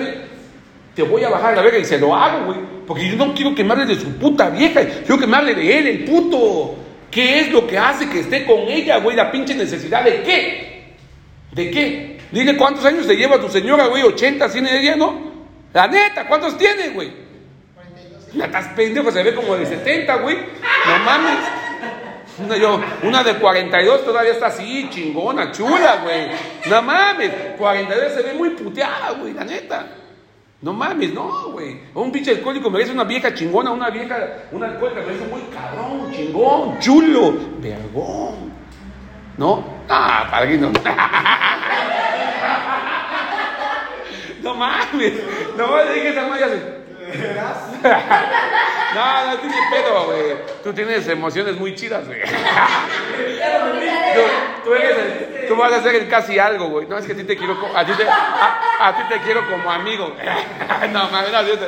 te 0.98 1.04
voy 1.04 1.24
a 1.24 1.30
bajar 1.30 1.56
la 1.56 1.62
verga 1.62 1.78
y 1.78 1.86
se 1.86 2.00
lo 2.00 2.16
hago, 2.16 2.46
güey. 2.46 2.58
Porque 2.88 3.08
yo 3.08 3.16
no 3.18 3.32
quiero 3.36 3.54
que 3.54 3.64
me 3.64 3.74
hable 3.74 3.86
de 3.86 3.94
su 3.94 4.18
puta 4.18 4.50
vieja, 4.50 4.82
quiero 5.06 5.20
que 5.20 5.28
me 5.28 5.38
hable 5.38 5.54
de 5.54 5.78
él, 5.78 5.88
el 5.88 6.06
puto. 6.06 6.76
¿Qué 7.12 7.42
es 7.42 7.52
lo 7.52 7.68
que 7.68 7.78
hace 7.78 8.10
que 8.10 8.22
esté 8.22 8.48
con 8.48 8.62
ella, 8.62 8.98
güey? 8.98 9.16
La 9.16 9.32
pinche 9.32 9.54
necesidad 9.54 10.04
de 10.04 10.24
qué? 10.24 10.96
¿De 11.52 11.70
qué? 11.70 12.18
Dile 12.32 12.58
cuántos 12.58 12.84
años 12.84 13.06
te 13.06 13.16
lleva 13.16 13.40
tu 13.40 13.48
señora, 13.48 13.86
güey, 13.86 14.02
80, 14.02 14.50
100 14.50 14.66
de 14.66 14.80
ella, 14.80 14.96
¿no? 14.96 15.22
La 15.72 15.88
neta, 15.88 16.28
¿cuántos 16.28 16.58
tiene, 16.58 16.90
güey? 16.90 17.12
42. 17.76 18.44
Estás 18.48 18.68
pendejo, 18.70 19.12
se 19.12 19.22
ve 19.22 19.36
como 19.36 19.56
de 19.56 19.68
70, 19.68 20.16
güey. 20.16 20.36
No 20.36 21.06
mames. 21.06 21.38
Una, 22.40 22.58
yo, 22.58 22.82
una 23.04 23.24
de 23.24 23.36
42 23.36 24.04
todavía 24.04 24.32
está 24.32 24.48
así, 24.48 24.90
chingona, 24.90 25.52
chula, 25.52 26.00
güey. 26.04 26.28
No 26.66 26.82
mames. 26.82 27.30
42 27.56 28.14
se 28.14 28.24
ve 28.24 28.34
muy 28.34 28.50
puteada, 28.50 29.12
güey, 29.12 29.34
la 29.34 29.44
neta. 29.44 29.88
No 30.62 30.74
mames, 30.74 31.14
no, 31.14 31.52
güey. 31.52 31.80
Un 31.94 32.12
pinche 32.12 32.32
alcohólico 32.32 32.70
merece 32.72 32.92
una 32.92 33.04
vieja 33.04 33.32
chingona, 33.34 33.70
una 33.72 33.90
vieja, 33.92 34.18
una 34.52 34.66
alcohólica 34.68 35.02
merece 35.02 35.26
muy 35.28 35.42
cabrón, 35.54 36.12
chingón, 36.12 36.80
chulo, 36.80 37.34
vergón. 37.60 38.52
¿No? 39.38 39.64
Ah, 39.88 40.28
padrino. 40.30 40.72
No 44.42 44.54
mames. 44.56 45.14
No 45.58 45.68
me 45.76 45.84
digas 45.94 46.14
esa 46.14 46.28
madre 46.28 46.44
así. 46.46 46.58
No, 48.96 49.26
no 49.28 49.38
tiene 49.40 49.56
pedo, 49.70 50.06
güey. 50.06 50.38
Tú 50.64 50.72
tienes 50.74 51.06
emociones 51.10 51.58
muy 51.60 51.76
chidas, 51.76 52.08
güey. 52.08 52.22
Tú, 54.16 54.22
tú 54.64 54.74
eres 54.74 54.98
el- 54.98 55.37
tú 55.48 55.56
vas 55.56 55.72
a 55.74 55.78
hacer 55.78 56.08
casi 56.10 56.38
algo, 56.40 56.70
güey. 56.70 56.88
No, 56.88 56.98
es 56.98 57.06
que 57.06 57.14
a 57.14 57.16
ti 57.16 57.24
te 57.24 57.38
quiero, 57.38 57.58
a 57.76 57.86
ti 57.86 57.92
te, 57.94 58.04
a, 58.08 58.96
ti 58.96 59.14
te 59.14 59.22
quiero 59.22 59.42
como 59.50 59.70
amigo. 59.72 60.14
No, 60.92 61.10
mames, 61.10 61.32
no, 61.32 61.44
Dios 61.44 61.60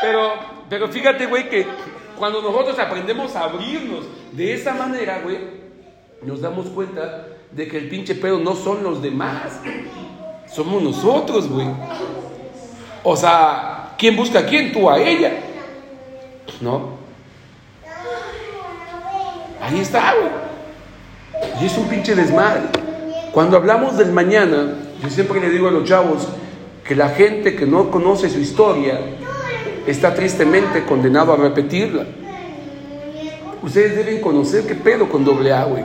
pero, 0.00 0.32
pero 0.68 0.88
fíjate, 0.88 1.26
güey, 1.26 1.48
que 1.48 1.66
cuando 2.16 2.40
nosotros 2.40 2.78
aprendemos 2.78 3.34
a 3.36 3.44
abrirnos 3.44 4.04
de 4.32 4.54
esa 4.54 4.74
manera, 4.74 5.20
güey, 5.22 5.38
nos 6.22 6.40
damos 6.40 6.66
cuenta 6.68 7.26
de 7.50 7.68
que 7.68 7.78
el 7.78 7.88
pinche 7.88 8.14
pedo 8.14 8.38
no 8.38 8.54
son 8.54 8.82
los 8.82 9.02
demás, 9.02 9.60
somos 10.50 10.82
nosotros, 10.82 11.48
güey. 11.48 11.68
O 13.02 13.16
sea, 13.16 13.94
¿quién 13.98 14.16
busca 14.16 14.40
a 14.40 14.46
quién? 14.46 14.72
Tú 14.72 14.88
a 14.90 14.98
ella. 14.98 15.32
¿No? 16.60 16.96
Ahí 19.60 19.80
está, 19.80 20.14
güey. 20.14 20.55
Y 21.60 21.66
es 21.66 21.76
un 21.78 21.88
pinche 21.88 22.14
desmadre. 22.14 22.62
Cuando 23.32 23.56
hablamos 23.56 23.96
del 23.98 24.12
mañana, 24.12 24.74
yo 25.02 25.10
siempre 25.10 25.40
le 25.40 25.50
digo 25.50 25.68
a 25.68 25.70
los 25.70 25.84
chavos 25.84 26.26
que 26.86 26.94
la 26.94 27.10
gente 27.10 27.56
que 27.56 27.66
no 27.66 27.90
conoce 27.90 28.30
su 28.30 28.38
historia 28.38 28.98
está 29.86 30.14
tristemente 30.14 30.84
condenado 30.84 31.32
a 31.32 31.36
repetirla. 31.36 32.04
Ustedes 33.62 33.96
deben 33.96 34.20
conocer 34.20 34.66
qué 34.66 34.74
pedo 34.74 35.08
con 35.08 35.24
doble 35.24 35.52
A, 35.52 35.64
güey. 35.64 35.84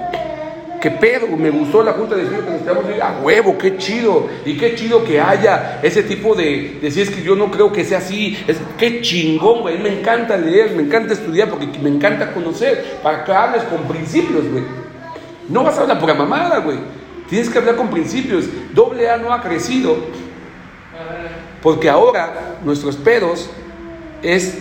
¿Qué 0.81 0.89
pedo? 0.89 1.27
Me 1.37 1.51
gustó 1.51 1.83
la 1.83 1.93
junta 1.93 2.15
de 2.15 2.23
vecinos 2.23 2.43
que 2.45 2.63
quedamos 2.63 2.85
ahí, 2.85 2.99
a 2.99 3.19
huevo, 3.21 3.55
qué 3.57 3.77
chido. 3.77 4.27
Y 4.45 4.57
qué 4.57 4.73
chido 4.73 5.03
que 5.03 5.21
haya 5.21 5.79
ese 5.83 6.01
tipo 6.03 6.33
de, 6.33 6.79
de 6.81 6.89
si 6.89 7.01
es 7.01 7.11
que 7.11 7.21
yo 7.21 7.35
no 7.35 7.51
creo 7.51 7.71
que 7.71 7.85
sea 7.85 7.99
así. 7.99 8.37
Es, 8.47 8.57
qué 8.79 9.01
chingón, 9.01 9.61
güey. 9.61 9.77
Me 9.77 9.99
encanta 9.99 10.37
leer, 10.37 10.71
me 10.75 10.81
encanta 10.81 11.13
estudiar 11.13 11.49
porque 11.49 11.67
me 11.79 11.89
encanta 11.89 12.33
conocer. 12.33 12.99
Para 13.03 13.23
que 13.23 13.31
hables 13.31 13.63
con 13.65 13.83
principios, 13.83 14.49
güey. 14.49 14.63
No 15.49 15.63
vas 15.63 15.77
a 15.77 15.81
hablar 15.81 15.99
por 15.99 16.15
mamada, 16.15 16.59
güey. 16.59 16.77
Tienes 17.29 17.49
que 17.49 17.57
hablar 17.57 17.75
con 17.75 17.89
principios. 17.89 18.45
Doble 18.73 19.09
A 19.09 19.17
no 19.17 19.33
ha 19.33 19.41
crecido 19.41 19.97
porque 21.61 21.89
ahora 21.89 22.57
nuestros 22.63 22.95
pedos 22.95 23.49
es 24.21 24.57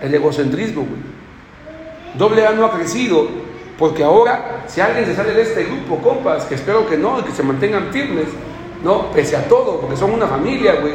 el 0.00 0.14
egocentrismo, 0.14 0.82
güey. 0.82 1.14
Doble 2.16 2.46
A 2.46 2.52
no 2.52 2.64
ha 2.64 2.72
crecido 2.72 3.28
porque 3.78 4.04
ahora, 4.04 4.64
si 4.68 4.80
alguien 4.80 5.04
se 5.04 5.16
sale 5.16 5.32
de 5.32 5.42
este 5.42 5.64
grupo, 5.64 5.98
compas, 5.98 6.44
que 6.44 6.54
espero 6.54 6.86
que 6.88 6.96
no, 6.96 7.18
y 7.18 7.22
que 7.22 7.32
se 7.32 7.42
mantengan 7.42 7.90
firmes, 7.90 8.26
¿no? 8.84 9.10
Pese 9.10 9.36
a 9.36 9.48
todo, 9.48 9.80
porque 9.80 9.96
son 9.96 10.12
una 10.12 10.28
familia, 10.28 10.76
güey, 10.80 10.94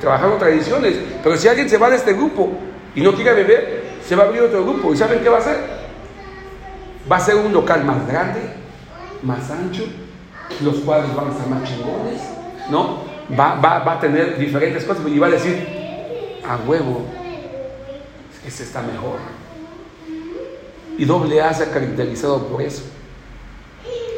trabajando 0.00 0.36
tradiciones. 0.36 0.96
Pero 1.22 1.36
si 1.36 1.46
alguien 1.46 1.70
se 1.70 1.78
va 1.78 1.88
de 1.88 1.96
este 1.96 2.14
grupo 2.14 2.50
y 2.96 3.00
no 3.00 3.14
quiere 3.14 3.32
beber, 3.32 3.84
se 4.04 4.16
va 4.16 4.24
a 4.24 4.26
abrir 4.26 4.42
otro 4.42 4.64
grupo. 4.64 4.92
¿Y 4.92 4.96
saben 4.96 5.20
qué 5.20 5.28
va 5.28 5.36
a 5.36 5.40
hacer? 5.40 5.56
Va 7.10 7.16
a 7.16 7.20
ser 7.20 7.36
un 7.36 7.52
local 7.52 7.84
más 7.84 8.06
grande, 8.08 8.40
más 9.22 9.50
ancho, 9.50 9.84
los 10.62 10.76
cuadros 10.76 11.14
van 11.14 11.28
a 11.28 11.30
estar 11.30 11.48
más 11.48 11.64
chingones, 11.64 12.20
¿no? 12.70 13.04
Va, 13.38 13.56
va, 13.56 13.80
va 13.80 13.92
a 13.94 14.00
tener 14.00 14.38
diferentes 14.38 14.84
cosas 14.84 15.04
y 15.06 15.18
va 15.18 15.26
a 15.26 15.30
decir, 15.30 15.66
a 16.48 16.56
huevo, 16.66 17.04
ese 18.46 18.62
está 18.62 18.82
mejor. 18.82 19.18
Y 20.98 21.04
doble 21.04 21.42
A 21.42 21.52
se 21.52 21.64
ha 21.64 21.70
caracterizado 21.70 22.46
por 22.46 22.62
eso. 22.62 22.82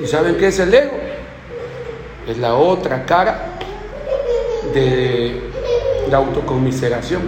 ¿Y 0.00 0.06
saben 0.06 0.36
qué 0.36 0.48
es 0.48 0.58
el 0.60 0.72
ego? 0.72 0.96
Es 2.26 2.38
la 2.38 2.54
otra 2.54 3.04
cara 3.04 3.58
de 4.72 5.40
la 6.10 6.18
autocomiseración. 6.18 7.22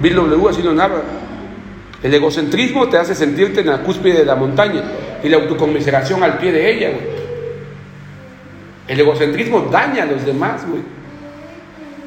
Bill 0.00 0.14
W. 0.14 0.48
así 0.48 0.62
lo 0.62 0.74
narra. 0.74 1.02
El 2.02 2.14
egocentrismo 2.14 2.88
te 2.88 2.98
hace 2.98 3.14
sentirte 3.14 3.60
en 3.60 3.68
la 3.68 3.82
cúspide 3.82 4.18
de 4.18 4.24
la 4.24 4.36
montaña 4.36 4.84
y 5.22 5.28
la 5.28 5.38
autocomiseración 5.38 6.22
al 6.22 6.38
pie 6.38 6.52
de 6.52 6.72
ella, 6.72 6.90
güey. 6.90 7.18
El 8.88 9.00
egocentrismo 9.00 9.68
daña 9.70 10.04
a 10.04 10.06
los 10.06 10.24
demás, 10.24 10.66
güey. 10.66 10.82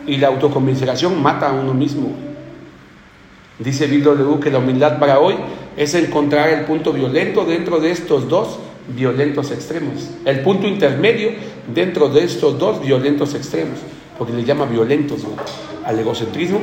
Y 0.07 0.17
la 0.17 0.27
autocomiseración 0.27 1.21
mata 1.21 1.49
a 1.49 1.53
uno 1.53 1.73
mismo. 1.73 2.15
Dice 3.59 3.85
Bill 3.85 4.03
W. 4.03 4.39
que 4.39 4.49
la 4.49 4.57
humildad 4.57 4.97
para 4.97 5.19
hoy 5.19 5.35
es 5.77 5.93
encontrar 5.93 6.49
el 6.49 6.65
punto 6.65 6.91
violento 6.91 7.45
dentro 7.45 7.79
de 7.79 7.91
estos 7.91 8.27
dos 8.27 8.59
violentos 8.95 9.51
extremos. 9.51 10.09
El 10.25 10.39
punto 10.41 10.67
intermedio 10.67 11.31
dentro 11.73 12.09
de 12.09 12.23
estos 12.23 12.57
dos 12.57 12.81
violentos 12.81 13.35
extremos. 13.35 13.77
Porque 14.17 14.33
le 14.33 14.43
llama 14.43 14.65
violentos 14.65 15.23
güey, 15.23 15.37
al 15.85 15.99
egocentrismo 15.99 16.61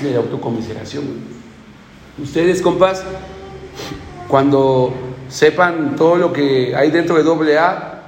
y 0.00 0.04
la 0.06 0.18
autocomiseración. 0.18 1.04
Ustedes, 2.20 2.60
compas, 2.60 3.04
cuando 4.26 4.92
sepan 5.32 5.96
todo 5.96 6.16
lo 6.16 6.32
que 6.32 6.76
hay 6.76 6.90
dentro 6.90 7.16
de 7.16 7.22
doble 7.22 7.58
A, 7.58 8.02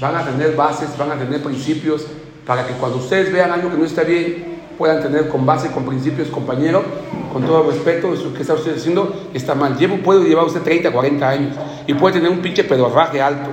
van 0.00 0.14
a 0.14 0.24
tener 0.24 0.54
bases, 0.54 0.90
van 0.98 1.10
a 1.12 1.14
tener 1.14 1.42
principios, 1.42 2.06
para 2.46 2.66
que 2.66 2.74
cuando 2.74 2.98
ustedes 2.98 3.32
vean 3.32 3.50
algo 3.50 3.70
que 3.70 3.78
no 3.78 3.84
está 3.86 4.02
bien, 4.02 4.58
puedan 4.76 5.02
tener 5.02 5.28
con 5.28 5.46
base, 5.46 5.70
con 5.70 5.86
principios, 5.86 6.28
compañero, 6.28 6.84
con 7.32 7.44
todo 7.44 7.70
respeto, 7.70 8.12
eso 8.12 8.34
que 8.34 8.42
está 8.42 8.52
usted 8.52 8.76
haciendo 8.76 9.30
está 9.32 9.54
mal. 9.54 9.78
Llevo, 9.78 9.96
puede 9.98 10.28
llevar 10.28 10.44
usted 10.44 10.60
30, 10.60 10.92
40 10.92 11.28
años 11.28 11.56
y 11.86 11.94
puede 11.94 12.16
tener 12.16 12.30
un 12.30 12.40
pinche 12.40 12.64
pedorraje 12.64 13.20
alto, 13.20 13.48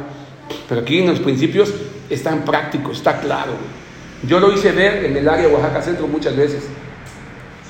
pero 0.67 0.81
aquí 0.81 0.99
en 0.99 1.07
los 1.07 1.19
principios 1.19 1.73
está 2.09 2.31
en 2.31 2.43
práctico, 2.43 2.91
está 2.91 3.21
claro. 3.21 3.53
Yo 4.27 4.41
lo 4.41 4.51
hice 4.51 4.73
ver 4.73 5.05
en 5.05 5.15
el 5.15 5.27
área 5.29 5.47
de 5.47 5.53
Oaxaca 5.53 5.81
Centro 5.81 6.07
muchas 6.07 6.35
veces. 6.35 6.67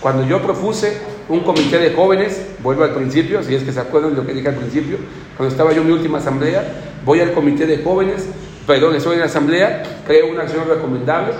Cuando 0.02 0.26
yo 0.26 0.42
propuse 0.42 1.15
un 1.28 1.40
comité 1.42 1.80
de 1.80 1.94
jóvenes, 1.94 2.46
vuelvo 2.62 2.84
al 2.84 2.92
principio, 2.94 3.42
si 3.44 3.56
es 3.56 3.64
que 3.64 3.72
se 3.72 3.80
acuerdan 3.80 4.12
de 4.12 4.18
lo 4.18 4.28
que 4.28 4.34
dije 4.34 4.50
al 4.50 4.56
principio, 4.56 4.98
cuando 5.36 5.52
estaba 5.52 5.74
yo 5.74 5.82
en 5.82 5.88
mi 5.88 5.94
última 5.94 6.20
asamblea, 6.20 6.64
voy 7.04 7.20
al 7.20 7.34
comité 7.34 7.66
de 7.66 7.84
jóvenes, 7.84 8.28
perdón, 8.68 8.96
estoy 8.96 9.14
en 9.14 9.20
la 9.22 9.26
asamblea, 9.26 9.84
creo 10.06 10.32
una 10.32 10.44
acción 10.44 10.68
recomendable 10.68 11.34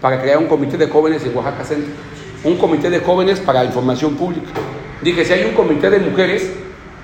para 0.00 0.20
crear 0.20 0.38
un 0.38 0.46
comité 0.46 0.76
de 0.76 0.88
jóvenes 0.88 1.24
en 1.24 1.36
Oaxaca 1.36 1.64
Centro, 1.64 1.92
un 2.42 2.56
comité 2.56 2.90
de 2.90 3.00
jóvenes 3.00 3.38
para 3.38 3.64
información 3.64 4.16
pública. 4.16 4.48
Dije, 5.02 5.24
si 5.24 5.32
hay 5.32 5.44
un 5.44 5.54
comité 5.54 5.90
de 5.90 5.98
mujeres, 5.98 6.50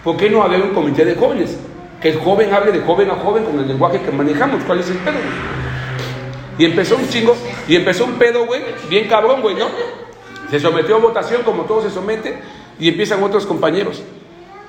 ¿por 0.03 0.17
qué 0.17 0.29
no 0.29 0.43
haber 0.43 0.63
un 0.63 0.71
comité 0.71 1.05
de 1.05 1.15
jóvenes? 1.15 1.57
Que 2.01 2.11
el 2.11 2.19
joven 2.19 2.53
hable 2.53 2.73
de 2.73 2.81
joven 2.81 3.11
a 3.11 3.15
joven 3.15 3.45
con 3.45 3.59
el 3.59 3.69
lenguaje 3.69 4.01
que 4.01 4.11
manejamos, 4.11 4.65
¿cuál 4.65 4.81
es 4.81 4.91
el 4.91 4.99
pedo? 4.99 5.15
Y 6.59 6.65
empezó 6.65 6.97
un 6.97 7.09
chingo, 7.09 7.37
y 7.69 7.77
empezó 7.77 8.05
un 8.05 8.15
pedo, 8.15 8.47
güey, 8.47 8.63
bien 8.89 9.09
cabrón, 9.09 9.43
güey, 9.43 9.55
¿no? 9.55 9.67
Se 10.51 10.61
sometió 10.61 10.97
a 10.97 10.99
votación 10.99 11.43
como 11.43 11.65
todo 11.65 11.83
se 11.83 11.91
somete 11.91 12.39
y 12.79 12.89
empiezan 12.89 13.23
otros 13.23 13.47
compañeros. 13.47 14.03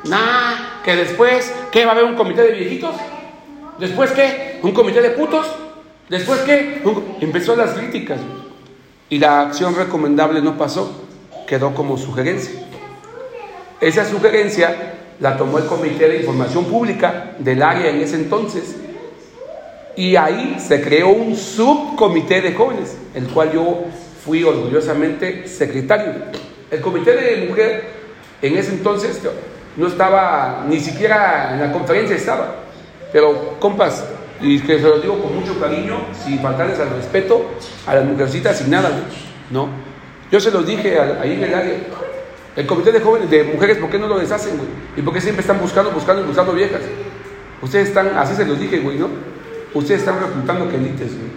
Nah, 0.06 0.82
que 0.84 0.96
después, 0.96 1.54
¿qué? 1.72 1.86
¿Va 1.86 1.92
a 1.92 1.94
haber 1.96 2.06
un 2.06 2.16
comité 2.16 2.44
de 2.44 2.52
viejitos? 2.52 2.96
¿Después 3.80 4.12
qué? 4.12 4.60
¿Un 4.64 4.72
comité 4.72 5.02
de 5.02 5.12
putos? 5.12 5.46
¿Después 6.10 6.40
qué? 6.42 6.82
Empezó 7.20 7.56
las 7.56 7.72
críticas 7.72 8.20
y 9.10 9.20
la 9.20 9.42
acción 9.42 9.76
recomendable 9.76 10.42
no 10.42 10.58
pasó, 10.58 10.92
quedó 11.48 11.74
como 11.74 11.98
sugerencia. 11.98 12.62
Esa 13.80 14.06
sugerencia 14.06 14.96
la 15.20 15.38
tomó 15.38 15.58
el 15.58 15.66
Comité 15.66 16.08
de 16.10 16.20
Información 16.20 16.66
Pública 16.66 17.36
del 17.40 17.62
área 17.62 17.90
en 17.90 18.02
ese 18.02 18.16
entonces 18.16 18.76
y 19.96 20.16
ahí 20.16 20.58
se 20.60 20.82
creó 20.82 21.10
un 21.10 21.36
subcomité 21.36 22.42
de 22.42 22.54
jóvenes, 22.54 22.96
el 23.14 23.28
cual 23.28 23.52
yo 23.52 23.86
fui 24.28 24.44
orgullosamente 24.44 25.48
secretario. 25.48 26.14
El 26.70 26.82
comité 26.82 27.16
de 27.16 27.48
mujer 27.48 27.86
en 28.42 28.58
ese 28.58 28.74
entonces 28.74 29.22
no 29.78 29.88
estaba, 29.88 30.66
ni 30.68 30.82
siquiera 30.82 31.54
en 31.54 31.62
la 31.62 31.72
conferencia 31.72 32.18
estaba. 32.18 32.56
Pero, 33.14 33.58
compas, 33.58 34.04
y 34.42 34.60
que 34.60 34.80
se 34.80 34.84
lo 34.84 35.00
digo 35.00 35.18
con 35.24 35.34
mucho 35.34 35.58
cariño, 35.58 36.02
sin 36.26 36.40
faltarles 36.40 36.78
al 36.78 36.90
respeto 36.90 37.52
a 37.88 37.96
las 37.96 38.04
mujercitas 38.04 38.58
sin 38.58 38.70
nada, 38.70 38.92
¿no? 39.50 39.70
Yo 40.30 40.42
se 40.42 40.52
los 40.52 40.68
dije 40.68 41.00
ahí 41.00 41.34
en 41.34 41.44
el 41.46 41.54
área. 41.54 41.78
El 42.58 42.68
comité 42.68 42.92
de 42.92 43.00
jóvenes, 43.00 43.30
de 43.30 43.46
mujeres, 43.46 43.78
¿por 43.78 43.90
qué 43.90 43.98
no 43.98 44.08
lo 44.08 44.20
deshacen, 44.20 44.58
güey? 44.58 44.70
¿Y 44.98 45.02
por 45.04 45.14
qué 45.14 45.22
siempre 45.22 45.42
están 45.42 45.62
buscando, 45.62 45.92
buscando 45.92 46.26
buscando 46.26 46.52
viejas? 46.52 46.82
Ustedes 47.62 47.88
están, 47.88 48.18
así 48.18 48.36
se 48.36 48.46
los 48.46 48.60
dije, 48.60 48.80
güey, 48.80 48.98
¿no? 48.98 49.08
Ustedes 49.74 50.02
están 50.02 50.20
reclutando 50.20 50.70
quelites, 50.70 51.16
güey. 51.16 51.32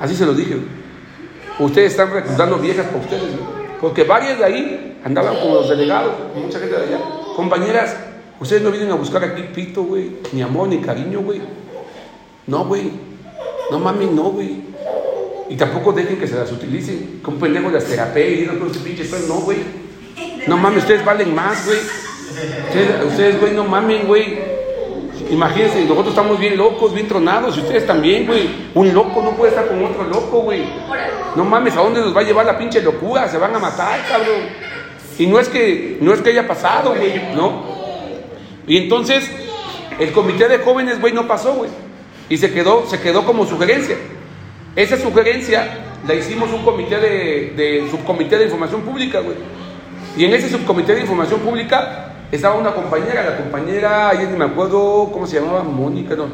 Así 0.00 0.16
se 0.16 0.24
los 0.24 0.34
dije, 0.34 0.54
güey. 0.54 0.77
Ustedes 1.58 1.92
están 1.92 2.12
reclutando 2.12 2.58
viejas 2.58 2.86
para 2.86 2.98
ustedes, 2.98 3.22
güey. 3.22 3.58
Porque 3.80 4.04
varias 4.04 4.38
de 4.38 4.44
ahí 4.44 4.98
andaban 5.04 5.36
con 5.36 5.54
los 5.54 5.68
delegados, 5.68 6.12
con 6.32 6.42
mucha 6.42 6.58
gente 6.58 6.76
de 6.76 6.82
allá. 6.82 7.00
Compañeras, 7.36 7.96
ustedes 8.40 8.62
no 8.62 8.70
vienen 8.70 8.90
a 8.90 8.94
buscar 8.94 9.22
aquí 9.24 9.42
pito, 9.54 9.82
güey, 9.84 10.16
ni 10.32 10.42
amor, 10.42 10.68
ni 10.68 10.78
cariño, 10.78 11.20
güey. 11.20 11.40
No, 12.46 12.64
güey. 12.64 12.90
No 13.70 13.78
mames, 13.78 14.10
no, 14.10 14.24
güey. 14.30 14.62
Y 15.48 15.56
tampoco 15.56 15.92
dejen 15.92 16.18
que 16.18 16.26
se 16.26 16.36
las 16.36 16.50
utilicen. 16.50 17.20
Que 17.22 17.30
un 17.30 17.38
pendejo 17.38 17.70
las 17.70 17.84
terapee 17.84 18.30
y 18.30 18.36
digan 18.40 18.58
con 18.58 18.70
ese 18.70 18.80
pinche 18.80 19.04
pedo. 19.04 19.28
No, 19.28 19.40
güey. 19.42 19.58
No 20.46 20.56
mames, 20.56 20.82
ustedes 20.82 21.04
valen 21.04 21.34
más, 21.34 21.66
güey. 21.66 21.78
Ustedes, 23.06 23.40
güey, 23.40 23.52
no 23.54 23.64
mamen, 23.64 24.06
güey. 24.06 24.57
Imagínense, 25.30 25.82
nosotros 25.82 26.08
estamos 26.08 26.38
bien 26.38 26.56
locos, 26.56 26.94
bien 26.94 27.06
tronados, 27.06 27.56
y 27.56 27.60
ustedes 27.60 27.86
también, 27.86 28.26
güey. 28.26 28.48
Un 28.74 28.94
loco 28.94 29.22
no 29.22 29.32
puede 29.32 29.50
estar 29.50 29.68
con 29.68 29.84
otro 29.84 30.04
loco, 30.04 30.40
güey. 30.40 30.62
No 31.36 31.44
mames, 31.44 31.76
¿a 31.76 31.80
dónde 31.80 32.00
nos 32.00 32.16
va 32.16 32.20
a 32.20 32.24
llevar 32.24 32.46
la 32.46 32.56
pinche 32.56 32.80
locura? 32.80 33.28
Se 33.28 33.36
van 33.36 33.54
a 33.54 33.58
matar, 33.58 34.00
cabrón. 34.08 34.42
Y 35.18 35.26
no 35.26 35.38
es 35.38 35.48
que, 35.48 35.98
no 36.00 36.14
es 36.14 36.22
que 36.22 36.30
haya 36.30 36.46
pasado, 36.46 36.94
güey, 36.94 37.34
¿no? 37.34 37.62
Y 38.66 38.78
entonces, 38.78 39.30
el 39.98 40.12
comité 40.12 40.48
de 40.48 40.58
jóvenes, 40.58 41.00
güey, 41.00 41.12
no 41.12 41.26
pasó, 41.26 41.54
güey. 41.54 41.70
Y 42.30 42.38
se 42.38 42.52
quedó, 42.52 42.86
se 42.86 43.00
quedó 43.00 43.24
como 43.24 43.46
sugerencia. 43.46 43.96
Esa 44.76 44.96
sugerencia 44.96 45.68
la 46.06 46.14
hicimos 46.14 46.50
un 46.52 46.62
comité 46.62 46.98
de, 46.98 47.52
de 47.56 47.88
subcomité 47.90 48.38
de 48.38 48.44
información 48.44 48.82
pública, 48.82 49.20
güey. 49.20 49.36
Y 50.16 50.24
en 50.24 50.32
ese 50.34 50.48
subcomité 50.48 50.94
de 50.94 51.02
información 51.02 51.40
pública 51.40 52.12
estaba 52.30 52.56
una 52.56 52.72
compañera, 52.72 53.24
la 53.24 53.36
compañera, 53.36 54.10
ayer 54.10 54.28
ni 54.30 54.36
me 54.38 54.44
acuerdo 54.44 55.10
cómo 55.12 55.26
se 55.26 55.40
llamaba, 55.40 55.62
Mónica, 55.62 56.14
no. 56.16 56.26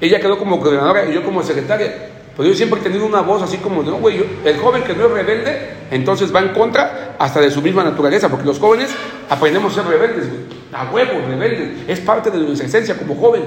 Ella 0.00 0.20
quedó 0.20 0.38
como 0.38 0.60
coordinadora 0.60 1.08
y 1.08 1.12
yo 1.14 1.22
como 1.24 1.42
secretaria. 1.42 2.10
Pero 2.36 2.48
yo 2.48 2.54
siempre 2.56 2.80
he 2.80 2.82
tenido 2.82 3.06
una 3.06 3.20
voz 3.20 3.42
así 3.42 3.58
como 3.58 3.82
no, 3.82 3.94
güey, 3.98 4.18
yo- 4.18 4.24
el 4.44 4.56
joven 4.58 4.82
que 4.82 4.92
no 4.94 5.06
es 5.06 5.10
rebelde, 5.12 5.70
entonces 5.92 6.34
va 6.34 6.40
en 6.40 6.48
contra 6.48 7.14
hasta 7.18 7.40
de 7.40 7.50
su 7.50 7.62
misma 7.62 7.84
naturaleza, 7.84 8.28
porque 8.28 8.44
los 8.44 8.58
jóvenes 8.58 8.90
aprendemos 9.30 9.72
a 9.78 9.82
ser 9.82 9.90
rebeldes, 9.92 10.28
güey. 10.28 10.40
A 10.72 10.90
huevos, 10.92 11.24
rebeldes. 11.28 11.68
Es 11.86 12.00
parte 12.00 12.30
de 12.32 12.38
nuestra 12.38 12.66
esencia 12.66 12.96
como 12.98 13.14
joven. 13.14 13.44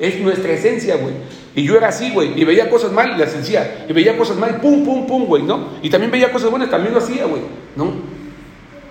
Es 0.00 0.18
nuestra 0.20 0.50
esencia, 0.52 0.96
güey. 0.96 1.14
Y 1.54 1.62
yo 1.62 1.76
era 1.76 1.86
así, 1.88 2.10
güey. 2.10 2.32
Y 2.40 2.44
veía 2.44 2.68
cosas 2.68 2.90
mal 2.90 3.12
y 3.14 3.18
las 3.18 3.32
decía. 3.32 3.84
Y 3.88 3.92
veía 3.92 4.16
cosas 4.18 4.36
mal, 4.36 4.56
pum, 4.60 4.84
pum, 4.84 5.06
pum, 5.06 5.26
güey, 5.26 5.44
¿no? 5.44 5.68
Y 5.80 5.88
también 5.90 6.10
veía 6.10 6.32
cosas 6.32 6.50
buenas, 6.50 6.68
también 6.68 6.92
lo 6.92 6.98
hacía, 6.98 7.26
güey, 7.26 7.42
¿no? 7.76 7.92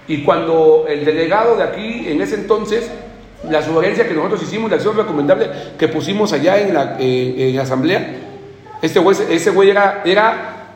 Y 0.07 0.23
cuando 0.23 0.85
el 0.87 1.05
delegado 1.05 1.55
de 1.55 1.63
aquí, 1.63 2.05
en 2.07 2.21
ese 2.21 2.35
entonces, 2.35 2.89
la 3.49 3.61
sugerencia 3.61 4.07
que 4.07 4.13
nosotros 4.13 4.43
hicimos, 4.43 4.69
la 4.69 4.77
acción 4.77 4.95
recomendable 4.97 5.49
que 5.77 5.87
pusimos 5.87 6.33
allá 6.33 6.59
en 6.59 6.73
la, 6.73 6.97
eh, 6.99 7.49
en 7.49 7.55
la 7.55 7.63
asamblea, 7.63 8.15
este 8.81 8.99
güey, 8.99 9.17
ese 9.29 9.49
güey 9.51 9.69
era, 9.69 10.01
era, 10.05 10.67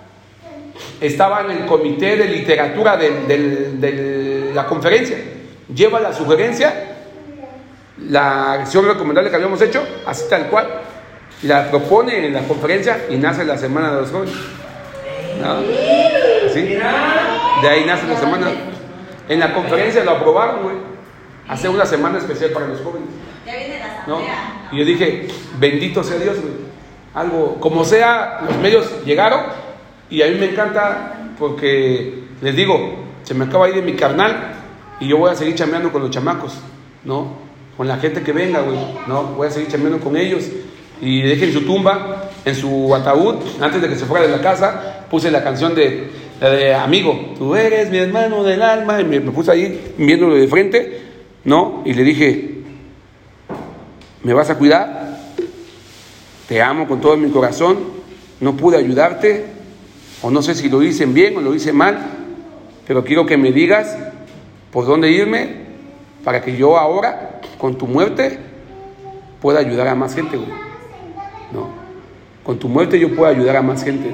estaba 1.01 1.41
en 1.41 1.51
el 1.51 1.65
comité 1.65 2.15
de 2.15 2.25
literatura 2.25 2.95
de 2.97 4.51
la 4.53 4.65
conferencia. 4.65 5.17
Lleva 5.73 5.99
la 5.99 6.13
sugerencia, 6.13 6.73
la 8.09 8.53
acción 8.53 8.87
recomendable 8.87 9.29
que 9.29 9.35
habíamos 9.35 9.61
hecho, 9.61 9.83
así 10.05 10.23
tal 10.29 10.47
cual, 10.47 10.67
la 11.43 11.69
propone 11.69 12.25
en 12.25 12.33
la 12.33 12.41
conferencia 12.43 13.05
y 13.09 13.17
nace 13.17 13.43
la 13.43 13.57
Semana 13.57 13.93
de 13.93 14.01
los 14.01 14.11
Jóvenes. 14.11 14.35
¿No? 15.41 15.61
¿Sí? 16.53 16.61
De 16.61 17.69
ahí 17.69 17.85
nace 17.85 18.07
la 18.07 18.17
semana. 18.17 18.47
En 19.29 19.39
la 19.39 19.53
conferencia 19.53 20.03
lo 20.03 20.11
aprobaron, 20.11 20.63
güey. 20.63 20.75
Hacer 21.47 21.69
una 21.69 21.85
semana 21.85 22.17
especial 22.17 22.51
para 22.51 22.67
los 22.67 22.81
jóvenes. 22.81 23.09
Ya 23.45 23.55
viene 23.55 23.79
la 23.79 24.05
¿no? 24.07 24.19
Y 24.71 24.79
yo 24.79 24.85
dije, 24.85 25.27
bendito 25.59 26.03
sea 26.03 26.17
Dios, 26.17 26.39
güey. 26.41 26.53
Algo, 27.13 27.59
como 27.59 27.83
sea, 27.83 28.41
los 28.45 28.57
medios 28.57 29.03
llegaron 29.05 29.41
y 30.09 30.21
a 30.21 30.27
mí 30.27 30.35
me 30.35 30.51
encanta 30.51 31.13
porque 31.39 32.23
les 32.41 32.55
digo, 32.55 33.05
se 33.23 33.33
me 33.33 33.45
acaba 33.45 33.65
ahí 33.65 33.73
de 33.73 33.81
mi 33.81 33.93
carnal 33.93 34.53
y 34.99 35.07
yo 35.07 35.17
voy 35.17 35.31
a 35.31 35.35
seguir 35.35 35.55
chambeando 35.55 35.91
con 35.91 36.01
los 36.01 36.11
chamacos, 36.11 36.53
¿no? 37.03 37.37
Con 37.75 37.87
la 37.87 37.97
gente 37.97 38.21
que 38.23 38.31
venga, 38.31 38.61
güey, 38.61 38.77
¿no? 39.07 39.23
Voy 39.23 39.47
a 39.47 39.51
seguir 39.51 39.69
chambeando 39.69 39.99
con 39.99 40.15
ellos 40.15 40.43
y 41.01 41.21
dejen 41.21 41.53
su 41.53 41.61
tumba, 41.61 42.29
en 42.45 42.55
su 42.55 42.93
ataúd, 42.93 43.35
antes 43.61 43.81
de 43.81 43.89
que 43.89 43.95
se 43.95 44.05
fuera 44.05 44.25
de 44.25 44.31
la 44.31 44.41
casa, 44.41 45.05
puse 45.09 45.29
la 45.31 45.43
canción 45.43 45.75
de, 45.75 46.09
de 46.39 46.73
Amigo, 46.73 47.33
tú 47.37 47.55
eres 47.55 47.89
mi 47.89 47.97
hermano 47.97 48.43
del 48.43 48.61
alma, 48.61 49.01
y 49.01 49.05
me, 49.05 49.19
puse 49.21 49.51
ahí 49.51 49.93
viéndolo 49.97 50.35
de 50.35 50.47
frente, 50.47 51.01
¿no? 51.43 51.81
Y 51.85 51.93
le 51.93 52.03
dije, 52.03 52.57
¿Me 54.27 54.33
vas 54.33 54.49
a 54.49 54.57
cuidar? 54.57 55.19
Te 56.49 56.61
amo 56.61 56.85
con 56.85 56.99
todo 56.99 57.15
mi 57.15 57.29
corazón. 57.29 57.77
No 58.41 58.57
pude 58.57 58.75
ayudarte. 58.75 59.45
O 60.21 60.29
no 60.29 60.41
sé 60.41 60.53
si 60.53 60.67
lo 60.67 60.83
hice 60.83 61.05
bien 61.05 61.37
o 61.37 61.39
lo 61.39 61.55
hice 61.55 61.71
mal. 61.71 61.97
Pero 62.85 63.05
quiero 63.05 63.25
que 63.25 63.37
me 63.37 63.53
digas 63.53 63.97
por 64.69 64.85
dónde 64.85 65.11
irme 65.11 65.67
para 66.25 66.41
que 66.41 66.57
yo 66.57 66.77
ahora, 66.77 67.39
con 67.57 67.77
tu 67.77 67.87
muerte, 67.87 68.37
pueda 69.41 69.59
ayudar 69.59 69.87
a 69.87 69.95
más 69.95 70.13
gente. 70.13 70.37
No. 71.53 71.69
Con 72.43 72.59
tu 72.59 72.67
muerte 72.67 72.99
yo 72.99 73.15
puedo 73.15 73.31
ayudar 73.31 73.55
a 73.55 73.61
más 73.61 73.81
gente. 73.81 74.13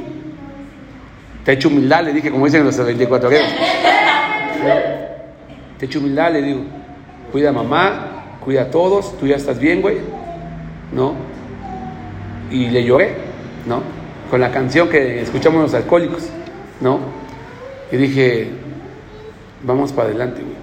Te 1.46 1.52
echo 1.52 1.68
humildad, 1.68 2.04
le 2.06 2.14
dije, 2.14 2.32
como 2.32 2.46
dicen 2.46 2.64
los 2.64 2.78
24 2.78 3.28
horas. 3.28 3.41
Te 5.78 5.86
echo 5.86 6.00
humildad, 6.00 6.32
le 6.32 6.41
digo. 6.41 6.62
Cuida 7.32 7.50
a 7.50 7.54
mamá, 7.54 8.38
cuida 8.44 8.64
a 8.64 8.72
todos, 8.72 9.18
tú 9.18 9.28
ya 9.28 9.36
estás 9.36 9.60
bien, 9.60 9.82
güey. 9.82 9.98
¿No? 10.94 11.16
Y 12.50 12.70
le 12.70 12.84
lloré, 12.86 13.16
¿no? 13.68 13.82
Con 14.30 14.39
la 14.39 14.52
canción 14.52 14.88
que 14.88 15.22
escuchamos 15.22 15.64
los 15.64 15.74
alcohólicos, 15.74 16.30
¿no? 16.80 17.00
Y 17.91 17.98
dije, 17.98 18.50
vamos 19.64 19.91
para 19.91 20.10
adelante, 20.10 20.41
güey. 20.41 20.56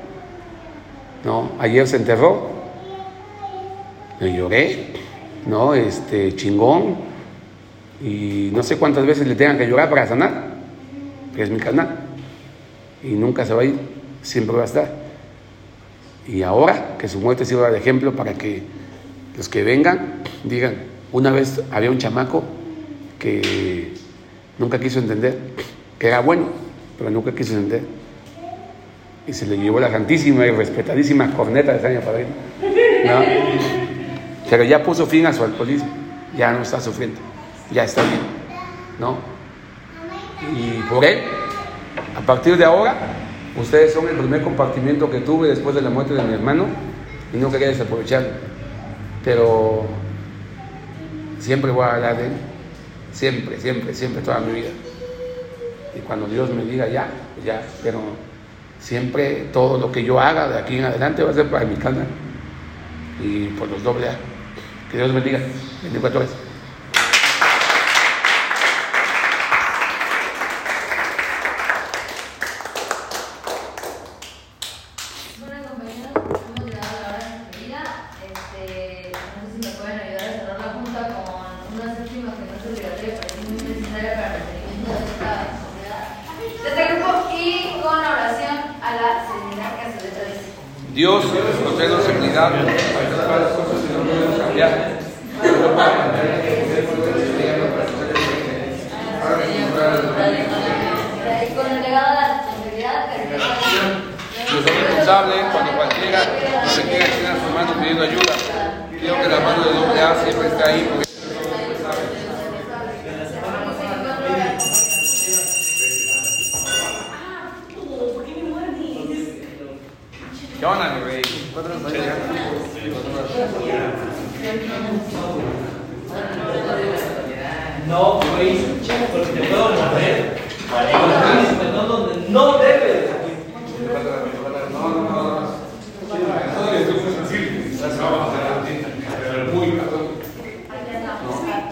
¿No? 1.24 1.51
Ayer 1.59 1.87
se 1.87 1.97
enterró, 1.97 2.49
le 4.20 4.35
lloré, 4.35 4.87
¿no? 5.47 5.74
Este, 5.74 6.35
chingón. 6.37 6.97
Y 8.03 8.51
no 8.55 8.62
sé 8.62 8.78
cuántas 8.78 9.05
veces 9.05 9.26
le 9.26 9.35
tengan 9.35 9.59
que 9.59 9.66
llorar 9.66 9.91
para 9.91 10.07
sanar, 10.07 10.49
es 11.43 11.51
mi 11.51 11.59
canal. 11.59 11.88
Y 13.03 13.09
nunca 13.09 13.45
se 13.45 13.55
va 13.55 13.62
a 13.62 13.64
ir, 13.64 13.78
siempre 14.22 14.57
va 14.57 14.62
a 14.62 14.66
estar. 14.66 14.91
Y 16.26 16.43
ahora 16.43 16.97
que 16.99 17.09
su 17.09 17.18
muerte 17.18 17.45
sirva 17.45 17.70
de 17.70 17.78
ejemplo 17.78 18.14
para 18.14 18.34
que 18.34 18.62
los 19.36 19.49
que 19.49 19.62
vengan 19.64 20.22
digan, 20.45 20.74
una 21.12 21.30
vez 21.30 21.61
había 21.70 21.91
un 21.91 21.99
chamaco 21.99 22.45
que 23.18 23.93
nunca 24.59 24.78
quiso 24.78 24.99
entender, 24.99 25.38
que 25.99 26.07
era 26.07 26.20
bueno, 26.20 26.49
pero 26.99 27.11
nunca 27.11 27.34
quiso 27.34 27.55
entender. 27.55 27.82
Y 29.26 29.32
se 29.32 29.47
le 29.47 29.57
llevó 29.57 29.80
la 29.80 29.91
santísima 29.91 30.47
y 30.47 30.51
respetadísima 30.51 31.32
corneta 31.34 31.72
de 31.72 31.80
Saña 31.80 32.01
Padrino. 32.01 32.30
¿no? 33.07 33.24
Pero 34.49 34.64
ya 34.64 34.82
puso 34.82 35.07
fin 35.07 35.26
a 35.26 35.32
su 35.32 35.45
alcoholismo, 35.45 35.88
ya 36.36 36.53
no 36.53 36.62
está 36.62 36.80
sufriendo, 36.80 37.20
ya 37.72 37.84
está 37.84 38.03
bien. 38.03 38.20
¿no? 38.99 39.39
Y 40.49 40.82
por 40.88 41.05
él, 41.05 41.20
a 42.16 42.20
partir 42.20 42.57
de 42.57 42.64
ahora, 42.64 42.95
ustedes 43.57 43.93
son 43.93 44.09
el 44.09 44.16
primer 44.16 44.43
compartimiento 44.43 45.11
que 45.11 45.20
tuve 45.20 45.49
después 45.49 45.74
de 45.74 45.82
la 45.82 45.91
muerte 45.91 46.14
de 46.14 46.22
mi 46.22 46.34
hermano 46.34 46.66
y 47.32 47.36
no 47.36 47.51
quería 47.51 47.68
desaprovecharlo. 47.68 48.30
Pero 49.24 49.84
siempre 51.38 51.70
voy 51.70 51.84
a 51.84 51.95
hablar 51.95 52.16
de 52.16 52.26
él, 52.26 52.32
siempre, 53.12 53.61
siempre, 53.61 53.95
siempre, 53.95 54.22
toda 54.22 54.41
mi 54.41 54.53
vida. 54.53 54.70
Y 55.95 56.01
cuando 56.01 56.26
Dios 56.26 56.51
me 56.51 56.64
diga 56.64 56.88
ya, 56.88 57.09
ya, 57.45 57.62
pero 57.82 58.01
siempre 58.80 59.49
todo 59.53 59.78
lo 59.78 59.93
que 59.93 60.03
yo 60.03 60.18
haga 60.18 60.49
de 60.49 60.59
aquí 60.59 60.78
en 60.78 60.84
adelante 60.84 61.22
va 61.22 61.30
a 61.30 61.34
ser 61.34 61.47
para 61.49 61.66
mi 61.66 61.76
canal 61.76 62.07
y 63.22 63.47
por 63.49 63.68
los 63.68 63.82
doble 63.82 64.09
A. 64.09 64.16
Que 64.91 64.97
Dios 64.97 65.12
bendiga. 65.12 65.38
24 65.82 66.20
horas. 66.20 66.49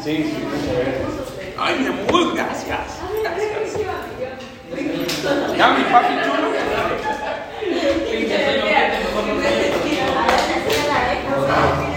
Sí, 0.09 0.25
sí, 0.25 1.55
Ay, 1.59 1.81
mi 1.81 1.87
amor, 1.89 2.35
gracias. 2.35 2.79
Gracias. 3.23 3.77
Ya, 5.59 5.69
mi 5.69 5.85
papi 5.85 6.15
chulo. 6.25 6.49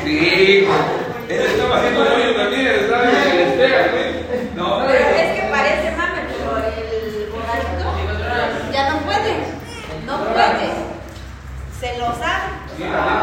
Sí, 0.03 0.67
él 1.29 1.39
estaba 1.39 1.77
haciendo 1.77 2.03
rollo 2.03 2.35
también, 2.35 2.89
¿sabes? 2.89 3.13
¿eh? 3.15 4.49
No, 4.57 4.83
pero 4.85 4.93
es 4.93 5.39
que 5.39 5.47
parece 5.49 5.91
mame, 5.95 6.21
pero 6.27 6.57
el 6.57 7.29
voladito 7.31 8.73
ya 8.73 8.89
no 8.89 8.97
puede. 9.05 9.33
No 10.05 10.17
puede. 10.33 10.67
Se 11.79 11.97
los 11.97 12.17
ha. 12.21 13.20